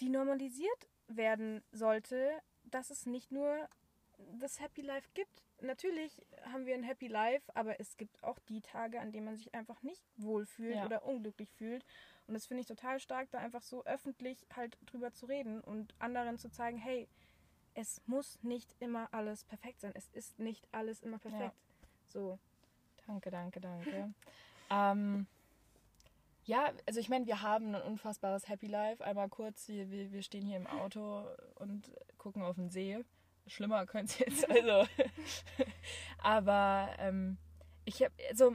die 0.00 0.10
normalisiert 0.10 0.88
werden 1.08 1.62
sollte, 1.72 2.30
dass 2.64 2.90
es 2.90 3.06
nicht 3.06 3.32
nur 3.32 3.66
das 4.38 4.60
Happy 4.60 4.82
Life 4.82 5.08
gibt. 5.14 5.42
Natürlich 5.60 6.20
haben 6.52 6.66
wir 6.66 6.74
ein 6.74 6.82
Happy 6.82 7.06
Life, 7.08 7.50
aber 7.54 7.80
es 7.80 7.96
gibt 7.96 8.22
auch 8.22 8.38
die 8.40 8.60
Tage, 8.60 9.00
an 9.00 9.10
denen 9.10 9.24
man 9.26 9.36
sich 9.36 9.54
einfach 9.54 9.82
nicht 9.82 10.02
wohlfühlt 10.16 10.76
Ja. 10.76 10.84
oder 10.84 11.04
unglücklich 11.04 11.50
fühlt. 11.52 11.84
Und 12.28 12.34
das 12.34 12.46
finde 12.46 12.60
ich 12.60 12.66
total 12.66 13.00
stark, 13.00 13.30
da 13.30 13.38
einfach 13.38 13.62
so 13.62 13.84
öffentlich 13.84 14.46
halt 14.54 14.78
drüber 14.86 15.12
zu 15.12 15.26
reden 15.26 15.60
und 15.62 15.94
anderen 15.98 16.38
zu 16.38 16.50
zeigen, 16.50 16.76
hey, 16.76 17.08
es 17.74 18.02
muss 18.06 18.38
nicht 18.42 18.76
immer 18.80 19.08
alles 19.12 19.44
perfekt 19.44 19.80
sein. 19.80 19.92
Es 19.94 20.08
ist 20.10 20.38
nicht 20.38 20.68
alles 20.70 21.00
immer 21.00 21.18
perfekt. 21.18 21.56
So. 22.08 22.38
Danke, 23.06 23.30
danke, 23.30 23.60
danke. 23.60 24.12
ähm, 24.70 25.26
ja, 26.44 26.72
also 26.86 27.00
ich 27.00 27.08
meine, 27.08 27.26
wir 27.26 27.40
haben 27.40 27.74
ein 27.74 27.82
unfassbares 27.82 28.48
Happy 28.48 28.66
Life. 28.66 29.02
Einmal 29.02 29.28
kurz, 29.28 29.68
wir, 29.68 29.90
wir, 29.90 30.12
wir 30.12 30.22
stehen 30.22 30.44
hier 30.44 30.56
im 30.56 30.66
Auto 30.66 31.26
und 31.56 31.90
gucken 32.18 32.42
auf 32.42 32.56
den 32.56 32.68
See. 32.68 33.04
Schlimmer 33.46 33.86
könnte 33.86 34.12
es 34.12 34.18
jetzt, 34.18 34.50
also. 34.50 34.86
Aber 36.18 36.90
ähm, 36.98 37.38
ich 37.86 38.02
habe 38.02 38.14
also, 38.28 38.54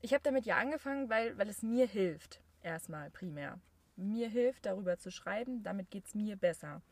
ich 0.00 0.12
hab 0.12 0.22
damit 0.24 0.46
ja 0.46 0.56
angefangen, 0.56 1.08
weil, 1.08 1.38
weil 1.38 1.48
es 1.48 1.62
mir 1.62 1.86
hilft, 1.86 2.40
erstmal 2.64 3.10
primär. 3.10 3.60
mir 3.96 4.28
hilft, 4.28 4.66
darüber 4.66 4.98
zu 4.98 5.10
schreiben, 5.10 5.62
damit 5.62 5.90
geht 5.90 6.06
es 6.06 6.14
mir 6.14 6.36
besser. 6.36 6.82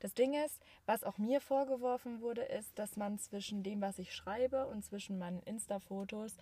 Das 0.00 0.14
Ding 0.14 0.34
ist, 0.34 0.62
was 0.84 1.04
auch 1.04 1.18
mir 1.18 1.40
vorgeworfen 1.40 2.20
wurde, 2.20 2.42
ist, 2.42 2.78
dass 2.78 2.96
man 2.96 3.18
zwischen 3.18 3.62
dem, 3.62 3.80
was 3.80 3.98
ich 3.98 4.14
schreibe 4.14 4.66
und 4.66 4.84
zwischen 4.84 5.18
meinen 5.18 5.42
Insta-Fotos, 5.42 6.36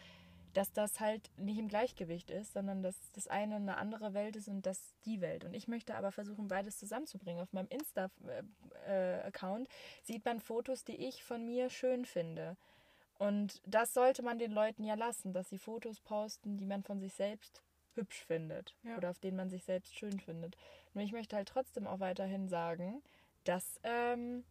dass 0.54 0.72
das 0.72 1.00
halt 1.00 1.30
nicht 1.36 1.58
im 1.58 1.68
Gleichgewicht 1.68 2.30
ist, 2.30 2.52
sondern 2.52 2.82
dass 2.82 2.96
das 3.12 3.26
eine 3.26 3.56
eine 3.56 3.76
andere 3.76 4.14
Welt 4.14 4.36
ist 4.36 4.48
und 4.48 4.66
das 4.66 4.94
die 5.04 5.20
Welt. 5.20 5.44
Und 5.44 5.54
ich 5.54 5.66
möchte 5.66 5.96
aber 5.96 6.12
versuchen, 6.12 6.48
beides 6.48 6.78
zusammenzubringen. 6.78 7.42
Auf 7.42 7.52
meinem 7.52 7.68
Insta-Account 7.68 9.68
sieht 10.02 10.24
man 10.24 10.40
Fotos, 10.40 10.84
die 10.84 11.08
ich 11.08 11.24
von 11.24 11.44
mir 11.44 11.70
schön 11.70 12.04
finde. 12.04 12.56
Und 13.18 13.60
das 13.66 13.94
sollte 13.94 14.22
man 14.22 14.38
den 14.38 14.52
Leuten 14.52 14.84
ja 14.84 14.94
lassen, 14.94 15.32
dass 15.32 15.50
sie 15.50 15.58
Fotos 15.58 16.00
posten, 16.00 16.56
die 16.56 16.66
man 16.66 16.82
von 16.82 17.00
sich 17.00 17.14
selbst 17.14 17.62
hübsch 17.94 18.24
findet 18.24 18.74
ja. 18.82 18.96
oder 18.96 19.10
auf 19.10 19.18
denen 19.18 19.36
man 19.36 19.50
sich 19.50 19.64
selbst 19.64 19.96
schön 19.96 20.20
findet. 20.20 20.56
Nur 20.94 21.04
ich 21.04 21.12
möchte 21.12 21.36
halt 21.36 21.48
trotzdem 21.48 21.86
auch 21.86 22.00
weiterhin 22.00 22.48
sagen, 22.48 23.02
dass 23.44 23.80
ähm, 23.82 24.44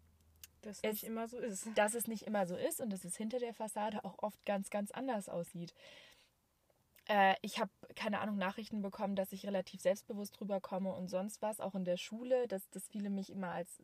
das 0.61 0.81
nicht 0.81 1.03
immer 1.03 1.27
so 1.27 1.37
ist. 1.37 1.67
Dass 1.75 1.93
es 1.93 2.07
nicht 2.07 2.23
immer 2.23 2.45
so 2.47 2.55
ist 2.55 2.79
und 2.79 2.91
dass 2.91 3.03
es 3.03 3.15
hinter 3.17 3.39
der 3.39 3.53
Fassade 3.53 4.03
auch 4.05 4.15
oft 4.19 4.45
ganz, 4.45 4.69
ganz 4.69 4.91
anders 4.91 5.29
aussieht. 5.29 5.73
Äh, 7.07 7.35
ich 7.41 7.59
habe, 7.59 7.71
keine 7.95 8.19
Ahnung, 8.19 8.37
Nachrichten 8.37 8.81
bekommen, 8.81 9.15
dass 9.15 9.33
ich 9.33 9.45
relativ 9.45 9.81
selbstbewusst 9.81 10.39
rüberkomme 10.39 10.93
und 10.93 11.09
sonst 11.09 11.41
was, 11.41 11.59
auch 11.59 11.75
in 11.75 11.85
der 11.85 11.97
Schule, 11.97 12.47
dass, 12.47 12.69
dass 12.69 12.87
viele 12.87 13.09
mich 13.09 13.29
immer 13.29 13.51
als 13.51 13.81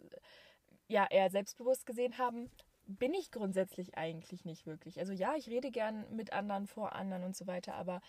ja, 0.88 1.06
eher 1.10 1.30
selbstbewusst 1.30 1.86
gesehen 1.86 2.18
haben. 2.18 2.50
Bin 2.86 3.14
ich 3.14 3.30
grundsätzlich 3.32 3.98
eigentlich 3.98 4.46
nicht 4.46 4.66
wirklich. 4.66 5.00
Also 5.00 5.14
ja, 5.14 5.36
ich 5.36 5.48
rede 5.48 5.70
gern 5.70 6.06
mit 6.16 6.34
anderen, 6.34 6.66
vor 6.66 6.94
anderen 6.94 7.24
und 7.24 7.36
so 7.36 7.46
weiter, 7.46 7.76
aber 7.76 8.02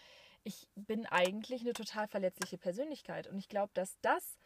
ich 0.45 0.69
bin 0.75 1.07
eigentlich 1.07 1.63
eine 1.63 1.73
total 1.73 2.09
verletzliche 2.09 2.59
Persönlichkeit. 2.59 3.27
Und 3.27 3.39
ich 3.39 3.49
glaube, 3.49 3.71
dass 3.75 3.99
das 4.01 4.39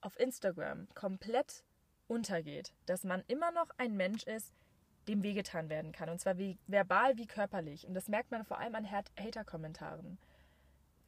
auf 0.00 0.18
Instagram 0.18 0.88
komplett 0.94 1.64
untergeht, 2.06 2.74
dass 2.86 3.04
man 3.04 3.24
immer 3.26 3.50
noch 3.52 3.70
ein 3.78 3.96
Mensch 3.96 4.24
ist, 4.24 4.52
dem 5.08 5.22
wehgetan 5.22 5.68
werden 5.68 5.92
kann. 5.92 6.08
Und 6.08 6.20
zwar 6.20 6.38
wie 6.38 6.58
verbal 6.66 7.16
wie 7.16 7.26
körperlich. 7.26 7.86
Und 7.86 7.94
das 7.94 8.08
merkt 8.08 8.30
man 8.30 8.44
vor 8.44 8.58
allem 8.58 8.74
an 8.74 8.90
Hater-Kommentaren. 8.90 10.18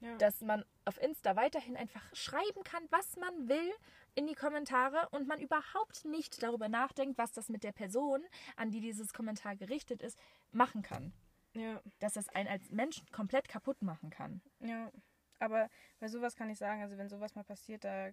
Ja. 0.00 0.14
Dass 0.18 0.42
man 0.42 0.64
auf 0.84 1.00
Insta 1.00 1.36
weiterhin 1.36 1.76
einfach 1.76 2.02
schreiben 2.14 2.62
kann, 2.64 2.82
was 2.90 3.16
man 3.16 3.48
will 3.48 3.72
in 4.14 4.26
die 4.26 4.34
Kommentare 4.34 5.08
und 5.10 5.26
man 5.26 5.40
überhaupt 5.40 6.04
nicht 6.04 6.42
darüber 6.42 6.68
nachdenkt, 6.68 7.16
was 7.16 7.32
das 7.32 7.48
mit 7.48 7.64
der 7.64 7.72
Person, 7.72 8.22
an 8.56 8.70
die 8.70 8.80
dieses 8.80 9.14
Kommentar 9.14 9.56
gerichtet 9.56 10.02
ist, 10.02 10.18
machen 10.52 10.82
kann. 10.82 11.14
Ja. 11.56 11.80
Dass 11.98 12.14
das 12.14 12.28
einen 12.28 12.48
als 12.48 12.70
Mensch 12.70 13.02
komplett 13.12 13.48
kaputt 13.48 13.80
machen 13.82 14.10
kann. 14.10 14.42
Ja. 14.60 14.90
Aber 15.38 15.68
bei 15.98 16.08
sowas 16.08 16.36
kann 16.36 16.50
ich 16.50 16.58
sagen, 16.58 16.82
also 16.82 16.96
wenn 16.96 17.08
sowas 17.08 17.34
mal 17.34 17.44
passiert, 17.44 17.84
da 17.84 18.10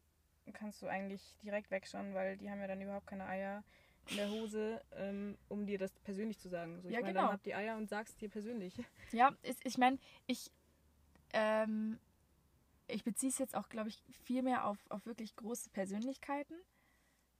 kannst 0.51 0.81
du 0.81 0.87
eigentlich 0.87 1.37
direkt 1.41 1.71
wegschauen, 1.71 2.13
weil 2.13 2.37
die 2.37 2.49
haben 2.49 2.59
ja 2.59 2.67
dann 2.67 2.81
überhaupt 2.81 3.07
keine 3.07 3.25
Eier 3.25 3.63
in 4.09 4.17
der 4.17 4.29
Hose, 4.29 4.81
ähm, 4.91 5.37
um 5.47 5.65
dir 5.65 5.77
das 5.77 5.93
persönlich 6.01 6.37
zu 6.39 6.49
sagen. 6.49 6.81
So, 6.81 6.89
ich 6.89 6.93
ja, 6.93 6.99
meine, 6.99 7.13
genau. 7.13 7.25
dann 7.27 7.33
hab 7.33 7.43
die 7.43 7.55
Eier 7.55 7.77
und 7.77 7.87
sagst 7.89 8.19
dir 8.19 8.29
persönlich. 8.29 8.73
Ja, 9.11 9.31
ist, 9.43 9.65
ich 9.65 9.77
meine, 9.77 9.99
ich, 10.27 10.51
ähm, 11.33 11.99
ich 12.87 13.03
beziehe 13.03 13.31
es 13.31 13.37
jetzt 13.37 13.55
auch, 13.55 13.69
glaube 13.69 13.89
ich, 13.89 14.03
viel 14.23 14.41
mehr 14.41 14.65
auf, 14.65 14.77
auf 14.89 15.05
wirklich 15.05 15.35
große 15.35 15.69
Persönlichkeiten, 15.69 16.55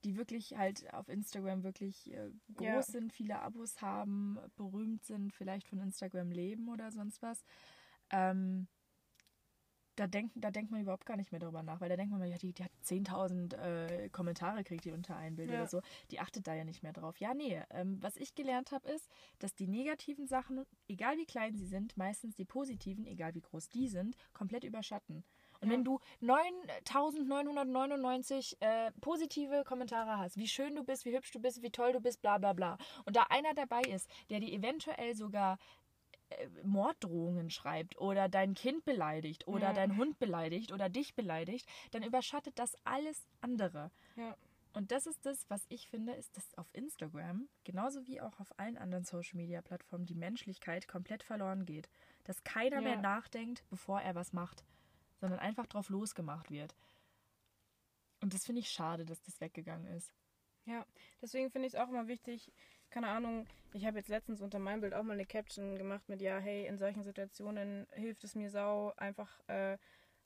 die 0.04 0.16
wirklich 0.16 0.56
halt 0.56 0.92
auf 0.92 1.08
Instagram 1.08 1.64
wirklich 1.64 2.12
äh, 2.12 2.30
groß 2.54 2.66
ja. 2.66 2.82
sind, 2.82 3.12
viele 3.12 3.40
Abos 3.40 3.80
haben, 3.80 4.38
berühmt 4.56 5.04
sind, 5.04 5.32
vielleicht 5.32 5.66
von 5.66 5.80
Instagram 5.80 6.30
leben 6.30 6.68
oder 6.68 6.90
sonst 6.90 7.22
was. 7.22 7.44
Ähm, 8.10 8.68
da, 9.96 10.06
denk, 10.06 10.32
da 10.34 10.50
denkt 10.50 10.70
man 10.70 10.80
überhaupt 10.80 11.06
gar 11.06 11.16
nicht 11.16 11.30
mehr 11.30 11.40
drüber 11.40 11.62
nach, 11.62 11.80
weil 11.80 11.88
da 11.88 11.96
denkt 11.96 12.12
man, 12.12 12.28
ja, 12.28 12.36
die, 12.36 12.52
die 12.52 12.64
hat 12.64 12.72
10.000 12.84 13.56
äh, 13.56 14.08
Kommentare, 14.10 14.64
kriegt 14.64 14.84
die 14.84 14.90
unter 14.90 15.16
ein 15.16 15.36
Bild 15.36 15.50
ja. 15.50 15.60
oder 15.60 15.68
so. 15.68 15.80
Die 16.10 16.20
achtet 16.20 16.46
da 16.46 16.54
ja 16.54 16.64
nicht 16.64 16.82
mehr 16.82 16.92
drauf. 16.92 17.18
Ja, 17.18 17.34
nee. 17.34 17.62
Ähm, 17.70 18.02
was 18.02 18.16
ich 18.16 18.34
gelernt 18.34 18.72
habe, 18.72 18.88
ist, 18.90 19.08
dass 19.38 19.54
die 19.54 19.68
negativen 19.68 20.26
Sachen, 20.26 20.64
egal 20.88 21.16
wie 21.16 21.26
klein 21.26 21.56
sie 21.56 21.66
sind, 21.66 21.96
meistens 21.96 22.34
die 22.34 22.44
positiven, 22.44 23.06
egal 23.06 23.34
wie 23.34 23.40
groß 23.40 23.68
die 23.68 23.88
sind, 23.88 24.16
komplett 24.32 24.64
überschatten. 24.64 25.24
Und 25.64 25.70
ja. 25.70 25.76
wenn 25.76 25.84
du 25.84 26.00
9999 26.20 28.56
äh, 28.60 28.92
positive 29.00 29.64
Kommentare 29.64 30.18
hast, 30.18 30.36
wie 30.36 30.46
schön 30.46 30.76
du 30.76 30.84
bist, 30.84 31.04
wie 31.04 31.16
hübsch 31.16 31.32
du 31.32 31.40
bist, 31.40 31.62
wie 31.62 31.70
toll 31.70 31.92
du 31.92 32.00
bist, 32.00 32.22
bla 32.22 32.38
bla 32.38 32.52
bla, 32.52 32.78
und 33.04 33.16
da 33.16 33.24
einer 33.30 33.54
dabei 33.54 33.82
ist, 33.82 34.08
der 34.30 34.40
dir 34.40 34.52
eventuell 34.52 35.14
sogar 35.14 35.58
äh, 36.30 36.48
Morddrohungen 36.62 37.50
schreibt 37.50 37.98
oder 37.98 38.28
dein 38.28 38.54
Kind 38.54 38.84
beleidigt 38.84 39.48
oder 39.48 39.68
ja. 39.68 39.72
dein 39.72 39.96
Hund 39.96 40.18
beleidigt 40.18 40.72
oder 40.72 40.88
dich 40.88 41.14
beleidigt, 41.14 41.68
dann 41.92 42.02
überschattet 42.02 42.58
das 42.58 42.76
alles 42.84 43.26
andere. 43.40 43.90
Ja. 44.16 44.36
Und 44.74 44.90
das 44.90 45.06
ist 45.06 45.24
das, 45.24 45.48
was 45.48 45.64
ich 45.68 45.88
finde, 45.88 46.12
ist, 46.14 46.36
dass 46.36 46.52
auf 46.58 46.66
Instagram, 46.72 47.48
genauso 47.62 48.04
wie 48.08 48.20
auch 48.20 48.40
auf 48.40 48.58
allen 48.58 48.76
anderen 48.76 49.04
Social-Media-Plattformen, 49.04 50.04
die 50.04 50.16
Menschlichkeit 50.16 50.88
komplett 50.88 51.22
verloren 51.22 51.64
geht. 51.64 51.88
Dass 52.24 52.42
keiner 52.42 52.76
ja. 52.76 52.82
mehr 52.82 52.96
nachdenkt, 52.96 53.64
bevor 53.70 54.00
er 54.00 54.16
was 54.16 54.32
macht, 54.32 54.64
sondern 55.24 55.40
einfach 55.40 55.66
drauf 55.66 55.88
losgemacht 55.88 56.50
wird. 56.50 56.76
Und 58.20 58.34
das 58.34 58.44
finde 58.44 58.60
ich 58.60 58.68
schade, 58.68 59.06
dass 59.06 59.22
das 59.22 59.40
weggegangen 59.40 59.86
ist. 59.86 60.12
Ja, 60.66 60.84
deswegen 61.22 61.50
finde 61.50 61.66
ich 61.66 61.72
es 61.72 61.80
auch 61.80 61.88
immer 61.88 62.08
wichtig, 62.08 62.52
keine 62.90 63.08
Ahnung, 63.08 63.46
ich 63.72 63.86
habe 63.86 63.96
jetzt 63.96 64.08
letztens 64.08 64.42
unter 64.42 64.58
meinem 64.58 64.82
Bild 64.82 64.92
auch 64.92 65.02
mal 65.02 65.14
eine 65.14 65.24
Caption 65.24 65.78
gemacht 65.78 66.06
mit, 66.10 66.20
ja, 66.20 66.38
hey, 66.38 66.66
in 66.66 66.76
solchen 66.76 67.02
Situationen 67.02 67.86
hilft 67.92 68.22
es 68.22 68.34
mir 68.34 68.50
sau, 68.50 68.92
einfach 68.98 69.40
äh, 69.46 69.78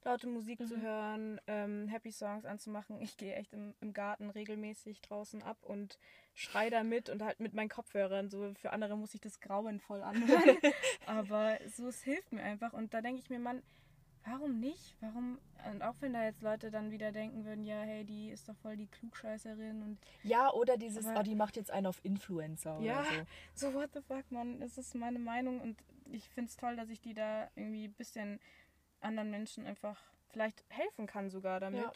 laute 0.03 0.27
Musik 0.27 0.59
mhm. 0.59 0.67
zu 0.67 0.81
hören, 0.81 1.41
ähm, 1.47 1.87
Happy 1.87 2.11
Songs 2.11 2.45
anzumachen. 2.45 3.01
Ich 3.01 3.17
gehe 3.17 3.37
echt 3.37 3.53
im, 3.53 3.75
im, 3.81 3.93
Garten 3.93 4.31
regelmäßig 4.31 5.01
draußen 5.01 5.45
ab 5.45 5.59
und 5.63 6.01
schrei 6.35 6.71
da 6.71 6.83
mit 6.83 7.09
und 7.09 7.23
halt 7.23 7.39
mit 7.39 7.55
meinen 7.55 7.69
Kopfhörern. 7.69 8.31
So 8.31 8.53
für 8.55 8.73
andere 8.73 8.99
muss 8.99 9.15
ich 9.15 9.21
das 9.21 9.39
grauenvoll 9.39 10.03
anhören. 10.03 10.59
Aber 11.07 11.57
so, 11.69 11.87
es 11.87 12.03
hilft 12.03 12.33
mir 12.33 12.43
einfach. 12.43 12.73
Und 12.73 12.95
da 12.95 13.01
denke 13.01 13.21
ich 13.21 13.31
mir, 13.31 13.39
Mann, 13.39 13.63
warum 14.31 14.61
nicht? 14.61 14.97
Warum? 15.01 15.39
Und 15.71 15.83
auch 15.83 15.95
wenn 16.01 16.13
da 16.13 16.25
jetzt 16.25 16.43
Leute 16.43 16.71
dann 16.71 16.91
wieder 16.91 17.13
denken 17.13 17.45
würden, 17.45 17.65
ja, 17.65 17.81
hey, 17.81 18.05
die 18.05 18.31
ist 18.31 18.49
doch 18.49 18.57
voll 18.57 18.77
die 18.77 18.87
Klugscheißerin 18.87 19.83
und. 19.83 19.99
Ja, 20.23 20.53
oder 20.53 20.77
dieses, 20.77 21.07
aber, 21.07 21.21
oh, 21.21 21.23
die 21.23 21.35
macht 21.35 21.57
jetzt 21.57 21.71
einen 21.71 21.87
auf 21.87 22.05
Influencer 22.05 22.79
ja, 22.81 23.01
oder 23.01 23.05
so. 23.05 23.25
So, 23.55 23.75
what 23.75 23.91
the 23.95 24.01
fuck, 24.01 24.31
man. 24.31 24.61
Das 24.61 24.79
ist 24.79 24.95
meine 24.95 25.19
Meinung 25.19 25.61
und 25.61 25.77
ich 26.11 26.29
finde 26.31 26.49
es 26.49 26.57
toll, 26.57 26.77
dass 26.77 26.91
ich 26.91 27.01
die 27.01 27.15
da 27.15 27.51
irgendwie 27.55 27.85
ein 27.85 27.95
bisschen 27.95 28.41
anderen 29.01 29.31
Menschen 29.31 29.67
einfach 29.67 30.01
vielleicht 30.31 30.65
helfen 30.69 31.07
kann 31.07 31.31
sogar 31.31 31.61
damit. 31.61 31.83
Ja. 31.83 31.93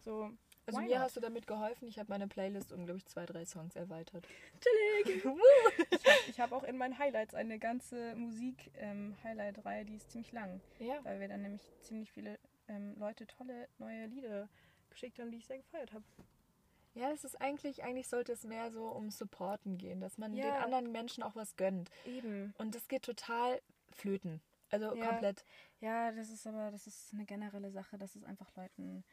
So, 0.00 0.30
also 0.66 0.78
Why 0.78 0.84
mir 0.84 0.94
not? 0.94 1.04
hast 1.04 1.16
du 1.16 1.20
damit 1.20 1.46
geholfen. 1.46 1.88
Ich 1.88 1.98
habe 1.98 2.10
meine 2.10 2.26
Playlist 2.26 2.72
um, 2.72 2.84
glaube 2.84 2.98
ich, 2.98 3.06
zwei, 3.06 3.26
drei 3.26 3.44
Songs 3.44 3.76
erweitert. 3.76 4.26
Chillig! 4.60 5.24
ich 6.28 6.40
habe 6.40 6.52
hab 6.52 6.52
auch 6.52 6.64
in 6.64 6.76
meinen 6.76 6.98
Highlights 6.98 7.34
eine 7.34 7.58
ganze 7.58 8.14
Musik-Highlight-Reihe, 8.16 9.80
ähm, 9.80 9.86
die 9.86 9.96
ist 9.96 10.10
ziemlich 10.10 10.32
lang. 10.32 10.60
Ja. 10.78 10.98
Weil 11.04 11.20
wir 11.20 11.28
dann 11.28 11.42
nämlich 11.42 11.62
ziemlich 11.80 12.10
viele 12.10 12.38
ähm, 12.68 12.94
Leute 12.98 13.26
tolle 13.26 13.68
neue 13.78 14.06
Lieder 14.06 14.48
geschickt 14.90 15.18
haben, 15.18 15.30
die 15.30 15.38
ich 15.38 15.46
sehr 15.46 15.58
gefeiert 15.58 15.92
habe. 15.92 16.04
Ja, 16.94 17.10
es 17.10 17.24
ist 17.24 17.40
eigentlich, 17.40 17.82
eigentlich 17.82 18.08
sollte 18.08 18.32
es 18.32 18.44
mehr 18.44 18.70
so 18.70 18.86
um 18.86 19.10
Supporten 19.10 19.78
gehen, 19.78 20.00
dass 20.00 20.16
man 20.16 20.32
ja. 20.32 20.44
den 20.44 20.54
anderen 20.62 20.92
Menschen 20.92 21.24
auch 21.24 21.34
was 21.34 21.56
gönnt. 21.56 21.90
Eben. 22.06 22.54
Und 22.56 22.74
das 22.74 22.86
geht 22.86 23.02
total 23.02 23.60
flöten. 23.90 24.40
Also 24.70 24.94
ja. 24.94 25.06
komplett. 25.08 25.44
Ja, 25.80 26.12
das 26.12 26.30
ist 26.30 26.46
aber, 26.46 26.70
das 26.70 26.86
ist 26.86 27.12
eine 27.12 27.24
generelle 27.24 27.70
Sache, 27.70 27.98
dass 27.98 28.14
es 28.14 28.24
einfach 28.24 28.54
Leuten 28.56 29.04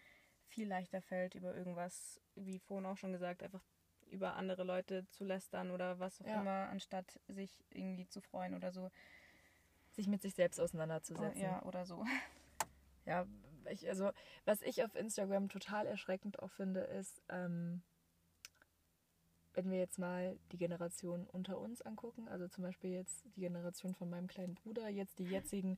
viel 0.51 0.67
leichter 0.67 1.01
fällt, 1.01 1.35
über 1.35 1.55
irgendwas, 1.55 2.21
wie 2.35 2.59
vorhin 2.59 2.85
auch 2.85 2.97
schon 2.97 3.13
gesagt, 3.13 3.41
einfach 3.41 3.63
über 4.09 4.35
andere 4.35 4.63
Leute 4.63 5.07
zu 5.09 5.23
lästern 5.23 5.71
oder 5.71 5.99
was 5.99 6.21
auch 6.21 6.27
ja. 6.27 6.41
immer, 6.41 6.69
anstatt 6.69 7.19
sich 7.27 7.63
irgendwie 7.69 8.07
zu 8.07 8.21
freuen 8.21 8.53
oder 8.53 8.71
so. 8.71 8.91
Sich 9.91 10.07
mit 10.07 10.21
sich 10.21 10.35
selbst 10.35 10.59
auseinanderzusetzen. 10.59 11.41
Oh, 11.41 11.45
ja, 11.45 11.63
oder 11.63 11.85
so. 11.85 12.05
Ja, 13.03 13.25
ich, 13.71 13.89
also 13.89 14.11
was 14.45 14.61
ich 14.61 14.83
auf 14.83 14.93
Instagram 14.93 15.49
total 15.49 15.87
erschreckend 15.87 16.37
auch 16.37 16.51
finde, 16.51 16.81
ist, 16.81 17.19
ähm, 17.29 17.81
wenn 19.53 19.71
wir 19.71 19.79
jetzt 19.79 19.97
mal 19.97 20.37
die 20.51 20.57
Generation 20.57 21.25
unter 21.25 21.59
uns 21.59 21.81
angucken, 21.81 22.27
also 22.27 22.47
zum 22.47 22.63
Beispiel 22.63 22.91
jetzt 22.91 23.25
die 23.35 23.41
Generation 23.41 23.95
von 23.95 24.07
meinem 24.07 24.27
kleinen 24.27 24.53
Bruder, 24.53 24.87
jetzt 24.87 25.17
die 25.17 25.25
jetzigen 25.25 25.77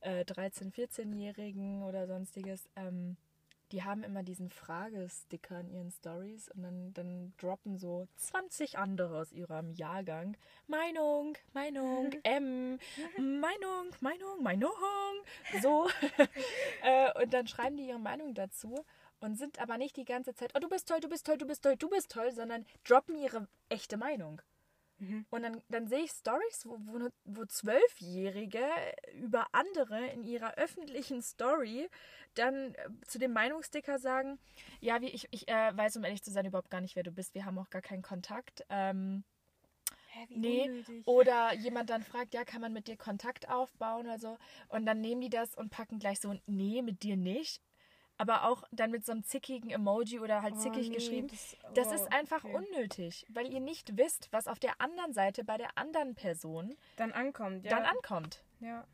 äh, 0.00 0.24
13-, 0.24 0.72
14-Jährigen 0.74 1.84
oder 1.84 2.08
sonstiges, 2.08 2.68
ähm, 2.76 3.16
die 3.74 3.82
haben 3.82 4.04
immer 4.04 4.22
diesen 4.22 4.50
Fragesticker 4.50 5.58
in 5.58 5.68
ihren 5.68 5.90
Stories 5.90 6.48
und 6.50 6.62
dann, 6.62 6.94
dann 6.94 7.32
droppen 7.38 7.76
so 7.76 8.06
20 8.18 8.78
andere 8.78 9.18
aus 9.18 9.32
ihrem 9.32 9.72
Jahrgang. 9.72 10.36
Meinung, 10.68 11.36
Meinung, 11.52 12.12
M, 12.22 12.78
Meinung, 13.18 13.90
Meinung, 14.00 14.42
Meinung. 14.42 14.70
So. 15.60 15.88
Äh, 16.82 17.22
und 17.22 17.32
dann 17.32 17.46
schreiben 17.46 17.78
die 17.78 17.88
ihre 17.88 17.98
Meinung 17.98 18.34
dazu 18.34 18.84
und 19.20 19.36
sind 19.36 19.58
aber 19.58 19.78
nicht 19.78 19.96
die 19.96 20.04
ganze 20.04 20.34
Zeit, 20.34 20.52
oh, 20.54 20.58
du 20.58 20.68
bist 20.68 20.86
toll, 20.86 21.00
du 21.00 21.08
bist 21.08 21.24
toll, 21.24 21.38
du 21.38 21.46
bist 21.46 21.62
toll, 21.62 21.76
du 21.76 21.88
bist 21.88 22.10
toll, 22.10 22.30
sondern 22.30 22.66
droppen 22.84 23.16
ihre 23.16 23.48
echte 23.70 23.96
Meinung. 23.96 24.42
Mhm. 24.98 25.26
Und 25.30 25.42
dann, 25.42 25.62
dann 25.68 25.86
sehe 25.86 26.04
ich 26.04 26.10
Stories, 26.10 26.64
wo, 26.64 26.78
wo, 26.80 27.08
wo 27.24 27.44
Zwölfjährige 27.44 28.64
über 29.14 29.46
andere 29.52 30.06
in 30.08 30.24
ihrer 30.24 30.54
öffentlichen 30.54 31.22
Story 31.22 31.88
dann 32.34 32.74
äh, 32.74 32.88
zu 33.06 33.18
dem 33.18 33.32
Meinungssticker 33.32 33.98
sagen, 33.98 34.38
ja, 34.80 35.00
wie 35.00 35.10
ich, 35.10 35.28
ich 35.30 35.48
äh, 35.48 35.76
weiß, 35.76 35.96
um 35.96 36.04
ehrlich 36.04 36.22
zu 36.22 36.30
sein, 36.30 36.46
überhaupt 36.46 36.70
gar 36.70 36.80
nicht, 36.80 36.96
wer 36.96 37.02
du 37.02 37.12
bist. 37.12 37.34
Wir 37.34 37.44
haben 37.44 37.58
auch 37.58 37.70
gar 37.70 37.82
keinen 37.82 38.02
Kontakt. 38.02 38.64
Ähm, 38.68 39.24
Hä, 40.08 40.26
nee. 40.28 40.62
Unnötig. 40.68 41.06
Oder 41.06 41.54
jemand 41.54 41.90
dann 41.90 42.02
fragt, 42.02 42.34
ja, 42.34 42.44
kann 42.44 42.60
man 42.60 42.72
mit 42.72 42.86
dir 42.86 42.96
Kontakt 42.96 43.48
aufbauen 43.48 44.06
oder 44.06 44.18
so. 44.18 44.38
Und 44.68 44.86
dann 44.86 45.00
nehmen 45.00 45.20
die 45.20 45.30
das 45.30 45.54
und 45.54 45.70
packen 45.70 45.98
gleich 45.98 46.20
so, 46.20 46.34
nee, 46.46 46.82
mit 46.82 47.02
dir 47.02 47.16
nicht 47.16 47.60
aber 48.16 48.48
auch 48.48 48.64
dann 48.70 48.90
mit 48.90 49.04
so 49.04 49.12
einem 49.12 49.24
zickigen 49.24 49.70
Emoji 49.70 50.20
oder 50.20 50.42
halt 50.42 50.54
oh, 50.56 50.58
zickig 50.58 50.88
nee, 50.88 50.94
geschrieben. 50.94 51.28
Das, 51.28 51.56
oh, 51.62 51.72
das, 51.74 51.92
ist 51.92 52.12
einfach 52.12 52.44
okay. 52.44 52.54
unnötig, 52.54 53.26
weil 53.28 53.52
ihr 53.52 53.60
nicht 53.60 53.96
wisst, 53.96 54.28
was 54.32 54.46
auf 54.46 54.58
der 54.58 54.80
anderen 54.80 55.12
Seite 55.12 55.44
bei 55.44 55.56
der 55.56 55.76
anderen 55.76 56.14
Person 56.14 56.74
dann 56.96 57.12
ankommt. 57.12 57.64
Ja. 57.64 57.70
Dann 57.70 57.84
ankommt. 57.84 58.44
Ja. 58.60 58.86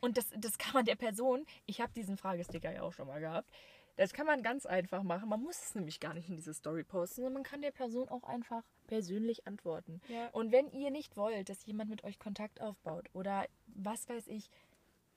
Und 0.00 0.16
das, 0.16 0.30
das 0.36 0.58
kann 0.58 0.72
man 0.72 0.84
der 0.84 0.96
Person, 0.96 1.46
ich 1.66 1.80
habe 1.80 1.92
diesen 1.92 2.16
Fragesticker 2.16 2.72
ja 2.72 2.82
auch 2.82 2.92
schon 2.92 3.06
mal 3.06 3.20
gehabt, 3.20 3.50
das 3.96 4.12
kann 4.12 4.26
man 4.26 4.42
ganz 4.42 4.66
einfach 4.66 5.02
machen. 5.02 5.28
Man 5.28 5.42
muss 5.42 5.62
es 5.62 5.74
nämlich 5.74 6.00
gar 6.00 6.12
nicht 6.12 6.28
in 6.28 6.36
diese 6.36 6.52
Story 6.52 6.84
posten, 6.84 7.16
sondern 7.16 7.32
man 7.32 7.42
kann 7.42 7.62
der 7.62 7.70
Person 7.70 8.08
auch 8.08 8.24
einfach 8.24 8.62
persönlich 8.86 9.46
antworten. 9.46 10.00
Ja. 10.08 10.28
Und 10.32 10.52
wenn 10.52 10.70
ihr 10.70 10.90
nicht 10.90 11.16
wollt, 11.16 11.48
dass 11.48 11.64
jemand 11.64 11.90
mit 11.90 12.04
euch 12.04 12.18
Kontakt 12.18 12.60
aufbaut 12.60 13.08
oder 13.14 13.46
was 13.66 14.08
weiß 14.08 14.28
ich, 14.28 14.50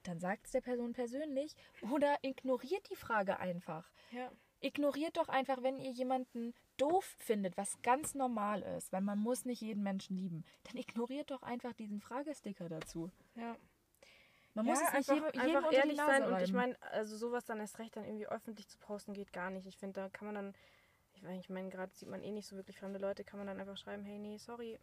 dann 0.04 0.20
sagt 0.20 0.46
es 0.46 0.52
der 0.52 0.62
Person 0.62 0.94
persönlich 0.94 1.56
oder 1.92 2.18
ignoriert 2.22 2.90
die 2.90 2.96
Frage 2.96 3.40
einfach. 3.40 3.92
Ja. 4.12 4.32
Ignoriert 4.62 5.18
doch 5.18 5.30
einfach, 5.30 5.64
wenn 5.64 5.80
ihr 5.80 5.92
jemanden 5.92 6.54
doof 6.78 7.16
findet, 7.20 7.56
was 7.58 7.82
ganz 7.82 8.14
normal 8.14 8.62
ist, 8.62 8.92
weil 8.92 9.02
man 9.02 9.20
muss 9.20 9.46
nicht 9.46 9.62
jeden 9.62 9.84
Menschen 9.84 10.18
lieben, 10.18 10.44
dann 10.64 10.78
ignoriert 10.78 11.32
doch 11.32 11.44
einfach 11.44 11.74
diesen 11.74 12.02
Fragesticker 12.02 12.68
dazu. 12.68 13.10
Ja. 13.36 13.56
Man 14.54 14.66
ja, 14.66 14.74
muss 14.74 14.82
es 14.82 14.94
nicht 14.94 15.10
einfach, 15.10 15.34
jedem, 15.34 15.48
jedem 15.48 15.58
einfach 15.58 15.74
ehrlich 15.74 15.98
sein 15.98 16.24
und 16.24 16.42
ich 16.42 16.52
meine, 16.52 16.82
also 16.92 17.16
sowas 17.16 17.46
dann 17.46 17.60
erst 17.60 17.80
recht 17.80 17.96
dann 17.96 18.04
irgendwie 18.04 18.28
öffentlich 18.28 18.68
zu 18.68 18.78
posten 18.80 19.14
geht 19.14 19.32
gar 19.32 19.50
nicht. 19.50 19.68
Ich 19.68 19.78
finde, 19.78 20.02
da 20.02 20.10
kann 20.10 20.26
man 20.26 20.36
dann, 20.36 20.54
ich 21.40 21.50
meine, 21.50 21.70
gerade 21.70 21.94
sieht 21.96 22.10
man 22.10 22.24
eh 22.24 22.32
nicht 22.32 22.48
so 22.48 22.56
wirklich 22.56 22.78
fremde 22.78 23.00
Leute, 23.00 23.24
kann 23.24 23.40
man 23.40 23.48
dann 23.48 23.60
einfach 23.60 23.78
schreiben, 23.78 24.04
hey, 24.04 24.18
nee, 24.18 24.38
sorry, 24.38 24.80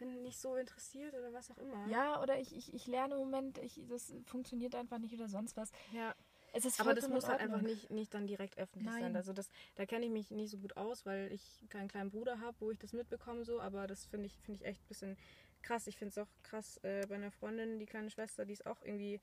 bin 0.00 0.22
nicht 0.22 0.38
so 0.38 0.56
interessiert 0.56 1.14
oder 1.14 1.32
was 1.32 1.50
auch 1.50 1.58
immer. 1.58 1.86
Ja, 1.88 2.20
oder 2.20 2.38
ich, 2.38 2.56
ich, 2.56 2.74
ich 2.74 2.86
lerne 2.86 3.14
im 3.14 3.20
Moment, 3.20 3.58
ich, 3.58 3.80
das 3.88 4.12
funktioniert 4.24 4.74
einfach 4.74 4.98
nicht 4.98 5.14
oder 5.14 5.28
sonst 5.28 5.56
was. 5.56 5.70
Ja. 5.92 6.14
Es 6.52 6.64
ist 6.64 6.80
Aber 6.80 6.94
das 6.94 7.08
muss 7.08 7.28
halt 7.28 7.40
einfach 7.40 7.60
nicht, 7.60 7.90
nicht 7.90 8.12
dann 8.12 8.26
direkt 8.26 8.58
öffentlich 8.58 8.90
Nein. 8.90 9.02
sein. 9.02 9.16
Also 9.16 9.32
das, 9.32 9.48
da 9.76 9.86
kenne 9.86 10.06
ich 10.06 10.10
mich 10.10 10.32
nicht 10.32 10.50
so 10.50 10.58
gut 10.58 10.76
aus, 10.76 11.06
weil 11.06 11.30
ich 11.30 11.64
keinen 11.68 11.86
kleinen 11.86 12.10
Bruder 12.10 12.40
habe, 12.40 12.56
wo 12.58 12.72
ich 12.72 12.78
das 12.78 12.92
mitbekomme 12.92 13.44
so. 13.44 13.60
Aber 13.60 13.86
das 13.86 14.06
finde 14.06 14.26
ich, 14.26 14.36
find 14.40 14.60
ich 14.60 14.66
echt 14.66 14.82
ein 14.82 14.88
bisschen 14.88 15.16
krass. 15.62 15.86
Ich 15.86 15.96
finde 15.96 16.10
es 16.10 16.18
auch 16.18 16.30
krass 16.42 16.78
äh, 16.82 17.06
bei 17.06 17.14
einer 17.14 17.30
Freundin, 17.30 17.78
die 17.78 17.86
kleine 17.86 18.10
Schwester, 18.10 18.44
die 18.44 18.54
ist 18.54 18.66
auch 18.66 18.82
irgendwie, 18.82 19.20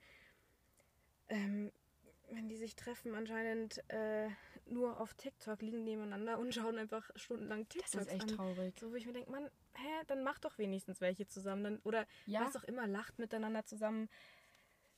ähm, 1.28 1.70
wenn 2.30 2.48
die 2.48 2.56
sich 2.56 2.76
treffen, 2.76 3.14
anscheinend 3.14 3.82
äh, 3.88 4.28
nur 4.66 5.00
auf 5.00 5.14
TikTok 5.14 5.60
liegen 5.60 5.84
nebeneinander 5.84 6.38
und 6.38 6.54
schauen 6.54 6.78
einfach 6.78 7.10
stundenlang 7.16 7.68
TikTok. 7.68 7.92
Das 7.92 8.06
ist 8.06 8.12
echt 8.12 8.22
an. 8.22 8.36
traurig. 8.36 8.74
So, 8.78 8.90
wo 8.90 8.94
ich 8.94 9.06
mir 9.06 9.12
denke, 9.12 9.30
Mann, 9.30 9.50
hä, 9.78 10.04
dann 10.06 10.22
macht 10.22 10.44
doch 10.44 10.58
wenigstens 10.58 11.00
welche 11.00 11.26
zusammen. 11.26 11.64
Dann, 11.64 11.78
oder 11.84 12.06
ja. 12.26 12.40
was 12.40 12.56
auch 12.56 12.64
immer, 12.64 12.86
lacht 12.86 13.18
miteinander 13.18 13.64
zusammen. 13.64 14.08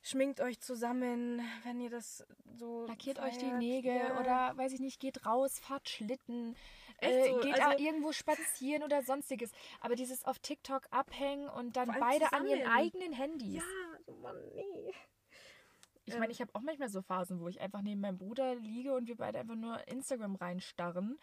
Schminkt 0.03 0.41
euch 0.41 0.59
zusammen, 0.59 1.41
wenn 1.63 1.79
ihr 1.79 1.91
das 1.91 2.25
so. 2.55 2.87
Lackiert 2.87 3.19
feiert. 3.19 3.33
euch 3.33 3.37
die 3.37 3.51
Nägel 3.51 3.95
ja. 3.95 4.19
oder 4.19 4.57
weiß 4.57 4.73
ich 4.73 4.79
nicht, 4.79 4.99
geht 4.99 5.25
raus, 5.27 5.59
fahrt 5.59 5.89
Schlitten, 5.89 6.55
äh, 6.97 7.29
so? 7.29 7.39
geht 7.41 7.61
also, 7.61 7.83
irgendwo 7.83 8.11
spazieren 8.11 8.81
oder 8.81 9.03
sonstiges. 9.03 9.51
Aber 9.79 9.95
dieses 9.95 10.25
auf 10.25 10.39
TikTok 10.39 10.87
abhängen 10.89 11.49
und 11.49 11.77
dann 11.77 11.89
beide 11.99 12.25
zusammen. 12.25 12.45
an 12.45 12.47
ihren 12.47 12.67
eigenen 12.67 13.13
Handys. 13.13 13.63
Ja, 13.63 13.99
so 14.05 14.15
Mann, 14.15 14.35
nee. 14.55 14.91
Ich 16.05 16.17
meine, 16.17 16.31
ich 16.31 16.41
habe 16.41 16.53
auch 16.55 16.61
manchmal 16.61 16.89
so 16.89 17.01
Phasen, 17.01 17.39
wo 17.39 17.47
ich 17.47 17.61
einfach 17.61 17.81
neben 17.81 18.01
meinem 18.01 18.17
Bruder 18.17 18.55
liege 18.55 18.93
und 18.93 19.07
wir 19.07 19.15
beide 19.15 19.39
einfach 19.39 19.55
nur 19.55 19.87
Instagram 19.87 20.35
reinstarren. 20.35 21.19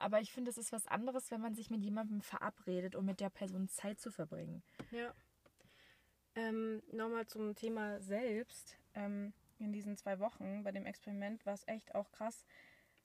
Aber 0.00 0.20
ich 0.20 0.32
finde, 0.32 0.50
es 0.50 0.58
ist 0.58 0.72
was 0.72 0.86
anderes, 0.86 1.30
wenn 1.30 1.40
man 1.40 1.54
sich 1.54 1.70
mit 1.70 1.82
jemandem 1.82 2.22
verabredet, 2.22 2.96
um 2.96 3.04
mit 3.04 3.20
der 3.20 3.30
Person 3.30 3.68
Zeit 3.68 4.00
zu 4.00 4.10
verbringen. 4.10 4.62
Ja. 4.90 5.14
Ähm, 6.34 6.82
Nochmal 6.90 7.26
zum 7.26 7.54
Thema 7.54 8.00
selbst. 8.00 8.78
Ähm, 8.94 9.34
in 9.58 9.72
diesen 9.72 9.96
zwei 9.96 10.18
Wochen 10.18 10.62
bei 10.62 10.72
dem 10.72 10.86
Experiment 10.86 11.44
war 11.44 11.52
es 11.52 11.68
echt 11.68 11.94
auch 11.94 12.10
krass. 12.12 12.46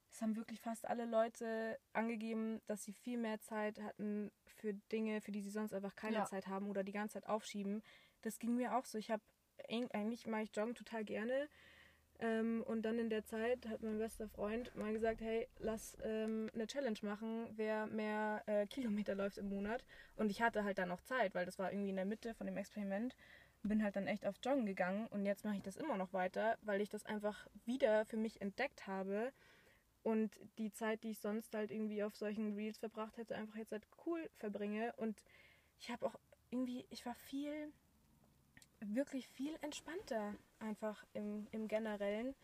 Es 0.10 0.22
haben 0.22 0.38
wirklich 0.38 0.62
fast 0.62 0.88
alle 0.88 1.06
Leute 1.06 1.78
angegeben, 1.92 2.62
dass 2.68 2.86
sie 2.86 2.94
viel 2.94 3.18
mehr 3.18 3.42
Zeit 3.42 3.82
hatten 3.82 4.32
für 4.46 4.74
Dinge, 4.74 5.20
für 5.20 5.34
die 5.34 5.42
sie 5.42 5.50
sonst 5.50 5.74
einfach 5.74 5.96
keine 5.96 6.18
ja. 6.18 6.26
Zeit 6.26 6.48
haben 6.48 6.70
oder 6.70 6.86
die 6.86 6.94
ganze 6.94 7.16
Zeit 7.16 7.28
aufschieben. 7.28 7.84
Das 8.22 8.40
ging 8.40 8.56
mir 8.56 8.78
auch 8.78 8.86
so. 8.86 8.98
Ich 8.98 9.12
habe 9.12 9.22
eigentlich 9.94 10.28
mache 10.28 10.44
ich 10.44 10.56
Joggen 10.56 10.76
total 10.76 11.04
gerne. 11.04 11.50
Ähm, 12.20 12.64
und 12.66 12.84
dann 12.84 12.98
in 12.98 13.10
der 13.10 13.26
Zeit 13.26 13.68
hat 13.68 13.82
mein 13.82 13.98
bester 13.98 14.30
Freund 14.30 14.74
mal 14.76 14.94
gesagt, 14.94 15.22
hey, 15.22 15.48
lass 15.60 15.98
ähm, 16.04 16.50
eine 16.54 16.68
Challenge 16.68 16.98
machen, 17.02 17.48
wer 17.56 17.88
mehr 17.88 18.44
äh, 18.46 18.68
Kilometer 18.68 19.16
läuft 19.16 19.38
im 19.38 19.50
Monat. 19.50 19.84
Und 20.16 20.30
ich 20.32 20.42
hatte 20.42 20.64
halt 20.64 20.78
dann 20.78 20.90
noch 20.90 21.02
Zeit, 21.02 21.36
weil 21.36 21.46
das 21.46 21.60
war 21.60 21.72
irgendwie 21.72 21.90
in 21.90 21.98
der 21.98 22.06
Mitte 22.06 22.34
von 22.34 22.48
dem 22.48 22.58
Experiment. 22.58 23.16
Bin 23.64 23.84
halt 23.84 23.96
dann 23.96 24.08
echt 24.08 24.26
auf 24.26 24.36
Joggen 24.44 24.66
gegangen 24.66 25.08
und 25.08 25.26
jetzt 25.26 25.44
mache 25.44 25.56
ich 25.58 25.64
das 25.64 25.76
immer 25.76 25.98
noch 25.98 26.14
weiter, 26.14 26.58
weil 26.62 26.82
ich 26.82 26.90
das 26.90 27.06
einfach 27.06 27.48
wieder 27.66 28.06
für 28.06 28.18
mich 28.18 28.40
entdeckt 28.40 28.86
habe 28.86 29.34
und 30.06 30.40
die 30.60 30.72
Zeit, 30.72 31.04
die 31.04 31.10
ich 31.10 31.20
sonst 31.20 31.56
halt 31.56 31.72
irgendwie 31.72 32.04
auf 32.04 32.16
solchen 32.16 32.54
Reels 32.54 32.78
verbracht 32.78 33.18
hätte, 33.18 33.36
einfach 33.36 33.56
jetzt 33.56 33.72
halt 33.72 33.88
cool 34.06 34.30
verbringe. 34.38 34.94
Und 34.98 35.24
ich 35.80 35.90
habe 35.90 36.06
auch 36.06 36.14
irgendwie, 36.52 36.86
ich 36.92 37.08
war 37.08 37.16
viel 37.16 37.74
wirklich 38.80 39.28
viel 39.28 39.56
entspannter 39.62 40.36
einfach 40.60 41.04
im, 41.14 41.48
im 41.52 41.68
Generellen, 41.68 42.36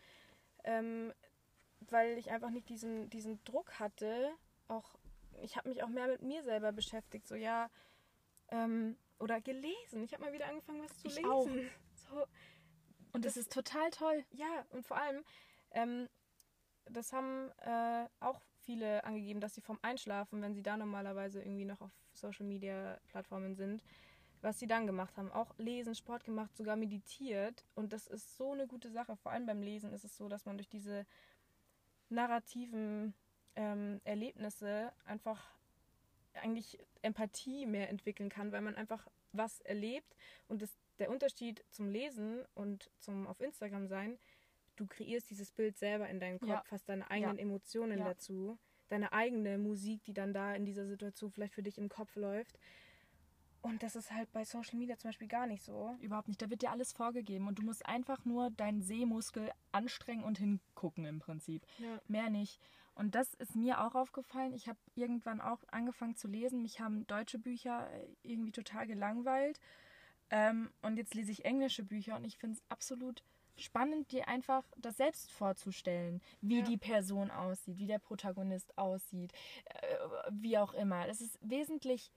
ähm, 0.64 1.12
weil 1.90 2.18
ich 2.18 2.30
einfach 2.30 2.50
nicht 2.50 2.68
diesen, 2.68 3.10
diesen 3.10 3.42
Druck 3.44 3.78
hatte. 3.78 4.30
Auch 4.68 4.94
ich 5.42 5.56
habe 5.56 5.68
mich 5.68 5.82
auch 5.82 5.88
mehr 5.88 6.06
mit 6.06 6.22
mir 6.22 6.42
selber 6.42 6.72
beschäftigt, 6.72 7.26
so 7.26 7.34
ja, 7.34 7.70
ähm, 8.48 8.96
oder 9.18 9.40
gelesen. 9.40 10.04
Ich 10.04 10.12
habe 10.12 10.24
mal 10.24 10.32
wieder 10.32 10.48
angefangen, 10.48 10.82
was 10.82 10.96
zu 10.98 11.08
ich 11.08 11.16
lesen. 11.16 11.30
Auch. 11.30 11.48
So, 11.94 12.26
und 13.12 13.24
das, 13.24 13.34
das, 13.34 13.44
ist 13.44 13.52
total 13.52 13.88
toll. 13.90 14.24
Ja, 14.32 14.66
und 14.70 14.84
vor 14.84 14.98
allem, 14.98 15.24
ähm, 15.70 16.08
das 16.86 17.12
haben 17.12 17.50
äh, 17.58 18.06
auch 18.20 18.40
viele 18.64 19.04
angegeben, 19.04 19.40
dass 19.40 19.54
sie 19.54 19.60
vom 19.60 19.78
Einschlafen, 19.82 20.42
wenn 20.42 20.54
sie 20.54 20.62
da 20.62 20.76
normalerweise 20.76 21.40
irgendwie 21.40 21.64
noch 21.64 21.80
auf 21.80 21.90
Social 22.12 22.44
Media 22.44 22.98
Plattformen 23.08 23.54
sind, 23.54 23.82
was 24.42 24.58
sie 24.58 24.66
dann 24.66 24.86
gemacht 24.86 25.16
haben. 25.16 25.30
Auch 25.30 25.56
lesen, 25.58 25.94
Sport 25.94 26.24
gemacht, 26.24 26.54
sogar 26.56 26.76
meditiert. 26.76 27.64
Und 27.74 27.92
das 27.92 28.06
ist 28.06 28.36
so 28.36 28.52
eine 28.52 28.66
gute 28.66 28.90
Sache. 28.90 29.16
Vor 29.16 29.32
allem 29.32 29.46
beim 29.46 29.62
Lesen 29.62 29.92
ist 29.92 30.04
es 30.04 30.16
so, 30.16 30.28
dass 30.28 30.44
man 30.44 30.58
durch 30.58 30.68
diese 30.68 31.06
narrativen 32.08 33.14
ähm, 33.54 34.00
Erlebnisse 34.04 34.92
einfach 35.04 35.54
eigentlich 36.34 36.78
Empathie 37.02 37.66
mehr 37.66 37.88
entwickeln 37.88 38.28
kann, 38.28 38.52
weil 38.52 38.62
man 38.62 38.74
einfach 38.74 39.08
was 39.32 39.60
erlebt. 39.60 40.16
Und 40.48 40.60
das, 40.62 40.76
der 40.98 41.10
Unterschied 41.10 41.64
zum 41.70 41.88
Lesen 41.88 42.44
und 42.54 42.90
zum 42.98 43.26
auf 43.26 43.40
Instagram 43.40 43.86
sein, 43.86 44.18
du 44.76 44.86
kreierst 44.86 45.30
dieses 45.30 45.52
Bild 45.52 45.78
selber 45.78 46.08
in 46.08 46.20
deinem 46.20 46.40
Kopf, 46.40 46.48
ja. 46.48 46.64
hast 46.70 46.88
deine 46.88 47.10
eigenen 47.10 47.36
ja. 47.36 47.42
Emotionen 47.42 47.98
ja. 47.98 48.04
dazu, 48.06 48.58
deine 48.88 49.12
eigene 49.12 49.58
Musik, 49.58 50.02
die 50.04 50.14
dann 50.14 50.32
da 50.32 50.54
in 50.54 50.64
dieser 50.64 50.86
Situation 50.86 51.30
vielleicht 51.30 51.54
für 51.54 51.62
dich 51.62 51.78
im 51.78 51.88
Kopf 51.88 52.16
läuft. 52.16 52.58
Und 53.62 53.84
das 53.84 53.94
ist 53.94 54.10
halt 54.10 54.30
bei 54.32 54.44
Social 54.44 54.76
Media 54.76 54.98
zum 54.98 55.10
Beispiel 55.10 55.28
gar 55.28 55.46
nicht 55.46 55.62
so. 55.62 55.96
Überhaupt 56.00 56.26
nicht. 56.26 56.42
Da 56.42 56.50
wird 56.50 56.62
dir 56.62 56.72
alles 56.72 56.92
vorgegeben 56.92 57.46
und 57.46 57.60
du 57.60 57.62
musst 57.62 57.86
einfach 57.86 58.24
nur 58.24 58.50
deinen 58.50 58.82
Sehmuskel 58.82 59.52
anstrengen 59.70 60.24
und 60.24 60.38
hingucken 60.38 61.04
im 61.04 61.20
Prinzip. 61.20 61.64
Ja. 61.78 62.00
Mehr 62.08 62.28
nicht. 62.28 62.60
Und 62.94 63.14
das 63.14 63.34
ist 63.34 63.54
mir 63.54 63.80
auch 63.80 63.94
aufgefallen. 63.94 64.52
Ich 64.52 64.68
habe 64.68 64.78
irgendwann 64.96 65.40
auch 65.40 65.62
angefangen 65.70 66.16
zu 66.16 66.26
lesen. 66.26 66.62
Mich 66.62 66.80
haben 66.80 67.06
deutsche 67.06 67.38
Bücher 67.38 67.88
äh, 67.90 68.06
irgendwie 68.22 68.52
total 68.52 68.86
gelangweilt. 68.86 69.60
Ähm, 70.30 70.70
und 70.82 70.96
jetzt 70.96 71.14
lese 71.14 71.30
ich 71.30 71.44
englische 71.44 71.84
Bücher 71.84 72.16
und 72.16 72.24
ich 72.24 72.38
finde 72.38 72.56
es 72.56 72.62
absolut 72.68 73.22
spannend, 73.56 74.10
dir 74.12 74.28
einfach 74.28 74.64
das 74.78 74.96
selbst 74.96 75.30
vorzustellen, 75.30 76.20
wie 76.40 76.60
ja. 76.60 76.64
die 76.64 76.78
Person 76.78 77.30
aussieht, 77.30 77.78
wie 77.78 77.86
der 77.86 77.98
Protagonist 77.98 78.76
aussieht, 78.76 79.32
äh, 79.66 79.96
wie 80.30 80.58
auch 80.58 80.74
immer. 80.74 81.06
Das 81.06 81.20
ist 81.20 81.38
wesentlich 81.42 82.10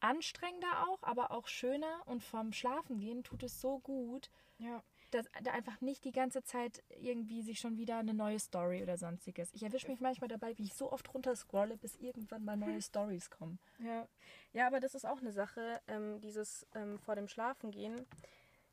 anstrengender 0.00 0.88
auch, 0.88 1.02
aber 1.02 1.30
auch 1.30 1.46
schöner 1.46 2.02
und 2.06 2.22
vom 2.22 2.52
Schlafengehen 2.52 3.24
tut 3.24 3.42
es 3.42 3.60
so 3.60 3.78
gut, 3.80 4.30
ja. 4.58 4.82
dass 5.10 5.26
da 5.42 5.52
einfach 5.52 5.80
nicht 5.80 6.04
die 6.04 6.12
ganze 6.12 6.42
Zeit 6.42 6.82
irgendwie 6.88 7.42
sich 7.42 7.58
schon 7.60 7.76
wieder 7.76 7.98
eine 7.98 8.14
neue 8.14 8.38
Story 8.38 8.82
oder 8.82 8.96
sonstiges. 8.96 9.52
Ich 9.52 9.62
erwische 9.62 9.88
mich 9.88 10.00
manchmal 10.00 10.28
dabei, 10.28 10.56
wie 10.58 10.64
ich 10.64 10.74
so 10.74 10.90
oft 10.90 11.12
runter 11.12 11.36
scrolle, 11.36 11.76
bis 11.76 11.96
irgendwann 11.96 12.44
mal 12.44 12.56
neue 12.56 12.82
Stories 12.82 13.30
kommen. 13.30 13.58
Ja. 13.78 14.08
ja, 14.52 14.66
aber 14.66 14.80
das 14.80 14.94
ist 14.94 15.06
auch 15.06 15.20
eine 15.20 15.32
Sache, 15.32 15.80
ähm, 15.88 16.20
dieses 16.20 16.66
ähm, 16.74 16.98
vor 16.98 17.14
dem 17.14 17.28
Schlafengehen. 17.28 18.06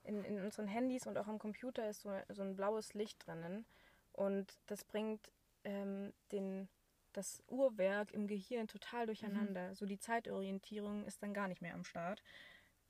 In, 0.03 0.23
in 0.23 0.41
unseren 0.41 0.67
Handys 0.67 1.05
und 1.05 1.17
auch 1.17 1.27
am 1.27 1.37
Computer 1.37 1.89
ist 1.89 2.03
so, 2.03 2.11
so 2.29 2.41
ein 2.41 2.55
blaues 2.55 2.93
Licht 2.93 3.27
drinnen 3.27 3.65
und 4.13 4.57
das 4.67 4.85
bringt 4.85 5.31
ähm, 5.65 6.13
den 6.31 6.69
das 7.17 7.43
Uhrwerk 7.47 8.11
im 8.11 8.27
Gehirn 8.27 8.67
total 8.67 9.07
durcheinander. 9.07 9.69
Mhm. 9.69 9.75
So 9.75 9.85
die 9.87 9.97
Zeitorientierung 9.97 11.03
ist 11.05 11.23
dann 11.23 11.33
gar 11.33 11.47
nicht 11.47 11.63
mehr 11.63 11.73
am 11.73 11.83
Start. 11.83 12.21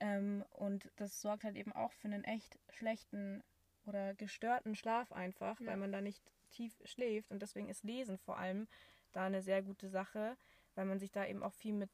Ähm, 0.00 0.44
und 0.50 0.90
das 0.96 1.20
sorgt 1.20 1.44
halt 1.44 1.56
eben 1.56 1.72
auch 1.72 1.92
für 1.92 2.08
einen 2.08 2.24
echt 2.24 2.58
schlechten 2.68 3.42
oder 3.86 4.14
gestörten 4.14 4.74
Schlaf 4.74 5.12
einfach, 5.12 5.58
ja. 5.60 5.68
weil 5.68 5.78
man 5.78 5.92
da 5.92 6.02
nicht 6.02 6.22
tief 6.50 6.78
schläft. 6.84 7.30
Und 7.30 7.40
deswegen 7.40 7.70
ist 7.70 7.84
Lesen 7.84 8.18
vor 8.18 8.38
allem 8.38 8.68
da 9.12 9.24
eine 9.24 9.40
sehr 9.40 9.62
gute 9.62 9.88
Sache, 9.88 10.36
weil 10.74 10.84
man 10.84 10.98
sich 10.98 11.10
da 11.10 11.26
eben 11.26 11.42
auch 11.42 11.54
viel 11.54 11.72
mit, 11.72 11.90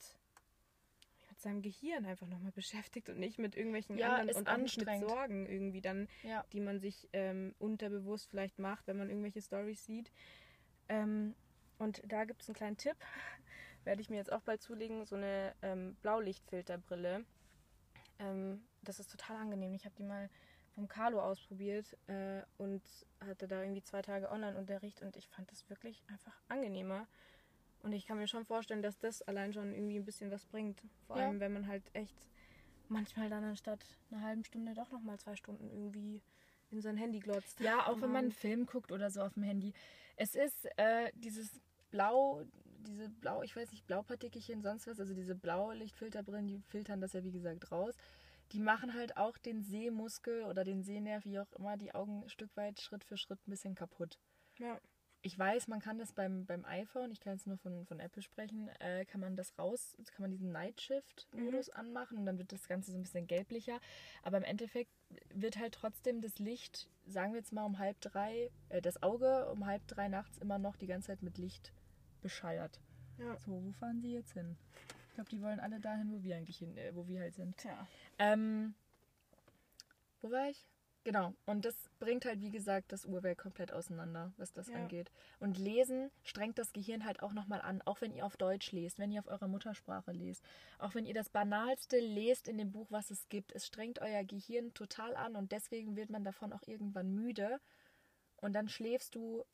mit 1.30 1.40
seinem 1.40 1.62
Gehirn 1.62 2.04
einfach 2.04 2.26
nochmal 2.26 2.52
beschäftigt 2.56 3.08
und 3.10 3.20
nicht 3.20 3.38
mit 3.38 3.54
irgendwelchen 3.54 3.96
ja, 3.96 4.16
anderen 4.16 4.40
und 4.40 4.48
anstrengend. 4.48 5.08
Sorgen 5.08 5.46
irgendwie 5.46 5.80
dann, 5.80 6.08
ja. 6.24 6.44
die 6.52 6.60
man 6.60 6.80
sich 6.80 7.08
ähm, 7.12 7.54
unterbewusst 7.60 8.28
vielleicht 8.28 8.58
macht, 8.58 8.88
wenn 8.88 8.96
man 8.98 9.08
irgendwelche 9.08 9.40
Stories 9.40 9.84
sieht. 9.84 10.10
Ähm, 10.88 11.36
und 11.78 12.02
da 12.06 12.24
gibt 12.24 12.42
es 12.42 12.48
einen 12.48 12.56
kleinen 12.56 12.76
Tipp, 12.76 12.96
werde 13.84 14.00
ich 14.00 14.10
mir 14.10 14.16
jetzt 14.16 14.32
auch 14.32 14.42
bald 14.42 14.62
zulegen, 14.62 15.04
so 15.04 15.16
eine 15.16 15.54
ähm, 15.62 15.96
Blaulichtfilterbrille. 16.02 17.24
Ähm, 18.18 18.64
das 18.82 19.00
ist 19.00 19.10
total 19.10 19.36
angenehm. 19.36 19.74
Ich 19.74 19.84
habe 19.84 19.94
die 19.96 20.04
mal 20.04 20.30
vom 20.74 20.88
Carlo 20.88 21.20
ausprobiert 21.20 21.96
äh, 22.08 22.42
und 22.58 22.82
hatte 23.20 23.46
da 23.46 23.62
irgendwie 23.62 23.82
zwei 23.82 24.02
Tage 24.02 24.30
Online-Unterricht 24.30 25.02
und 25.02 25.16
ich 25.16 25.28
fand 25.28 25.50
das 25.50 25.68
wirklich 25.70 26.02
einfach 26.08 26.34
angenehmer. 26.48 27.06
Und 27.82 27.92
ich 27.92 28.06
kann 28.06 28.18
mir 28.18 28.26
schon 28.26 28.44
vorstellen, 28.44 28.82
dass 28.82 28.98
das 28.98 29.22
allein 29.22 29.52
schon 29.52 29.72
irgendwie 29.74 29.98
ein 29.98 30.04
bisschen 30.04 30.30
was 30.30 30.46
bringt. 30.46 30.80
Vor 31.06 31.18
ja. 31.18 31.26
allem, 31.26 31.38
wenn 31.40 31.52
man 31.52 31.68
halt 31.68 31.82
echt 31.92 32.16
manchmal 32.88 33.28
dann 33.28 33.44
anstatt 33.44 33.84
einer 34.10 34.22
halben 34.22 34.44
Stunde 34.44 34.74
doch 34.74 34.90
nochmal 34.90 35.18
zwei 35.18 35.36
Stunden 35.36 35.70
irgendwie 35.70 36.22
in 36.70 36.80
sein 36.80 36.96
Handy 36.96 37.20
glotzt. 37.20 37.60
Ja, 37.60 37.86
auch 37.86 37.96
wenn 38.00 38.10
man 38.10 38.24
einen 38.24 38.32
Film 38.32 38.66
guckt 38.66 38.90
oder 38.90 39.10
so 39.10 39.20
auf 39.20 39.34
dem 39.34 39.42
Handy. 39.42 39.74
Es 40.16 40.34
ist 40.34 40.66
äh, 40.76 41.10
dieses 41.14 41.60
Blau, 41.90 42.42
diese 42.86 43.08
Blau, 43.08 43.42
ich 43.42 43.54
weiß 43.54 43.70
nicht, 43.72 43.86
Blaupartikelchen, 43.86 44.62
sonst 44.62 44.86
was, 44.86 45.00
also 45.00 45.14
diese 45.14 45.34
Blaulichtfilterbrillen, 45.34 46.46
die 46.46 46.60
filtern 46.60 47.00
das 47.00 47.12
ja 47.12 47.24
wie 47.24 47.32
gesagt 47.32 47.70
raus 47.72 47.94
die 48.52 48.60
machen 48.60 48.94
halt 48.94 49.16
auch 49.16 49.38
den 49.38 49.62
Sehmuskel 49.62 50.44
oder 50.44 50.64
den 50.64 50.82
Sehnerv, 50.82 51.24
wie 51.24 51.38
auch 51.38 51.52
immer, 51.52 51.76
die 51.76 51.94
Augen 51.94 52.22
ein 52.22 52.28
Stück 52.28 52.56
weit 52.56 52.80
Schritt 52.80 53.04
für 53.04 53.16
Schritt 53.16 53.40
ein 53.46 53.50
bisschen 53.50 53.74
kaputt. 53.74 54.18
Ja. 54.58 54.78
Ich 55.26 55.38
weiß, 55.38 55.68
man 55.68 55.80
kann 55.80 55.96
das 55.96 56.12
beim, 56.12 56.44
beim 56.44 56.66
iPhone, 56.66 57.10
ich 57.10 57.18
kann 57.18 57.32
jetzt 57.32 57.46
nur 57.46 57.56
von, 57.56 57.86
von 57.86 57.98
Apple 57.98 58.20
sprechen, 58.20 58.68
äh, 58.78 59.06
kann 59.06 59.22
man 59.22 59.36
das 59.36 59.58
raus, 59.58 59.96
kann 60.14 60.20
man 60.20 60.30
diesen 60.30 60.52
Night 60.52 60.82
Shift-Modus 60.82 61.68
mhm. 61.68 61.80
anmachen 61.80 62.18
und 62.18 62.26
dann 62.26 62.36
wird 62.36 62.52
das 62.52 62.68
Ganze 62.68 62.92
so 62.92 62.98
ein 62.98 63.02
bisschen 63.04 63.26
gelblicher. 63.26 63.80
Aber 64.22 64.36
im 64.36 64.42
Endeffekt 64.44 64.90
wird 65.32 65.56
halt 65.56 65.72
trotzdem 65.72 66.20
das 66.20 66.38
Licht, 66.38 66.90
sagen 67.06 67.32
wir 67.32 67.38
jetzt 67.38 67.54
mal 67.54 67.64
um 67.64 67.78
halb 67.78 67.98
drei, 68.02 68.50
äh, 68.68 68.82
das 68.82 69.02
Auge 69.02 69.50
um 69.50 69.64
halb 69.64 69.86
drei 69.86 70.08
nachts 70.08 70.36
immer 70.36 70.58
noch 70.58 70.76
die 70.76 70.86
ganze 70.86 71.06
Zeit 71.06 71.22
mit 71.22 71.38
Licht 71.38 71.72
beschallert. 72.20 72.78
Ja. 73.16 73.38
So, 73.46 73.64
wo 73.64 73.72
fahren 73.72 74.02
Sie 74.02 74.12
jetzt 74.12 74.34
hin? 74.34 74.58
Ich 75.08 75.14
glaube, 75.14 75.30
die 75.30 75.40
wollen 75.40 75.58
alle 75.58 75.80
dahin, 75.80 76.12
wo 76.12 76.22
wir 76.22 76.36
eigentlich 76.36 76.58
hin, 76.58 76.76
äh, 76.76 76.94
wo 76.94 77.08
wir 77.08 77.20
halt 77.20 77.34
sind. 77.34 77.56
Tja. 77.56 77.88
Ähm, 78.18 78.74
wo 80.20 80.30
war 80.30 80.50
ich? 80.50 80.66
Genau. 81.04 81.34
Und 81.44 81.66
das 81.66 81.74
bringt 82.00 82.24
halt, 82.24 82.40
wie 82.40 82.50
gesagt, 82.50 82.90
das 82.90 83.04
Urwerk 83.04 83.36
komplett 83.36 83.72
auseinander, 83.72 84.32
was 84.38 84.54
das 84.54 84.68
ja. 84.68 84.76
angeht. 84.76 85.12
Und 85.38 85.58
Lesen 85.58 86.10
strengt 86.22 86.58
das 86.58 86.72
Gehirn 86.72 87.04
halt 87.04 87.22
auch 87.22 87.34
nochmal 87.34 87.60
an, 87.60 87.82
auch 87.84 88.00
wenn 88.00 88.14
ihr 88.14 88.24
auf 88.24 88.38
Deutsch 88.38 88.72
lest, 88.72 88.98
wenn 88.98 89.12
ihr 89.12 89.20
auf 89.20 89.28
eurer 89.28 89.46
Muttersprache 89.46 90.12
lest. 90.12 90.42
Auch 90.78 90.94
wenn 90.94 91.04
ihr 91.04 91.12
das 91.12 91.28
Banalste 91.28 92.00
lest 92.00 92.48
in 92.48 92.56
dem 92.56 92.72
Buch, 92.72 92.86
was 92.90 93.10
es 93.10 93.28
gibt. 93.28 93.52
Es 93.52 93.66
strengt 93.66 94.00
euer 94.00 94.24
Gehirn 94.24 94.72
total 94.72 95.14
an 95.14 95.36
und 95.36 95.52
deswegen 95.52 95.94
wird 95.94 96.08
man 96.08 96.24
davon 96.24 96.54
auch 96.54 96.62
irgendwann 96.66 97.14
müde. 97.14 97.60
Und 98.38 98.54
dann 98.54 98.70
schläfst 98.70 99.14
du 99.14 99.44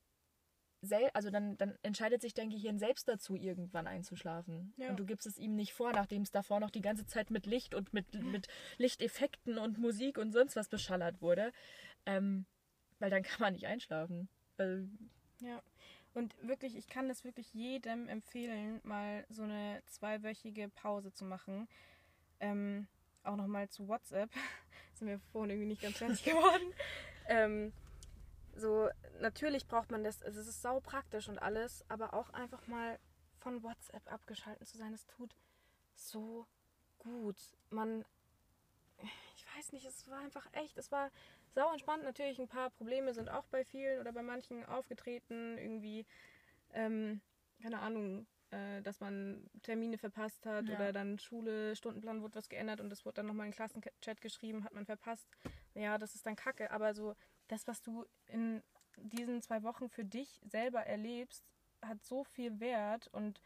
also 1.13 1.31
dann, 1.31 1.59
dann 1.59 1.79
entscheidet 1.83 2.23
sich 2.23 2.35
dein 2.35 2.51
Gehirn 2.51 2.79
selbst 2.79 3.09
dazu, 3.09 3.37
irgendwann 3.37 3.87
einzuschlafen. 3.87 4.73
Ja. 4.77 4.91
Und 4.91 4.97
du 4.99 5.05
gibst 5.05 5.27
es 5.27 5.39
ihm 5.39 5.55
nicht 5.55 5.73
vor, 5.73 5.93
nachdem 5.93 6.23
es 6.23 6.31
davor 6.31 6.61
noch 6.61 6.71
die 6.71 6.81
ganze 6.81 7.07
Zeit 7.07 7.31
mit 7.31 7.47
Licht 7.47 7.75
und 7.75 7.93
mit, 7.93 8.15
mit 8.23 8.49
Lichteffekten 8.79 9.59
und 9.59 9.79
Musik 9.79 10.19
und 10.19 10.33
sonst 10.33 10.57
was 10.57 10.69
beschallert 10.69 11.21
wurde. 11.21 11.53
Ähm, 12.07 12.47
weil 12.99 13.11
dann 13.11 13.23
kann 13.23 13.41
man 13.41 13.53
nicht 13.53 13.67
einschlafen. 13.67 14.29
Also, 14.57 14.87
ja. 15.41 15.63
Und 16.13 16.35
wirklich, 16.43 16.77
ich 16.77 16.89
kann 16.89 17.09
das 17.09 17.25
wirklich 17.25 17.53
jedem 17.55 18.09
empfehlen, 18.09 18.81
mal 18.83 19.25
so 19.29 19.43
eine 19.43 19.83
zweiwöchige 19.87 20.69
Pause 20.69 21.13
zu 21.13 21.25
machen. 21.25 21.69
Ähm, 22.41 22.89
auch 23.23 23.37
nochmal 23.37 23.69
zu 23.69 23.87
WhatsApp. 23.87 24.31
sind 24.95 25.09
wir 25.09 25.21
vorhin 25.33 25.51
irgendwie 25.51 25.69
nicht 25.69 25.83
ganz 25.83 25.99
fertig 25.99 26.25
geworden. 26.25 26.73
ähm, 27.29 27.73
so, 28.61 28.89
natürlich 29.21 29.67
braucht 29.67 29.91
man 29.91 30.05
das, 30.05 30.23
also 30.23 30.41
es 30.41 30.47
ist 30.47 30.63
sau 30.63 30.81
praktisch 30.81 31.29
und 31.29 31.39
alles, 31.39 31.85
aber 31.89 32.15
auch 32.15 32.31
einfach 32.31 32.67
mal 32.67 32.99
von 33.39 33.63
WhatsApp 33.63 34.11
abgeschalten 34.13 34.67
zu 34.67 34.79
sein, 34.79 34.93
es 34.93 35.07
tut 35.07 35.35
so 35.95 36.47
gut. 36.99 37.37
Man, 37.71 38.05
ich 39.37 39.47
weiß 39.57 39.73
nicht, 39.73 39.87
es 39.87 40.09
war 40.09 40.21
einfach 40.21 40.47
echt, 40.53 40.79
es 40.79 40.93
war 40.93 41.11
sau 41.55 41.73
entspannt. 41.73 42.05
Natürlich, 42.05 42.39
ein 42.39 42.49
paar 42.49 42.71
Probleme 42.71 43.15
sind 43.15 43.29
auch 43.29 43.47
bei 43.47 43.65
vielen 43.65 44.01
oder 44.01 44.13
bei 44.13 44.23
manchen 44.23 44.65
aufgetreten, 44.65 45.59
irgendwie, 45.59 46.07
ähm, 46.73 47.21
keine 47.63 47.81
Ahnung, 47.81 48.27
äh, 48.51 48.83
dass 48.83 49.01
man 49.01 49.49
Termine 49.63 49.99
verpasst 49.99 50.47
hat 50.47 50.69
ja. 50.69 50.75
oder 50.75 50.93
dann 50.93 51.19
Schule, 51.19 51.75
Stundenplan 51.77 52.23
wurde 52.23 52.37
was 52.37 52.49
geändert 52.49 52.81
und 52.81 52.93
es 52.93 53.05
wurde 53.05 53.17
dann 53.17 53.27
nochmal 53.27 53.47
in 53.47 53.53
den 53.53 53.57
Klassenchat 53.57 54.21
geschrieben, 54.21 54.65
hat 54.65 54.75
man 54.75 54.87
verpasst. 54.87 55.29
Ja, 55.75 55.99
das 55.99 56.15
ist 56.15 56.27
dann 56.27 56.37
kacke, 56.37 56.71
aber 56.71 56.95
so 56.95 57.15
das, 57.51 57.67
was 57.67 57.83
du 57.83 58.05
in 58.27 58.63
diesen 58.97 59.43
zwei 59.43 59.63
Wochen 59.63 59.89
für 59.89 60.05
dich 60.05 60.41
selber 60.45 60.81
erlebst, 60.81 61.45
hat 61.83 62.05
so 62.05 62.25
viel 62.25 62.61
Wert 62.61 63.09
und 63.09 63.41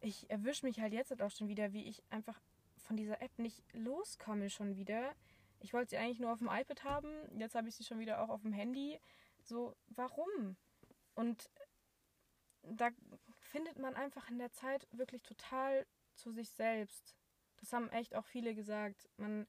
ich 0.00 0.30
erwische 0.30 0.66
mich 0.66 0.80
halt 0.80 0.92
jetzt 0.92 1.20
auch 1.20 1.30
schon 1.30 1.48
wieder, 1.48 1.72
wie 1.72 1.84
ich 1.84 2.02
einfach 2.10 2.40
von 2.76 2.96
dieser 2.96 3.20
App 3.20 3.38
nicht 3.38 3.64
loskomme 3.72 4.50
schon 4.50 4.76
wieder. 4.76 5.14
Ich 5.60 5.72
wollte 5.72 5.90
sie 5.90 5.96
eigentlich 5.96 6.20
nur 6.20 6.32
auf 6.32 6.38
dem 6.38 6.48
iPad 6.48 6.84
haben, 6.84 7.10
jetzt 7.38 7.54
habe 7.54 7.68
ich 7.68 7.74
sie 7.74 7.84
schon 7.84 7.98
wieder 7.98 8.22
auch 8.22 8.28
auf 8.28 8.42
dem 8.42 8.52
Handy. 8.52 9.00
So, 9.42 9.74
warum? 9.88 10.56
Und 11.14 11.50
da 12.62 12.90
findet 13.40 13.78
man 13.78 13.94
einfach 13.94 14.30
in 14.30 14.38
der 14.38 14.52
Zeit 14.52 14.86
wirklich 14.92 15.22
total 15.22 15.86
zu 16.14 16.30
sich 16.30 16.50
selbst. 16.50 17.16
Das 17.56 17.72
haben 17.72 17.88
echt 17.90 18.14
auch 18.14 18.24
viele 18.24 18.54
gesagt. 18.54 19.08
Man 19.16 19.46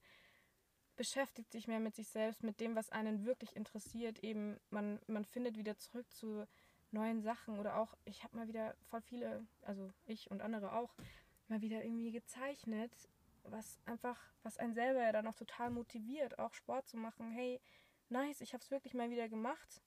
beschäftigt 1.00 1.50
sich 1.50 1.66
mehr 1.66 1.80
mit 1.80 1.96
sich 1.96 2.10
selbst, 2.10 2.42
mit 2.42 2.60
dem, 2.60 2.76
was 2.76 2.90
einen 2.90 3.24
wirklich 3.24 3.56
interessiert. 3.56 4.22
Eben, 4.22 4.60
man, 4.68 5.00
man 5.06 5.24
findet 5.24 5.56
wieder 5.56 5.78
zurück 5.78 6.04
zu 6.12 6.46
neuen 6.90 7.22
Sachen 7.22 7.58
oder 7.58 7.78
auch, 7.78 7.96
ich 8.04 8.22
habe 8.22 8.36
mal 8.36 8.48
wieder 8.48 8.74
voll 8.90 9.00
viele, 9.00 9.46
also 9.62 9.90
ich 10.04 10.30
und 10.30 10.42
andere 10.42 10.74
auch, 10.74 10.94
mal 11.48 11.62
wieder 11.62 11.82
irgendwie 11.82 12.12
gezeichnet, 12.12 12.92
was 13.44 13.80
einfach, 13.86 14.20
was 14.42 14.58
einen 14.58 14.74
selber 14.74 15.00
ja 15.00 15.10
dann 15.10 15.26
auch 15.26 15.36
total 15.36 15.70
motiviert, 15.70 16.38
auch 16.38 16.52
Sport 16.52 16.86
zu 16.86 16.98
machen. 16.98 17.30
Hey, 17.30 17.62
nice, 18.10 18.42
ich 18.42 18.52
habe 18.52 18.62
es 18.62 18.70
wirklich 18.70 18.92
mal 18.92 19.08
wieder 19.08 19.30
gemacht. 19.30 19.80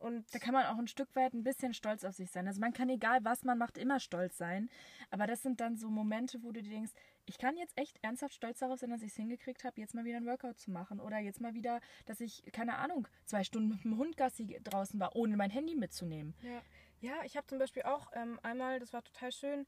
Und 0.00 0.34
da 0.34 0.40
kann 0.40 0.54
man 0.54 0.66
auch 0.66 0.78
ein 0.78 0.88
Stück 0.88 1.14
weit 1.14 1.34
ein 1.34 1.44
bisschen 1.44 1.72
stolz 1.72 2.02
auf 2.02 2.16
sich 2.16 2.32
sein. 2.32 2.48
Also 2.48 2.58
man 2.58 2.72
kann 2.72 2.88
egal 2.88 3.24
was 3.24 3.44
man 3.44 3.58
macht, 3.58 3.78
immer 3.78 4.00
stolz 4.00 4.36
sein. 4.36 4.68
Aber 5.12 5.28
das 5.28 5.42
sind 5.42 5.60
dann 5.60 5.76
so 5.76 5.88
Momente, 5.88 6.42
wo 6.42 6.50
du 6.50 6.60
dir 6.60 6.70
denkst, 6.70 6.90
ich 7.26 7.38
kann 7.38 7.56
jetzt 7.56 7.76
echt 7.78 7.98
ernsthaft 8.02 8.34
stolz 8.34 8.58
darauf 8.58 8.78
sein, 8.78 8.90
dass 8.90 9.02
ich 9.02 9.10
es 9.10 9.16
hingekriegt 9.16 9.64
habe, 9.64 9.80
jetzt 9.80 9.94
mal 9.94 10.04
wieder 10.04 10.16
ein 10.16 10.26
Workout 10.26 10.58
zu 10.58 10.70
machen. 10.70 11.00
Oder 11.00 11.18
jetzt 11.18 11.40
mal 11.40 11.54
wieder, 11.54 11.80
dass 12.06 12.20
ich, 12.20 12.42
keine 12.52 12.76
Ahnung, 12.76 13.06
zwei 13.24 13.44
Stunden 13.44 13.68
mit 13.68 13.84
dem 13.84 13.96
Hund 13.96 14.16
Gassi 14.16 14.60
draußen 14.64 14.98
war, 14.98 15.14
ohne 15.14 15.36
mein 15.36 15.50
Handy 15.50 15.74
mitzunehmen. 15.74 16.34
Ja, 16.42 16.62
ja 17.00 17.24
ich 17.24 17.36
habe 17.36 17.46
zum 17.46 17.58
Beispiel 17.58 17.84
auch 17.84 18.10
ähm, 18.14 18.38
einmal, 18.42 18.80
das 18.80 18.92
war 18.92 19.02
total 19.04 19.32
schön, 19.32 19.66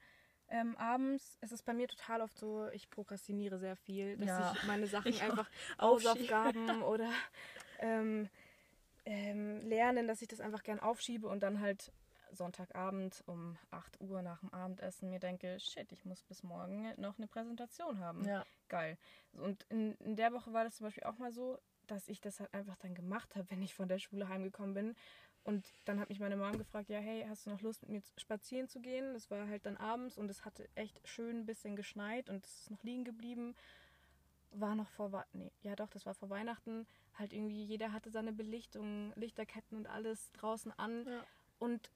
ähm, 0.48 0.76
abends, 0.76 1.38
es 1.40 1.52
ist 1.52 1.64
bei 1.64 1.72
mir 1.72 1.88
total 1.88 2.20
oft 2.20 2.38
so, 2.38 2.68
ich 2.68 2.90
prokrastiniere 2.90 3.58
sehr 3.58 3.76
viel, 3.76 4.16
dass 4.18 4.28
ja, 4.28 4.52
ich 4.54 4.64
meine 4.64 4.86
Sachen 4.86 5.08
ich 5.10 5.22
einfach 5.22 5.48
Hausaufgaben 5.80 6.82
oder 6.82 7.10
ähm, 7.78 8.28
ähm, 9.06 9.66
lernen, 9.66 10.06
dass 10.06 10.22
ich 10.22 10.28
das 10.28 10.40
einfach 10.40 10.62
gern 10.62 10.80
aufschiebe 10.80 11.28
und 11.28 11.42
dann 11.42 11.60
halt 11.60 11.92
Sonntagabend 12.34 13.22
um 13.26 13.56
8 13.70 14.00
Uhr 14.00 14.22
nach 14.22 14.40
dem 14.40 14.52
Abendessen 14.52 15.10
mir 15.10 15.18
denke, 15.18 15.58
shit, 15.60 15.90
ich 15.92 16.04
muss 16.04 16.22
bis 16.22 16.42
morgen 16.42 16.92
noch 17.00 17.18
eine 17.18 17.26
Präsentation 17.26 17.98
haben. 18.00 18.24
Ja. 18.24 18.44
Geil. 18.68 18.98
Und 19.32 19.64
in, 19.70 19.94
in 19.96 20.16
der 20.16 20.32
Woche 20.32 20.52
war 20.52 20.64
das 20.64 20.76
zum 20.76 20.86
Beispiel 20.86 21.04
auch 21.04 21.18
mal 21.18 21.32
so, 21.32 21.58
dass 21.86 22.08
ich 22.08 22.20
das 22.20 22.40
halt 22.40 22.52
einfach 22.54 22.76
dann 22.76 22.94
gemacht 22.94 23.36
habe, 23.36 23.50
wenn 23.50 23.62
ich 23.62 23.74
von 23.74 23.88
der 23.88 23.98
Schule 23.98 24.28
heimgekommen 24.28 24.74
bin. 24.74 24.96
Und 25.44 25.66
dann 25.84 26.00
hat 26.00 26.08
mich 26.08 26.20
meine 26.20 26.36
Mom 26.36 26.56
gefragt, 26.56 26.88
ja, 26.88 26.98
hey, 26.98 27.26
hast 27.28 27.44
du 27.44 27.50
noch 27.50 27.60
Lust 27.60 27.82
mit 27.82 27.90
mir 27.90 28.02
spazieren 28.16 28.66
zu 28.66 28.80
gehen? 28.80 29.12
Das 29.12 29.30
war 29.30 29.46
halt 29.46 29.66
dann 29.66 29.76
abends 29.76 30.16
und 30.16 30.30
es 30.30 30.44
hatte 30.46 30.66
echt 30.74 30.98
schön 31.06 31.40
ein 31.40 31.46
bisschen 31.46 31.76
geschneit 31.76 32.30
und 32.30 32.46
es 32.46 32.60
ist 32.60 32.70
noch 32.70 32.82
liegen 32.82 33.04
geblieben. 33.04 33.54
War 34.52 34.74
noch 34.74 34.88
vor, 34.88 35.26
nee, 35.32 35.52
ja 35.60 35.76
doch, 35.76 35.90
das 35.90 36.06
war 36.06 36.14
vor 36.14 36.30
Weihnachten. 36.30 36.86
Halt 37.18 37.34
irgendwie, 37.34 37.62
jeder 37.62 37.92
hatte 37.92 38.10
seine 38.10 38.32
Belichtung, 38.32 39.12
Lichterketten 39.16 39.76
und 39.76 39.86
alles 39.86 40.32
draußen 40.32 40.72
an. 40.78 41.04
Ja. 41.06 41.24
Und 41.58 41.90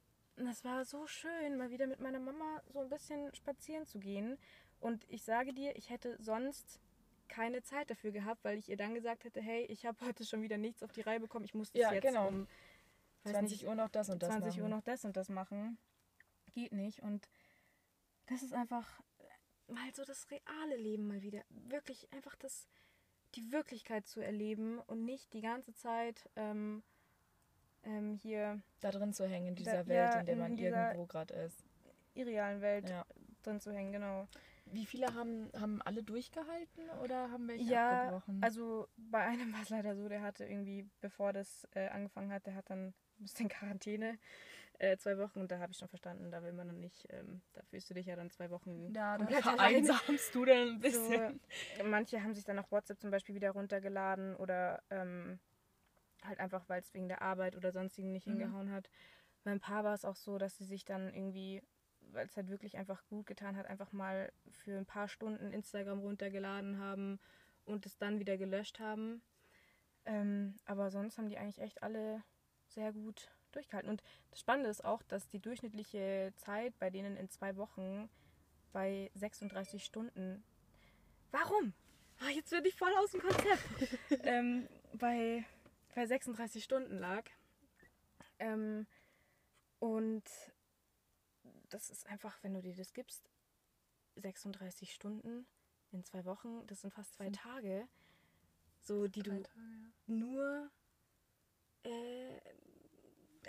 es 0.46 0.64
war 0.64 0.84
so 0.84 1.06
schön, 1.06 1.56
mal 1.56 1.70
wieder 1.70 1.86
mit 1.86 2.00
meiner 2.00 2.20
Mama 2.20 2.62
so 2.68 2.80
ein 2.80 2.88
bisschen 2.88 3.34
spazieren 3.34 3.86
zu 3.86 3.98
gehen. 3.98 4.38
Und 4.80 5.04
ich 5.08 5.24
sage 5.24 5.52
dir, 5.52 5.76
ich 5.76 5.90
hätte 5.90 6.16
sonst 6.20 6.80
keine 7.28 7.62
Zeit 7.62 7.90
dafür 7.90 8.10
gehabt, 8.10 8.44
weil 8.44 8.58
ich 8.58 8.68
ihr 8.68 8.76
dann 8.76 8.94
gesagt 8.94 9.24
hätte, 9.24 9.40
hey, 9.40 9.64
ich 9.66 9.86
habe 9.86 9.98
heute 10.04 10.24
schon 10.24 10.42
wieder 10.42 10.56
nichts 10.56 10.82
auf 10.82 10.92
die 10.92 11.02
Reihe 11.02 11.20
bekommen, 11.20 11.44
ich 11.44 11.54
muss 11.54 11.72
das 11.72 11.82
ja, 11.82 11.92
jetzt 11.92 12.06
genau. 12.06 12.28
um 12.28 12.46
20 13.24 13.50
nicht, 13.50 13.68
Uhr 13.68 13.74
noch 13.74 13.88
das 13.88 14.08
und 14.08 14.22
das 14.22 14.30
20 14.30 14.48
machen. 14.48 14.62
Uhr 14.62 14.68
noch 14.68 14.82
das 14.82 15.04
und 15.04 15.16
das 15.16 15.28
machen. 15.28 15.78
geht 16.54 16.72
nicht. 16.72 17.02
Und 17.02 17.28
das 18.26 18.42
ist 18.42 18.54
einfach 18.54 19.00
mal 19.66 19.94
so 19.94 20.04
das 20.04 20.30
reale 20.30 20.76
Leben 20.76 21.06
mal 21.06 21.22
wieder. 21.22 21.42
Wirklich 21.50 22.10
einfach 22.12 22.36
das, 22.36 22.66
die 23.34 23.52
Wirklichkeit 23.52 24.06
zu 24.06 24.20
erleben 24.20 24.78
und 24.80 25.04
nicht 25.04 25.32
die 25.32 25.42
ganze 25.42 25.74
Zeit 25.74 26.28
ähm, 26.36 26.82
ähm, 27.84 28.14
hier 28.14 28.60
Da 28.80 28.90
drin 28.90 29.12
zu 29.12 29.26
hängen 29.26 29.48
in 29.48 29.54
Da- 29.56 29.60
dieser 29.62 29.86
ja, 29.86 29.86
Welt, 29.86 30.14
in 30.14 30.26
der 30.26 30.36
man 30.36 30.58
irgendwo 30.58 31.06
gerade 31.06 31.34
ist. 31.34 31.64
irrealen 32.14 32.60
Welt 32.60 32.88
Ja. 32.90 33.04
drin 33.42 33.60
zu 33.60 33.72
hängen, 33.72 33.92
genau. 33.92 34.26
Wie 34.66 34.84
viele 34.86 35.14
haben, 35.14 35.50
haben 35.58 35.80
alle 35.82 36.02
durchgehalten 36.02 36.90
oder 37.02 37.30
haben 37.30 37.48
welche 37.48 37.64
Ja, 37.72 37.90
abgebrochen? 37.92 38.42
Also 38.42 38.88
bei 38.96 39.20
einem 39.20 39.52
war 39.52 39.62
es 39.62 39.70
leider 39.70 39.94
so, 39.96 40.08
der 40.08 40.20
hatte 40.22 40.44
irgendwie, 40.44 40.86
bevor 41.00 41.32
das 41.32 41.66
äh, 41.74 41.88
angefangen 41.88 42.32
hat, 42.32 42.46
der 42.46 42.54
hat 42.54 42.68
dann 42.70 42.92
musste 43.18 43.42
in 43.44 43.48
Quarantäne 43.80 44.18
äh, 44.78 44.96
zwei 44.96 45.16
Wochen 45.18 45.40
und 45.40 45.50
da 45.50 45.58
habe 45.58 45.72
ich 45.72 45.78
schon 45.78 45.88
verstanden, 45.88 46.30
da 46.30 46.42
will 46.42 46.52
man 46.52 46.66
dann 46.68 46.80
nicht, 46.80 47.06
ähm, 47.10 47.40
da 47.54 47.62
fühlst 47.62 47.88
du 47.90 47.94
dich 47.94 48.06
ja 48.06 48.14
dann 48.16 48.30
zwei 48.30 48.50
Wochen 48.50 48.92
ja, 48.94 49.16
da 49.16 49.16
komplett 49.16 49.42
vereinsamst 49.44 50.34
du 50.34 50.44
dann 50.44 50.68
ein 50.68 50.80
bisschen. 50.80 51.40
So, 51.78 51.84
manche 51.84 52.22
haben 52.22 52.34
sich 52.34 52.44
dann 52.44 52.58
auf 52.58 52.70
WhatsApp 52.70 53.00
zum 53.00 53.10
Beispiel 53.10 53.34
wieder 53.34 53.50
runtergeladen 53.52 54.36
oder 54.36 54.82
ähm, 54.90 55.38
halt 56.24 56.40
einfach, 56.40 56.68
weil 56.68 56.80
es 56.80 56.92
wegen 56.94 57.08
der 57.08 57.22
Arbeit 57.22 57.56
oder 57.56 57.72
sonstigen 57.72 58.12
nicht 58.12 58.26
Mhm. 58.26 58.32
hingehauen 58.38 58.70
hat. 58.70 58.90
Bei 59.44 59.50
ein 59.52 59.60
paar 59.60 59.84
war 59.84 59.94
es 59.94 60.04
auch 60.04 60.16
so, 60.16 60.38
dass 60.38 60.56
sie 60.58 60.64
sich 60.64 60.84
dann 60.84 61.12
irgendwie, 61.14 61.62
weil 62.12 62.26
es 62.26 62.36
halt 62.36 62.48
wirklich 62.48 62.76
einfach 62.76 63.04
gut 63.06 63.26
getan 63.26 63.56
hat, 63.56 63.66
einfach 63.66 63.92
mal 63.92 64.32
für 64.50 64.76
ein 64.76 64.86
paar 64.86 65.08
Stunden 65.08 65.52
Instagram 65.52 66.00
runtergeladen 66.00 66.78
haben 66.78 67.18
und 67.64 67.86
es 67.86 67.96
dann 67.98 68.18
wieder 68.18 68.36
gelöscht 68.36 68.80
haben. 68.80 69.22
Ähm, 70.04 70.56
aber 70.64 70.90
sonst 70.90 71.18
haben 71.18 71.28
die 71.28 71.38
eigentlich 71.38 71.60
echt 71.60 71.82
alle 71.82 72.22
sehr 72.66 72.92
gut 72.92 73.30
durchgehalten. 73.52 73.90
Und 73.90 74.02
das 74.30 74.40
Spannende 74.40 74.70
ist 74.70 74.84
auch, 74.84 75.02
dass 75.02 75.28
die 75.28 75.38
durchschnittliche 75.40 76.32
Zeit 76.36 76.78
bei 76.78 76.90
denen 76.90 77.16
in 77.16 77.28
zwei 77.30 77.56
Wochen 77.56 78.08
bei 78.72 79.10
36 79.14 79.84
Stunden. 79.84 80.42
Warum? 81.30 81.72
Ah, 82.20 82.30
jetzt 82.30 82.50
bin 82.50 82.64
ich 82.64 82.74
voll 82.74 82.92
aus 82.98 83.12
dem 83.12 83.20
Konzept. 83.20 83.62
ähm, 84.24 84.68
bei, 84.94 85.44
bei 85.94 86.06
36 86.06 86.62
Stunden 86.62 86.98
lag. 86.98 87.24
Ähm, 88.38 88.86
und 89.80 90.24
das 91.68 91.90
ist 91.90 92.06
einfach, 92.06 92.42
wenn 92.42 92.54
du 92.54 92.62
dir 92.62 92.74
das 92.74 92.92
gibst, 92.92 93.30
36 94.16 94.92
Stunden 94.92 95.46
in 95.92 96.04
zwei 96.04 96.24
Wochen, 96.24 96.66
das 96.66 96.80
sind 96.80 96.92
fast 96.92 97.14
zwei 97.14 97.30
Tage, 97.30 97.88
so 98.80 99.06
die 99.06 99.22
du 99.22 99.42
Tage, 99.42 99.48
ja. 100.06 100.14
nur 100.14 100.70
äh, 101.84 102.40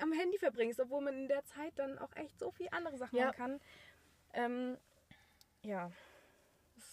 am 0.02 0.12
Handy 0.12 0.38
verbringst, 0.38 0.80
obwohl 0.80 1.02
man 1.02 1.16
in 1.16 1.28
der 1.28 1.44
Zeit 1.46 1.78
dann 1.78 1.98
auch 2.00 2.16
echt 2.16 2.40
so 2.40 2.52
viel 2.52 2.68
andere 2.72 2.98
Sachen 2.98 3.18
Ja. 3.18 3.28
machen 3.28 3.36
kann. 3.38 3.60
Ähm, 4.34 4.78
ja, 5.64 5.92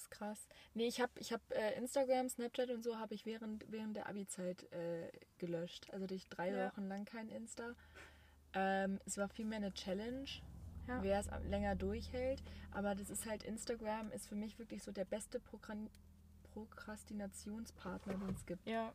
ist 0.06 0.10
krass. 0.18 0.48
Nee, 0.74 0.86
ich 0.86 1.00
habe 1.00 1.12
ich 1.18 1.32
hab, 1.32 1.40
äh, 1.52 1.72
Instagram, 1.76 2.28
Snapchat 2.28 2.70
und 2.70 2.82
so 2.82 2.96
habe 2.98 3.14
ich 3.14 3.26
während, 3.26 3.70
während 3.70 3.96
der 3.96 4.08
Abi-Zeit 4.08 4.70
äh, 4.72 5.10
gelöscht. 5.38 5.88
Also 5.92 6.06
durch 6.06 6.26
drei 6.28 6.50
Ja. 6.50 6.70
Wochen 6.70 6.86
lang 6.88 7.04
kein 7.04 7.28
Insta. 7.28 7.74
Ähm, 8.54 8.98
es 9.04 9.18
war 9.18 9.28
vielmehr 9.28 9.58
eine 9.58 9.72
Challenge, 9.74 10.28
Ja. 10.88 11.02
wer 11.02 11.18
es 11.20 11.28
länger 11.48 11.74
durchhält. 11.76 12.42
Aber 12.72 12.94
das 12.94 13.10
ist 13.10 13.26
halt, 13.26 13.42
Instagram 13.42 14.10
ist 14.12 14.28
für 14.28 14.36
mich 14.36 14.58
wirklich 14.58 14.82
so 14.82 14.92
der 14.92 15.04
beste 15.04 15.40
Prokran 15.40 15.90
Prokrastinationspartner, 16.54 18.14
den 18.14 18.30
es 18.34 18.46
gibt. 18.46 18.66
ja, 18.66 18.92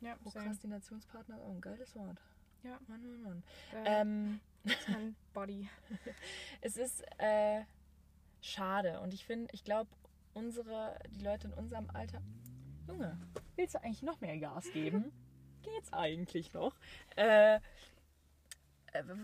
ja. 0.00 0.16
Prokrastinationspartner, 0.16 1.38
oh, 1.40 1.52
ein 1.52 1.60
geiles 1.60 1.94
Wort. 1.94 2.20
Ja. 2.64 2.80
Mann, 2.88 3.06
Mann, 3.06 3.22
Mann. 3.22 3.42
Äh, 3.72 4.00
Ähm, 4.00 4.40
Body. 5.32 5.68
es 6.60 6.76
ist 6.76 7.04
äh, 7.18 7.62
schade 8.40 8.98
und 9.00 9.14
ich 9.14 9.24
finde, 9.24 9.48
ich 9.52 9.62
glaube, 9.62 9.88
unsere, 10.36 10.98
die 11.10 11.24
Leute 11.24 11.48
in 11.48 11.54
unserem 11.54 11.88
Alter. 11.90 12.20
Junge, 12.86 13.18
willst 13.56 13.74
du 13.74 13.82
eigentlich 13.82 14.02
noch 14.02 14.20
mehr 14.20 14.38
Gas 14.38 14.70
geben? 14.72 15.10
Geht's 15.62 15.92
eigentlich 15.92 16.52
noch? 16.52 16.76
Äh, 17.16 17.56
äh, 17.56 17.60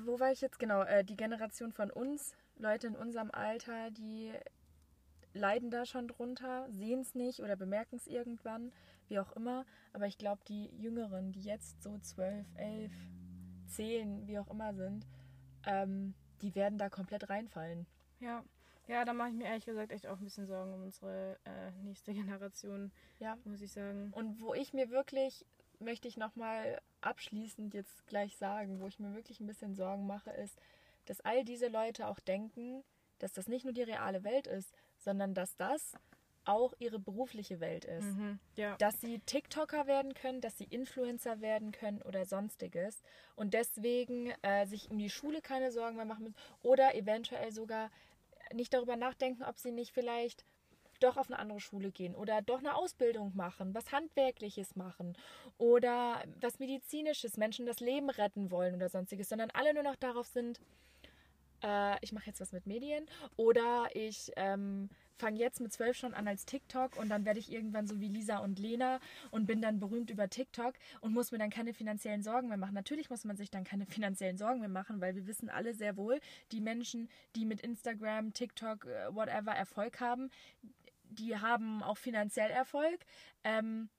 wo 0.05 0.19
war 0.19 0.33
ich 0.33 0.41
jetzt 0.41 0.59
genau? 0.59 0.83
Äh, 0.83 1.05
die 1.05 1.17
Generation 1.17 1.73
von 1.73 1.91
uns, 1.91 2.35
Leute 2.57 2.89
in 2.89 2.97
unserem 2.97 3.31
Alter, 3.31 3.91
die 3.91 4.33
leiden 5.35 5.71
da 5.71 5.87
schon 5.87 6.09
drunter, 6.09 6.67
sehen 6.71 7.01
es 7.01 7.15
nicht 7.15 7.41
oder 7.41 7.57
bemerken 7.57 7.97
es 7.97 8.07
irgendwann, 8.07 8.73
wie 9.09 9.19
auch 9.19 9.33
immer. 9.33 9.65
Aber 9.93 10.07
ich 10.07 10.19
glaube, 10.19 10.43
die 10.49 10.67
Jüngeren, 10.77 11.33
die 11.33 11.43
jetzt 11.43 11.83
so 11.83 11.99
12, 11.99 12.47
11, 12.57 12.93
10, 13.67 14.27
wie 14.27 14.39
auch 14.39 14.51
immer 14.51 14.75
sind, 14.75 15.07
ähm, 15.67 16.15
die 16.41 16.55
werden 16.55 16.79
da 16.79 16.89
komplett 16.89 17.31
reinfallen. 17.31 17.87
Ja. 18.21 18.45
Ja, 18.89 19.05
da 19.05 19.13
mache 19.13 19.29
ich 19.31 19.35
mir 19.35 19.45
ehrlich 19.45 19.65
gesagt 19.65 19.93
echt 19.93 20.07
auch 20.07 20.19
ein 20.19 20.25
bisschen 20.25 20.47
Sorgen 20.47 20.75
um 20.75 20.83
unsere 20.83 21.39
äh, 21.45 21.71
nächste 21.83 22.13
Generation, 22.15 22.91
Ja. 23.19 23.37
muss 23.45 23.61
ich 23.61 23.73
sagen. 23.73 24.13
Und 24.13 24.41
wo 24.41 24.55
ich 24.55 24.73
mir 24.73 24.91
wirklich, 24.91 25.45
möchte 25.79 26.09
ich 26.09 26.17
nochmal 26.17 26.81
abschließend 27.01 27.75
jetzt 27.75 28.07
gleich 28.07 28.37
sagen, 28.37 28.81
wo 28.81 28.87
ich 28.87 28.99
mir 28.99 29.15
wirklich 29.15 29.41
ein 29.41 29.47
bisschen 29.47 29.75
Sorgen 29.75 30.07
mache, 30.07 30.31
ist, 30.31 30.59
dass 31.07 31.21
all 31.21 31.45
diese 31.45 31.69
Leute 31.69 32.07
auch 32.09 32.21
denken, 32.21 32.85
dass 33.19 33.33
das 33.33 33.49
nicht 33.49 33.65
nur 33.65 33.73
die 33.73 33.83
reale 33.83 34.25
Welt 34.25 34.47
ist, 34.47 34.73
sondern 34.99 35.35
dass 35.35 35.57
das 35.57 35.93
auch 36.45 36.75
ihre 36.81 36.99
berufliche 36.99 37.61
Welt 37.61 37.85
ist. 37.85 38.05
Mhm. 38.05 38.41
Ja. 38.57 38.77
Dass 38.79 39.01
sie 39.01 39.21
TikToker 39.21 39.87
werden 39.87 40.13
können, 40.15 40.41
dass 40.41 40.59
sie 40.59 40.65
Influencer 40.65 41.41
werden 41.41 41.71
können 41.71 42.03
oder 42.03 42.25
sonstiges 42.25 43.01
und 43.37 43.55
deswegen 43.55 44.33
äh, 44.43 44.67
sich 44.67 44.91
um 44.91 44.99
die 44.99 45.11
Schule 45.11 45.41
keine 45.41 45.71
Sorgen 45.71 45.97
mehr 45.97 46.05
machen 46.05 46.25
müssen 46.25 46.37
oder 46.63 46.97
eventuell 46.97 47.53
sogar 47.53 47.91
nicht 48.55 48.75
darüber 48.75 48.97
nachdenken, 48.97 49.43
ob 49.45 49.59
sie 49.59 49.73
nicht 49.73 49.93
vielleicht 49.93 50.45
doch 51.01 51.17
auf 51.17 51.29
eine 51.29 51.39
andere 51.39 51.61
Schule 51.61 51.91
gehen 51.91 52.15
oder 52.15 52.43
doch 52.43 52.59
eine 52.59 52.77
Ausbildung 52.77 53.33
machen, 53.35 53.75
was 53.75 53.93
Handwerkliches 53.93 54.77
machen 54.77 55.17
oder 55.59 56.23
was 56.41 56.59
Medizinisches, 56.59 57.37
Menschen 57.37 57.67
das 57.67 57.81
Leben 57.81 58.11
retten 58.11 58.51
wollen 58.51 58.75
oder 58.75 58.89
sonstiges, 58.89 59.29
sondern 59.29 59.51
alle 59.51 59.75
nur 59.75 59.83
noch 59.83 59.97
darauf 59.97 60.27
sind, 60.27 60.61
äh, 61.63 61.97
ich 62.01 62.13
mache 62.13 62.27
jetzt 62.27 62.41
was 62.41 62.53
mit 62.53 62.67
Medien 62.67 63.07
oder 63.37 63.89
ich 63.95 64.33
ähm, 64.37 64.89
fange 65.17 65.39
jetzt 65.39 65.61
mit 65.61 65.73
zwölf 65.73 65.97
schon 65.97 66.15
an 66.15 66.27
als 66.27 66.45
TikTok 66.45 66.97
und 66.97 67.09
dann 67.09 67.25
werde 67.25 67.39
ich 67.39 67.53
irgendwann 67.53 67.87
so 67.87 68.01
wie 68.01 68.09
Lisa 68.09 68.39
und 68.39 68.59
Lena 68.59 68.99
und 69.31 69.47
bin 69.47 69.63
dann 69.63 69.79
berühmt 69.79 70.11
über 70.11 70.29
TikTok 70.29 70.75
und 71.01 71.13
muss 71.13 71.31
mir 71.31 71.39
dann 71.39 71.51
keine 71.51 71.73
finanziellen 71.75 72.23
Sorgen 72.23 72.49
mehr 72.49 72.57
machen. 72.57 72.75
Natürlich 72.75 73.09
muss 73.11 73.25
man 73.25 73.37
sich 73.37 73.51
dann 73.51 73.65
keine 73.65 73.87
finanziellen 73.87 74.37
Sorgen 74.37 74.61
mehr 74.61 74.69
machen, 74.69 75.01
weil 75.01 75.15
wir 75.15 75.27
wissen 75.27 75.49
alle 75.49 75.75
sehr 75.75 75.97
wohl, 75.97 76.21
die 76.51 76.61
Menschen, 76.61 77.09
die 77.37 77.45
mit 77.45 77.61
Instagram, 77.61 78.33
TikTok, 78.33 78.87
äh, 78.87 79.15
whatever 79.15 79.53
Erfolg 79.53 80.01
haben, 80.01 80.31
die 81.05 81.37
haben 81.37 81.83
auch 81.83 81.99
finanziell 81.99 82.51
Erfolg. 82.51 83.05
Ähm, 83.45 83.91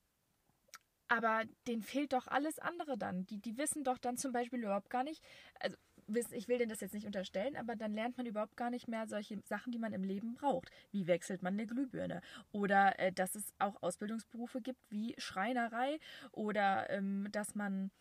aber 1.07 1.43
denen 1.67 1.83
fehlt 1.83 2.13
doch 2.13 2.27
alles 2.27 2.59
andere 2.59 2.97
dann. 2.97 3.25
Die, 3.27 3.37
die 3.37 3.57
wissen 3.57 3.83
doch 3.83 3.97
dann 3.97 4.17
zum 4.17 4.31
Beispiel 4.31 4.63
überhaupt 4.63 4.89
gar 4.89 5.03
nicht, 5.03 5.23
also 5.59 5.77
ich 6.07 6.47
will 6.47 6.57
denen 6.57 6.69
das 6.69 6.81
jetzt 6.81 6.93
nicht 6.93 7.05
unterstellen, 7.05 7.55
aber 7.55 7.75
dann 7.75 7.93
lernt 7.93 8.17
man 8.17 8.25
überhaupt 8.25 8.57
gar 8.57 8.69
nicht 8.69 8.87
mehr 8.87 9.07
solche 9.07 9.39
Sachen, 9.45 9.71
die 9.71 9.79
man 9.79 9.93
im 9.93 10.03
Leben 10.03 10.35
braucht. 10.35 10.69
Wie 10.91 11.07
wechselt 11.07 11.43
man 11.43 11.53
eine 11.53 11.67
Glühbirne? 11.67 12.21
Oder 12.51 12.99
äh, 12.99 13.11
dass 13.11 13.35
es 13.35 13.53
auch 13.59 13.81
Ausbildungsberufe 13.81 14.61
gibt 14.61 14.79
wie 14.89 15.15
Schreinerei 15.17 15.99
oder 16.31 16.89
ähm, 16.89 17.27
dass 17.31 17.55
man 17.55 17.91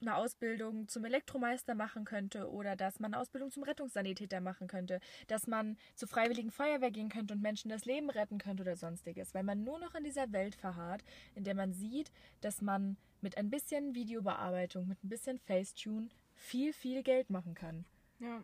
eine 0.00 0.16
Ausbildung 0.16 0.88
zum 0.88 1.04
Elektromeister 1.04 1.74
machen 1.74 2.04
könnte 2.04 2.50
oder 2.50 2.76
dass 2.76 3.00
man 3.00 3.14
eine 3.14 3.20
Ausbildung 3.20 3.50
zum 3.50 3.62
Rettungssanitäter 3.62 4.40
machen 4.40 4.68
könnte, 4.68 5.00
dass 5.26 5.46
man 5.46 5.76
zur 5.94 6.08
freiwilligen 6.08 6.50
Feuerwehr 6.50 6.90
gehen 6.90 7.08
könnte 7.08 7.34
und 7.34 7.42
Menschen 7.42 7.70
das 7.70 7.84
Leben 7.84 8.10
retten 8.10 8.38
könnte 8.38 8.62
oder 8.62 8.76
sonstiges, 8.76 9.34
weil 9.34 9.42
man 9.42 9.64
nur 9.64 9.78
noch 9.78 9.94
in 9.94 10.04
dieser 10.04 10.32
Welt 10.32 10.54
verharrt, 10.54 11.02
in 11.34 11.44
der 11.44 11.54
man 11.54 11.72
sieht, 11.72 12.10
dass 12.40 12.60
man 12.60 12.96
mit 13.20 13.38
ein 13.38 13.50
bisschen 13.50 13.94
Videobearbeitung, 13.94 14.86
mit 14.86 15.02
ein 15.02 15.08
bisschen 15.08 15.38
Facetune 15.38 16.08
viel, 16.36 16.72
viel 16.72 17.02
Geld 17.02 17.30
machen 17.30 17.54
kann. 17.54 17.84
Ja. 18.20 18.42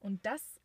Und 0.00 0.24
das, 0.26 0.60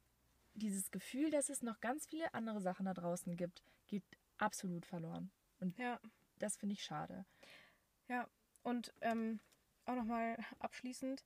dieses 0.56 0.92
Gefühl, 0.92 1.30
dass 1.30 1.50
es 1.50 1.62
noch 1.62 1.80
ganz 1.80 2.08
viele 2.08 2.34
andere 2.34 2.62
Sachen 2.62 2.86
da 2.86 2.94
draußen 2.94 3.36
gibt, 3.38 3.64
geht 3.88 4.04
absolut 4.38 4.86
verloren. 4.86 5.30
Und 5.60 5.78
Ja. 5.78 6.00
das 6.40 6.58
finde 6.58 6.74
ich 6.74 6.84
schade. 6.84 7.26
Ja, 8.08 8.28
und 8.64 8.94
ähm, 9.02 9.40
auch 9.86 9.96
nochmal 9.96 10.38
abschließend, 10.60 11.24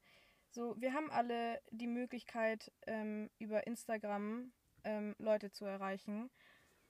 so, 0.50 0.76
wir 0.82 0.94
haben 0.94 1.10
alle 1.12 1.62
die 1.72 1.88
Möglichkeit, 1.88 2.74
ähm, 2.86 3.30
über 3.40 3.66
Instagram 3.68 4.52
ähm, 4.84 5.16
Leute 5.18 5.50
zu 5.50 5.64
erreichen. 5.64 6.30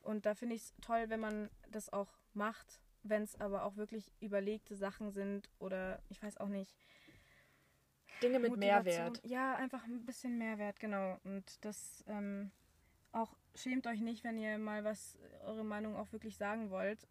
Und 0.01 0.25
da 0.25 0.34
finde 0.34 0.55
ich 0.55 0.63
es 0.63 0.73
toll, 0.82 1.09
wenn 1.09 1.19
man 1.19 1.51
das 1.69 1.93
auch 1.93 2.09
macht, 2.34 2.82
wenn 3.03 3.21
es 3.21 3.39
aber 3.39 3.65
auch 3.65 3.75
wirklich 3.75 4.11
überlegte 4.19 4.75
Sachen 4.75 5.11
sind 5.11 5.47
oder 5.59 6.01
ich 6.09 6.23
weiß 6.23 6.38
auch 6.38 6.47
nicht. 6.47 6.75
Dinge 8.22 8.39
mit 8.39 8.51
Motivation. 8.51 8.84
Mehrwert. 8.84 9.22
Ja, 9.24 9.55
einfach 9.55 9.84
ein 9.86 10.05
bisschen 10.05 10.38
Mehrwert, 10.38 10.80
genau. 10.80 11.17
Und 11.24 11.63
das 11.65 12.03
ähm, 12.07 12.51
auch 13.11 13.36
schämt 13.55 13.88
euch 13.88 14.01
nicht, 14.01 14.24
wenn 14.24 14.38
ihr 14.38 14.57
mal 14.57 14.84
was, 14.84 15.17
eure 15.45 15.63
Meinung 15.63 15.95
auch 15.95 16.11
wirklich 16.11 16.38
sagen 16.38 16.69
wollt. 16.69 17.07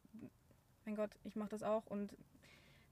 Mein 0.85 0.95
Gott, 0.97 1.11
ich 1.25 1.37
mache 1.37 1.51
das 1.51 1.63
auch 1.63 1.87
und 1.87 2.17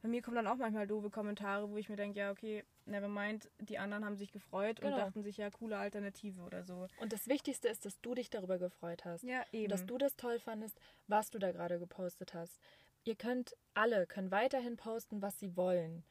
bei 0.03 0.09
mir 0.09 0.23
kommen 0.23 0.37
dann 0.37 0.47
auch 0.47 0.57
manchmal 0.57 0.87
doofe 0.87 1.11
Kommentare, 1.11 1.71
wo 1.71 1.77
ich 1.77 1.89
mir 1.89 1.97
denke, 1.97 2.21
ja, 2.21 2.31
okay, 2.31 2.65
never 2.87 3.09
mind, 3.09 3.51
die 3.59 3.79
anderen 3.79 4.05
haben 4.05 4.17
sich 4.17 4.31
gefreut 4.31 4.81
Genau. 4.81 4.95
und 4.95 5.01
dachten 5.01 5.23
sich, 5.23 5.39
ja, 5.39 5.51
coole 5.51 5.77
Alternative 5.77 6.41
oder 6.43 6.63
so. 6.63 6.87
Und 7.01 7.13
das 7.13 7.27
Wichtigste 7.27 7.69
ist, 7.69 7.85
dass 7.85 8.01
du 8.01 8.15
dich 8.15 8.31
darüber 8.31 8.59
gefreut 8.59 9.05
hast. 9.05 9.25
Ja, 9.25 9.45
eben. 9.51 9.65
Und 9.65 9.73
dass 9.73 9.87
du 9.87 9.99
das 9.99 10.17
toll 10.17 10.39
fandest, 10.39 10.79
was 11.09 11.31
du 11.31 11.39
da 11.39 11.51
gerade 11.51 11.81
gepostet 11.81 12.33
hast. 12.33 12.61
Ihr 13.05 13.17
könnt 13.17 13.57
alle 13.75 14.07
können 14.07 14.31
weiterhin 14.31 14.77
posten, 14.77 15.21
was 15.21 15.39
sie 15.41 15.57
wollen. 15.57 16.05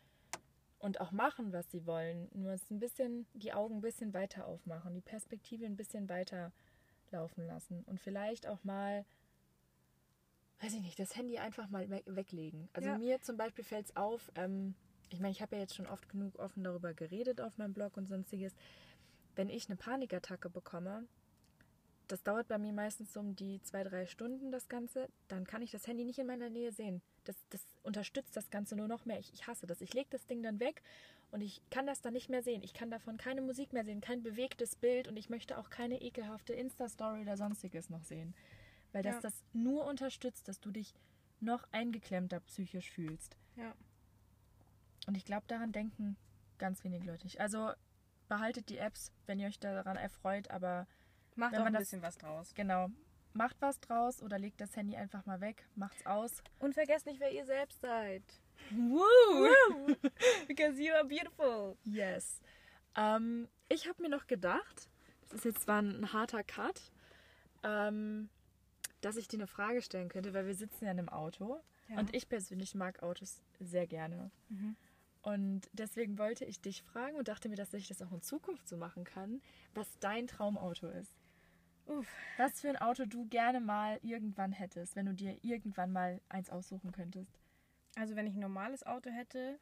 Und 0.87 1.01
auch 1.01 1.11
machen, 1.11 1.51
was 1.51 1.69
sie 1.69 1.85
wollen. 1.85 2.29
Nur 2.33 2.53
es 2.53 2.71
ein 2.71 2.79
bisschen, 2.79 3.27
die 3.33 3.51
Augen 3.51 3.79
ein 3.79 3.81
bisschen 3.81 4.13
weiter 4.13 4.47
aufmachen, 4.47 4.93
die 4.93 5.01
Perspektive 5.01 5.65
ein 5.65 5.75
bisschen 5.75 6.07
weiter 6.07 6.53
laufen 7.11 7.45
lassen. 7.45 7.83
Und 7.83 7.99
vielleicht 7.99 8.47
auch 8.47 8.63
mal, 8.63 9.03
weiß 10.61 10.73
ich 10.75 10.81
nicht, 10.81 10.97
das 10.97 11.17
Handy 11.17 11.39
einfach 11.39 11.67
mal 11.67 11.89
we 11.89 12.01
weglegen. 12.05 12.69
Also 12.71 12.87
Ja. 12.87 12.97
mir 12.97 13.19
zum 13.21 13.35
Beispiel 13.35 13.65
fällt 13.65 13.87
es 13.87 13.95
auf, 13.97 14.31
ähm, 14.35 14.75
ich 15.09 15.19
meine, 15.19 15.31
ich 15.33 15.41
habe 15.41 15.57
ja 15.57 15.63
jetzt 15.63 15.75
schon 15.75 15.87
oft 15.87 16.07
genug 16.07 16.39
offen 16.39 16.63
darüber 16.63 16.93
geredet 16.93 17.41
auf 17.41 17.57
meinem 17.57 17.73
Blog 17.73 17.97
und 17.97 18.07
sonstiges. 18.07 18.55
Wenn 19.35 19.49
ich 19.49 19.67
eine 19.67 19.75
Panikattacke 19.75 20.49
bekomme, 20.49 21.05
das 22.07 22.23
dauert 22.23 22.47
bei 22.47 22.57
mir 22.57 22.73
meistens 22.73 23.15
um 23.17 23.35
die 23.35 23.61
zwei, 23.61 23.83
drei 23.83 24.05
Stunden 24.05 24.51
das 24.51 24.69
Ganze, 24.69 25.09
dann 25.27 25.45
kann 25.45 25.61
ich 25.61 25.71
das 25.71 25.87
Handy 25.87 26.05
nicht 26.05 26.19
in 26.19 26.27
meiner 26.27 26.49
Nähe 26.49 26.71
sehen. 26.71 27.01
Das, 27.25 27.35
das 27.49 27.65
unterstützt 27.83 28.35
das 28.35 28.49
Ganze 28.49 28.75
nur 28.75 28.87
noch 28.87 29.05
mehr. 29.05 29.19
Ich, 29.19 29.33
ich 29.33 29.47
hasse 29.47 29.67
das. 29.67 29.81
Ich 29.81 29.93
lege 29.93 30.07
das 30.11 30.25
Ding 30.25 30.41
dann 30.43 30.59
weg 30.59 30.81
und 31.31 31.41
ich 31.41 31.61
kann 31.69 31.85
das 31.85 32.01
dann 32.01 32.13
nicht 32.13 32.29
mehr 32.29 32.41
sehen. 32.43 32.63
Ich 32.63 32.73
kann 32.73 32.89
davon 32.89 33.17
keine 33.17 33.41
Musik 33.41 33.73
mehr 33.73 33.83
sehen, 33.83 33.99
kein 34.01 34.23
bewegtes 34.23 34.75
Bild 34.75 35.07
und 35.07 35.17
ich 35.17 35.29
möchte 35.29 35.57
auch 35.57 35.69
keine 35.69 36.01
ekelhafte 36.01 36.53
Insta-Story 36.53 37.21
oder 37.21 37.35
sonstiges 37.35 37.89
noch 37.89 38.03
sehen. 38.03 38.33
Weil 38.93 39.03
das 39.03 39.15
Ja. 39.15 39.21
das 39.21 39.43
nur 39.53 39.85
unterstützt, 39.85 40.47
dass 40.47 40.59
du 40.61 40.71
dich 40.71 40.93
noch 41.41 41.67
eingeklemmter 41.71 42.39
psychisch 42.41 42.89
fühlst. 42.89 43.35
ja. 43.55 43.75
Und 45.05 45.15
ich 45.15 45.23
glaube, 45.23 45.45
daran 45.47 45.71
denken 45.71 46.17
ganz 46.57 46.83
wenige 46.83 47.05
Leute 47.05 47.23
nicht. 47.23 47.39
Also 47.39 47.71
behaltet 48.27 48.67
die 48.69 48.77
Apps, 48.77 49.13
wenn 49.25 49.39
ihr 49.39 49.47
euch 49.47 49.57
daran 49.59 49.95
erfreut, 49.95 50.51
aber 50.51 50.85
Macht 51.37 51.53
Wenn 51.53 51.61
auch 51.61 51.65
ein 51.65 51.73
bisschen 51.73 52.01
was 52.01 52.17
draus. 52.17 52.53
Genau. 52.55 52.89
Macht 53.33 53.57
was 53.61 53.79
draus 53.79 54.21
oder 54.23 54.39
legt 54.39 54.59
das 54.59 54.75
Handy 54.75 54.95
einfach 54.97 55.25
mal 55.25 55.39
weg, 55.41 55.67
macht's 55.75 56.05
aus. 56.05 56.41
Und 56.59 56.73
vergesst 56.73 57.05
nicht, 57.05 57.19
wer 57.19 57.31
ihr 57.31 57.45
selbst 57.45 57.79
seid. 57.81 58.23
Woo! 58.71 59.95
Because 60.47 60.81
you 60.81 60.93
are 60.93 61.05
beautiful. 61.05 61.77
yes. 61.83 62.41
Ähm, 62.95 63.47
ich 63.69 63.87
habe 63.87 64.01
mir 64.01 64.09
noch 64.09 64.25
gedacht, 64.25 64.89
das 65.21 65.33
ist 65.33 65.45
jetzt 65.45 65.61
zwar 65.63 65.81
ein 65.81 66.11
harter 66.13 66.43
Cut, 66.43 66.91
ähm, 67.63 68.29
dass 69.01 69.17
ich 69.17 69.27
dir 69.27 69.37
eine 69.37 69.47
Frage 69.47 69.81
stellen 69.83 70.09
könnte, 70.09 70.33
weil 70.33 70.47
wir 70.47 70.55
sitzen 70.55 70.85
ja 70.85 70.91
in 70.91 70.97
einem 70.99 71.09
Auto 71.09 71.61
Ja. 71.89 71.99
und 71.99 72.15
ich 72.15 72.27
persönlich 72.27 72.73
mag 72.73 73.03
Autos 73.03 73.43
sehr 73.59 73.85
gerne. 73.85 74.31
Mhm. 74.49 74.75
Und 75.21 75.69
deswegen 75.73 76.17
wollte 76.17 76.45
ich 76.45 76.59
dich 76.61 76.81
fragen 76.81 77.17
und 77.17 77.27
dachte 77.27 77.49
mir, 77.49 77.55
dass 77.57 77.73
ich 77.73 77.87
das 77.87 78.01
auch 78.01 78.11
in 78.13 78.21
Zukunft 78.21 78.67
so 78.67 78.77
machen 78.77 79.03
kann, 79.03 79.41
was 79.75 79.87
dein 79.99 80.25
Traumauto 80.25 80.87
ist. 80.87 81.13
Uff. 81.87 82.07
Was 82.37 82.61
für 82.61 82.69
ein 82.69 82.77
Auto 82.77 83.05
du 83.05 83.25
gerne 83.27 83.59
mal 83.59 83.99
irgendwann 84.03 84.51
hättest, 84.51 84.95
wenn 84.95 85.05
du 85.05 85.13
dir 85.13 85.37
irgendwann 85.41 85.91
mal 85.91 86.21
eins 86.29 86.49
aussuchen 86.49 86.91
könntest. 86.91 87.39
Also 87.95 88.15
wenn 88.15 88.27
ich 88.27 88.35
ein 88.35 88.41
normales 88.41 88.85
Auto 88.85 89.09
hätte, 89.09 89.59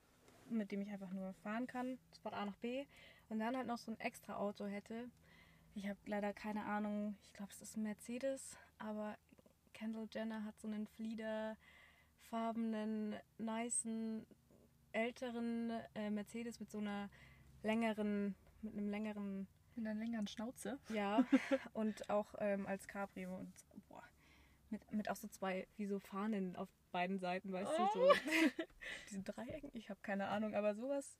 mit 0.49 0.71
dem 0.71 0.81
ich 0.81 0.89
einfach 0.89 1.11
nur 1.11 1.33
fahren 1.35 1.67
kann, 1.67 1.97
von 2.21 2.33
A 2.33 2.45
nach 2.45 2.57
B, 2.57 2.85
und 3.29 3.39
dann 3.39 3.55
halt 3.55 3.67
noch 3.67 3.77
so 3.77 3.91
ein 3.91 3.99
extra 3.99 4.35
Auto 4.35 4.65
hätte. 4.65 5.09
Ich 5.73 5.87
habe 5.87 5.99
leider 6.05 6.33
keine 6.33 6.65
Ahnung, 6.65 7.17
ich 7.23 7.31
glaube 7.33 7.51
es 7.51 7.61
ist 7.61 7.77
ein 7.77 7.83
Mercedes, 7.83 8.57
aber 8.77 9.17
Kendall 9.73 10.07
Jenner 10.11 10.43
hat 10.45 10.59
so 10.59 10.67
einen 10.67 10.87
fliederfarbenen, 10.87 13.15
nicen, 13.37 14.25
älteren 14.91 15.71
äh, 15.95 16.09
Mercedes 16.09 16.59
mit 16.59 16.71
so 16.71 16.79
einer 16.79 17.09
längeren, 17.63 18.35
mit 18.61 18.73
einem 18.73 18.89
längeren, 18.89 19.47
Mit 19.75 19.87
einer 19.87 19.99
längeren 19.99 20.27
Schnauze. 20.27 20.79
ja, 20.89 21.25
und 21.73 22.09
auch 22.09 22.33
ähm, 22.39 22.65
als 22.67 22.87
Cabrio 22.87 23.35
und 23.35 23.53
boah, 23.89 24.03
mit, 24.69 24.91
mit 24.91 25.09
auch 25.09 25.15
so 25.15 25.27
zwei, 25.27 25.67
wie 25.77 25.85
so 25.85 25.99
Fahnen 25.99 26.55
auf 26.55 26.69
beiden 26.91 27.19
Seiten, 27.19 27.51
weißt 27.51 27.71
du, 27.77 27.85
so 27.93 27.99
diese 29.09 29.21
Dreiecken, 29.23 29.69
ich 29.73 29.89
habe 29.89 29.99
keine 30.01 30.27
Ahnung, 30.27 30.55
aber 30.55 30.75
sowas 30.75 31.17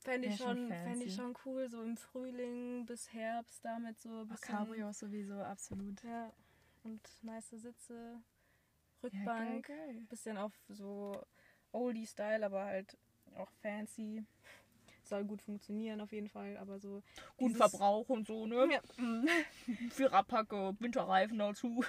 fände 0.00 0.28
ich, 0.28 0.36
schon 0.36 0.72
fänd 0.74 1.02
ich 1.02 1.14
schon 1.14 1.36
cool, 1.44 1.68
so 1.70 1.82
im 1.82 1.96
Frühling 1.96 2.84
bis 2.86 3.12
Herbst 3.12 3.64
damit 3.64 3.98
so 4.00 4.08
ein 4.22 4.28
Oh, 4.28 4.32
bisschen. 4.32 4.48
Cabrio 4.54 4.92
sowieso, 4.92 5.34
absolut. 5.42 6.02
Ja, 6.02 6.32
und 6.84 7.00
nice 7.22 7.50
Sitze, 7.50 8.20
Ja, 9.12 9.24
Rückbank, 9.24 9.66
geil, 9.66 9.76
geil. 9.76 10.06
bisschen 10.08 10.36
auf 10.36 10.52
so 10.68 11.24
Oldie-Style, 11.72 12.44
aber 12.44 12.64
halt 12.64 12.96
auch 13.36 13.50
fancy. 13.62 14.24
Soll 15.08 15.24
gut 15.24 15.40
funktionieren 15.42 16.00
auf 16.00 16.12
jeden 16.12 16.28
Fall, 16.28 16.56
aber 16.58 16.78
so. 16.78 17.02
Guten 17.38 17.56
Verbrauch 17.56 18.08
und 18.10 18.26
so, 18.26 18.46
ne? 18.46 18.68
Ja. 18.70 18.80
Viererpacke, 19.90 20.76
Winterreifen 20.78 21.38
dazu. 21.38 21.82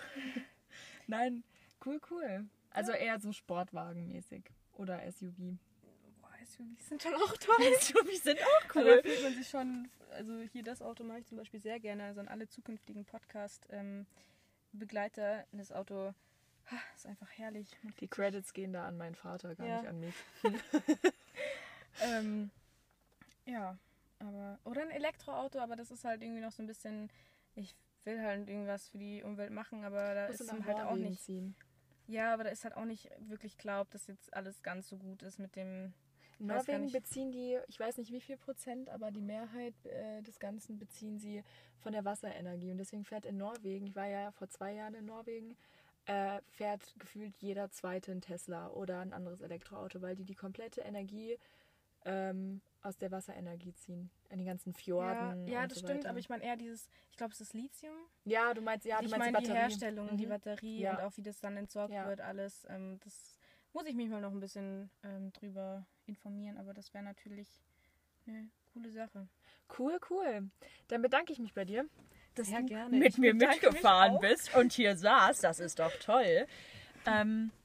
Nein, 1.07 1.43
cool, 1.85 1.99
cool. 2.09 2.45
Also 2.71 2.93
eher 2.93 3.19
so 3.19 3.33
Sportwagenmäßig. 3.33 4.45
Oder 4.73 5.01
SUV. 5.11 5.57
Boah, 6.21 6.29
SUVs 6.45 6.87
sind 6.87 7.03
schon 7.03 7.13
auch 7.15 7.35
toll. 7.37 7.55
SUVs 7.81 8.23
sind 8.23 8.39
auch 8.41 8.75
Aber 8.75 8.95
da 8.95 9.01
fühlt 9.01 9.21
man 9.23 9.33
sich 9.33 9.49
schon, 9.49 9.89
also 10.11 10.39
hier 10.53 10.63
das 10.63 10.81
Auto 10.81 11.03
mache 11.03 11.19
ich 11.19 11.25
zum 11.25 11.37
Beispiel 11.37 11.59
sehr 11.59 11.81
gerne, 11.81 12.05
also 12.05 12.21
an 12.21 12.29
alle 12.29 12.47
zukünftigen 12.47 13.03
Podcast-Begleiter. 13.03 15.45
das 15.51 15.73
Auto 15.73 16.13
ha, 16.71 16.77
ist 16.95 17.05
einfach 17.05 17.29
herrlich. 17.31 17.67
Die 17.99 18.07
Credits 18.07 18.53
gehen 18.53 18.71
da 18.71 18.87
an 18.87 18.95
meinen 18.97 19.15
Vater, 19.15 19.55
gar 19.55 19.67
Ja. 19.67 19.81
nicht 19.81 19.89
an 19.89 19.99
mich. 19.99 20.15
Ähm, 22.01 22.49
ja, 23.49 23.77
aber. 24.19 24.59
Oder 24.63 24.81
ein 24.81 24.91
Elektroauto, 24.91 25.59
aber 25.59 25.75
das 25.75 25.91
ist 25.91 26.03
halt 26.05 26.21
irgendwie 26.21 26.41
noch 26.41 26.51
so 26.51 26.63
ein 26.63 26.67
bisschen. 26.67 27.09
Ich 27.55 27.75
will 28.05 28.21
halt 28.21 28.49
irgendwas 28.49 28.89
für 28.89 28.97
die 28.97 29.23
Umwelt 29.23 29.51
machen, 29.51 29.83
aber 29.83 30.13
da 30.13 30.27
Musst 30.27 30.41
ist 30.41 30.51
halt 30.51 30.79
auch 30.79 30.95
nicht. 30.95 31.21
ziehen. 31.21 31.55
Ja, 32.07 32.33
aber 32.33 32.43
da 32.43 32.49
ist 32.49 32.63
halt 32.63 32.75
auch 32.75 32.85
nicht 32.85 33.09
wirklich 33.19 33.57
klar, 33.57 33.81
ob 33.81 33.91
das 33.91 34.07
jetzt 34.07 34.33
alles 34.33 34.63
ganz 34.63 34.89
so 34.89 34.97
gut 34.97 35.21
ist 35.21 35.39
mit 35.39 35.55
dem. 35.55 35.93
In 36.39 36.47
Norwegen 36.47 36.89
beziehen 36.91 37.31
die, 37.31 37.59
ich 37.67 37.79
weiß 37.79 37.97
nicht 37.97 38.13
wie 38.13 38.21
viel 38.21 38.37
Prozent, 38.37 38.89
aber 38.89 39.11
die 39.11 39.21
Mehrheit 39.21 39.75
äh, 39.85 40.21
des 40.21 40.39
Ganzen 40.39 40.79
beziehen 40.79 41.19
sie 41.19 41.43
von 41.79 41.91
der 41.91 42.05
Wasserenergie. 42.05 42.71
Und 42.71 42.77
deswegen 42.77 43.03
fährt 43.03 43.25
in 43.25 43.37
Norwegen, 43.37 43.85
ich 43.85 43.95
war 43.95 44.07
ja 44.07 44.31
vor 44.31 44.47
zwei 44.47 44.73
Jahren 44.73 44.93
in 44.93 45.05
Norwegen, 45.05 45.57
äh, 46.05 46.39
fährt 46.47 46.95
gefühlt 46.97 47.35
jeder 47.39 47.69
zweite 47.71 48.13
ein 48.13 48.21
Tesla 48.21 48.69
oder 48.69 49.01
ein 49.01 49.11
anderes 49.11 49.41
Elektroauto, 49.41 50.01
weil 50.01 50.15
die 50.15 50.23
die 50.23 50.33
komplette 50.33 50.81
Energie 50.81 51.37
ähm, 52.05 52.61
aus 52.81 52.97
der 52.97 53.11
Wasserenergie 53.11 53.73
ziehen. 53.73 54.09
In 54.29 54.39
die 54.39 54.45
ganzen 54.45 54.73
Ja, 54.73 54.79
Fjorden. 54.79 55.47
ja 55.47 55.63
und 55.63 55.71
das 55.71 55.79
so 55.79 55.85
stimmt, 55.85 55.99
weiter. 56.01 56.09
aber 56.09 56.19
ich 56.19 56.29
meine 56.29 56.43
eher 56.43 56.55
dieses. 56.55 56.89
Ich 57.11 57.17
glaube, 57.17 57.33
es 57.33 57.41
ist 57.41 57.53
Lithium. 57.53 57.95
Ja, 58.25 58.53
du 58.53 58.61
meinst, 58.61 58.85
ja, 58.85 58.99
du 58.99 59.05
ich 59.05 59.11
meinst 59.11 59.25
meine 59.25 59.37
die 59.39 59.45
die. 59.45 59.53
Herstellung, 59.53 60.17
die 60.17 60.25
Mhm. 60.25 60.29
Batterie 60.29 60.79
Ja. 60.81 60.95
und 60.95 61.01
auch 61.01 61.17
wie 61.17 61.23
das 61.23 61.39
dann 61.39 61.57
entsorgt 61.57 61.93
Ja. 61.93 62.07
wird, 62.07 62.21
alles. 62.21 62.65
Ähm, 62.69 62.99
das 63.03 63.37
muss 63.73 63.85
ich 63.85 63.95
mich 63.95 64.09
mal 64.09 64.21
noch 64.21 64.31
ein 64.31 64.39
bisschen 64.39 64.89
ähm, 65.03 65.31
drüber 65.33 65.85
informieren, 66.05 66.57
aber 66.57 66.73
das 66.73 66.93
wäre 66.93 67.03
natürlich 67.03 67.47
eine 68.27 68.49
coole 68.73 68.91
Sache. 68.91 69.27
Cool, 69.77 69.99
cool. 70.09 70.49
Dann 70.87 71.01
bedanke 71.01 71.33
ich 71.33 71.39
mich 71.39 71.53
bei 71.53 71.65
dir, 71.65 71.85
dass 72.35 72.49
Ja, 72.49 72.59
du 72.59 72.65
gerne. 72.65 72.97
mit 72.97 73.09
Ich 73.09 73.17
mir 73.17 73.33
mitgefahren 73.33 74.19
bist 74.19 74.55
und 74.55 74.71
hier 74.73 74.95
saß. 74.95 75.41
Das 75.41 75.59
ist 75.59 75.79
doch 75.79 75.95
toll. 75.99 76.47
Ähm, 77.05 77.51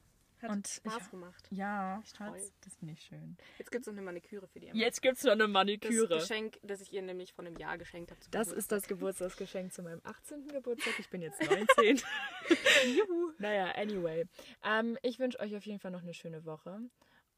Hat 0.45 0.51
Und 0.51 0.69
Spaß 0.69 0.99
ich- 1.05 1.11
gemacht. 1.11 1.47
ja. 1.51 2.03
Schatz, 2.17 2.53
das 2.63 2.77
finde 2.77 2.95
ich 2.95 3.01
schön. 3.03 3.37
Jetzt 3.59 3.71
gibt 3.73 3.83
es 3.83 3.87
noch 3.87 3.95
eine 3.95 4.03
Maniküre 4.03 4.47
für 4.47 4.61
die 4.61 4.69
Emma. 4.69 4.79
Jetzt 4.79 5.01
gibt 5.03 5.17
es 5.17 5.25
noch 5.25 5.33
eine 5.33 5.45
Das 5.45 5.51
Maniküre. 5.51 6.19
Geschenk, 6.19 6.59
das 6.63 6.81
ich 6.81 6.93
ihr 6.93 7.03
nämlich 7.03 7.33
vor 7.33 7.45
einem 7.45 7.57
Jahr 7.57 7.79
geschenkt 7.79 8.11
habe. 8.11 8.21
Das 8.31 8.49
ist 8.53 8.71
das 8.73 8.87
Geburtstagsgeschenk 8.87 9.73
zu 9.73 9.83
meinem 9.83 10.01
18. 10.05 10.47
Geburtstag. 10.49 10.95
Ich 10.99 11.09
bin 11.09 11.23
jetzt 11.23 11.41
19. 11.41 12.01
Juhu. 12.97 13.33
Naja, 13.39 13.73
anyway. 13.77 14.27
Ähm, 14.65 14.99
ich 15.03 15.19
wünsche 15.19 15.41
euch 15.41 15.57
auf 15.57 15.65
jeden 15.67 15.81
Fall 15.81 15.91
noch 15.91 16.03
eine 16.03 16.15
schöne 16.15 16.45
Woche. 16.45 16.79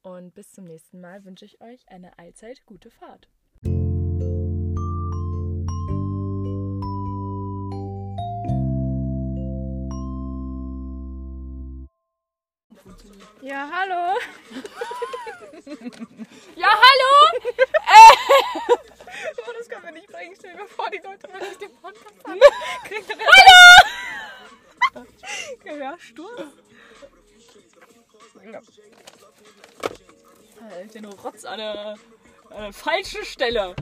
Und 0.02 0.34
bis 0.34 0.52
zum 0.52 0.64
nächsten 0.64 1.00
Mal 1.00 1.24
wünsche 1.24 1.44
ich 1.44 1.60
euch 1.60 1.88
eine 1.88 2.18
allzeit 2.18 2.64
gute 2.66 2.90
Fahrt. 2.90 3.28
Ja, 13.46 13.70
hallo. 13.70 14.18
Ja, 16.56 16.68
hallo! 16.68 17.12
Oh, 19.46 19.52
das 19.56 19.68
können 19.68 19.84
wir 19.84 19.92
nicht 19.92 20.08
bringen. 20.08 20.34
Stell 20.36 20.56
dir 20.56 20.66
vor, 20.66 20.90
die 20.90 20.98
Leute 20.98 21.28
wenn 21.32 21.52
ich 21.52 21.58
den 21.58 21.72
Podcast 21.76 22.14
haben. 22.26 22.40
Hallo! 24.94 25.06
Gehörsturz. 25.62 26.42
Ja. 28.44 28.60
Halt 30.60 30.94
den 30.94 31.04
Rotz 31.04 31.44
an 31.44 31.58
der, 31.58 31.96
an 32.50 32.62
der 32.62 32.72
falschen 32.72 33.24
Stelle. 33.24 33.76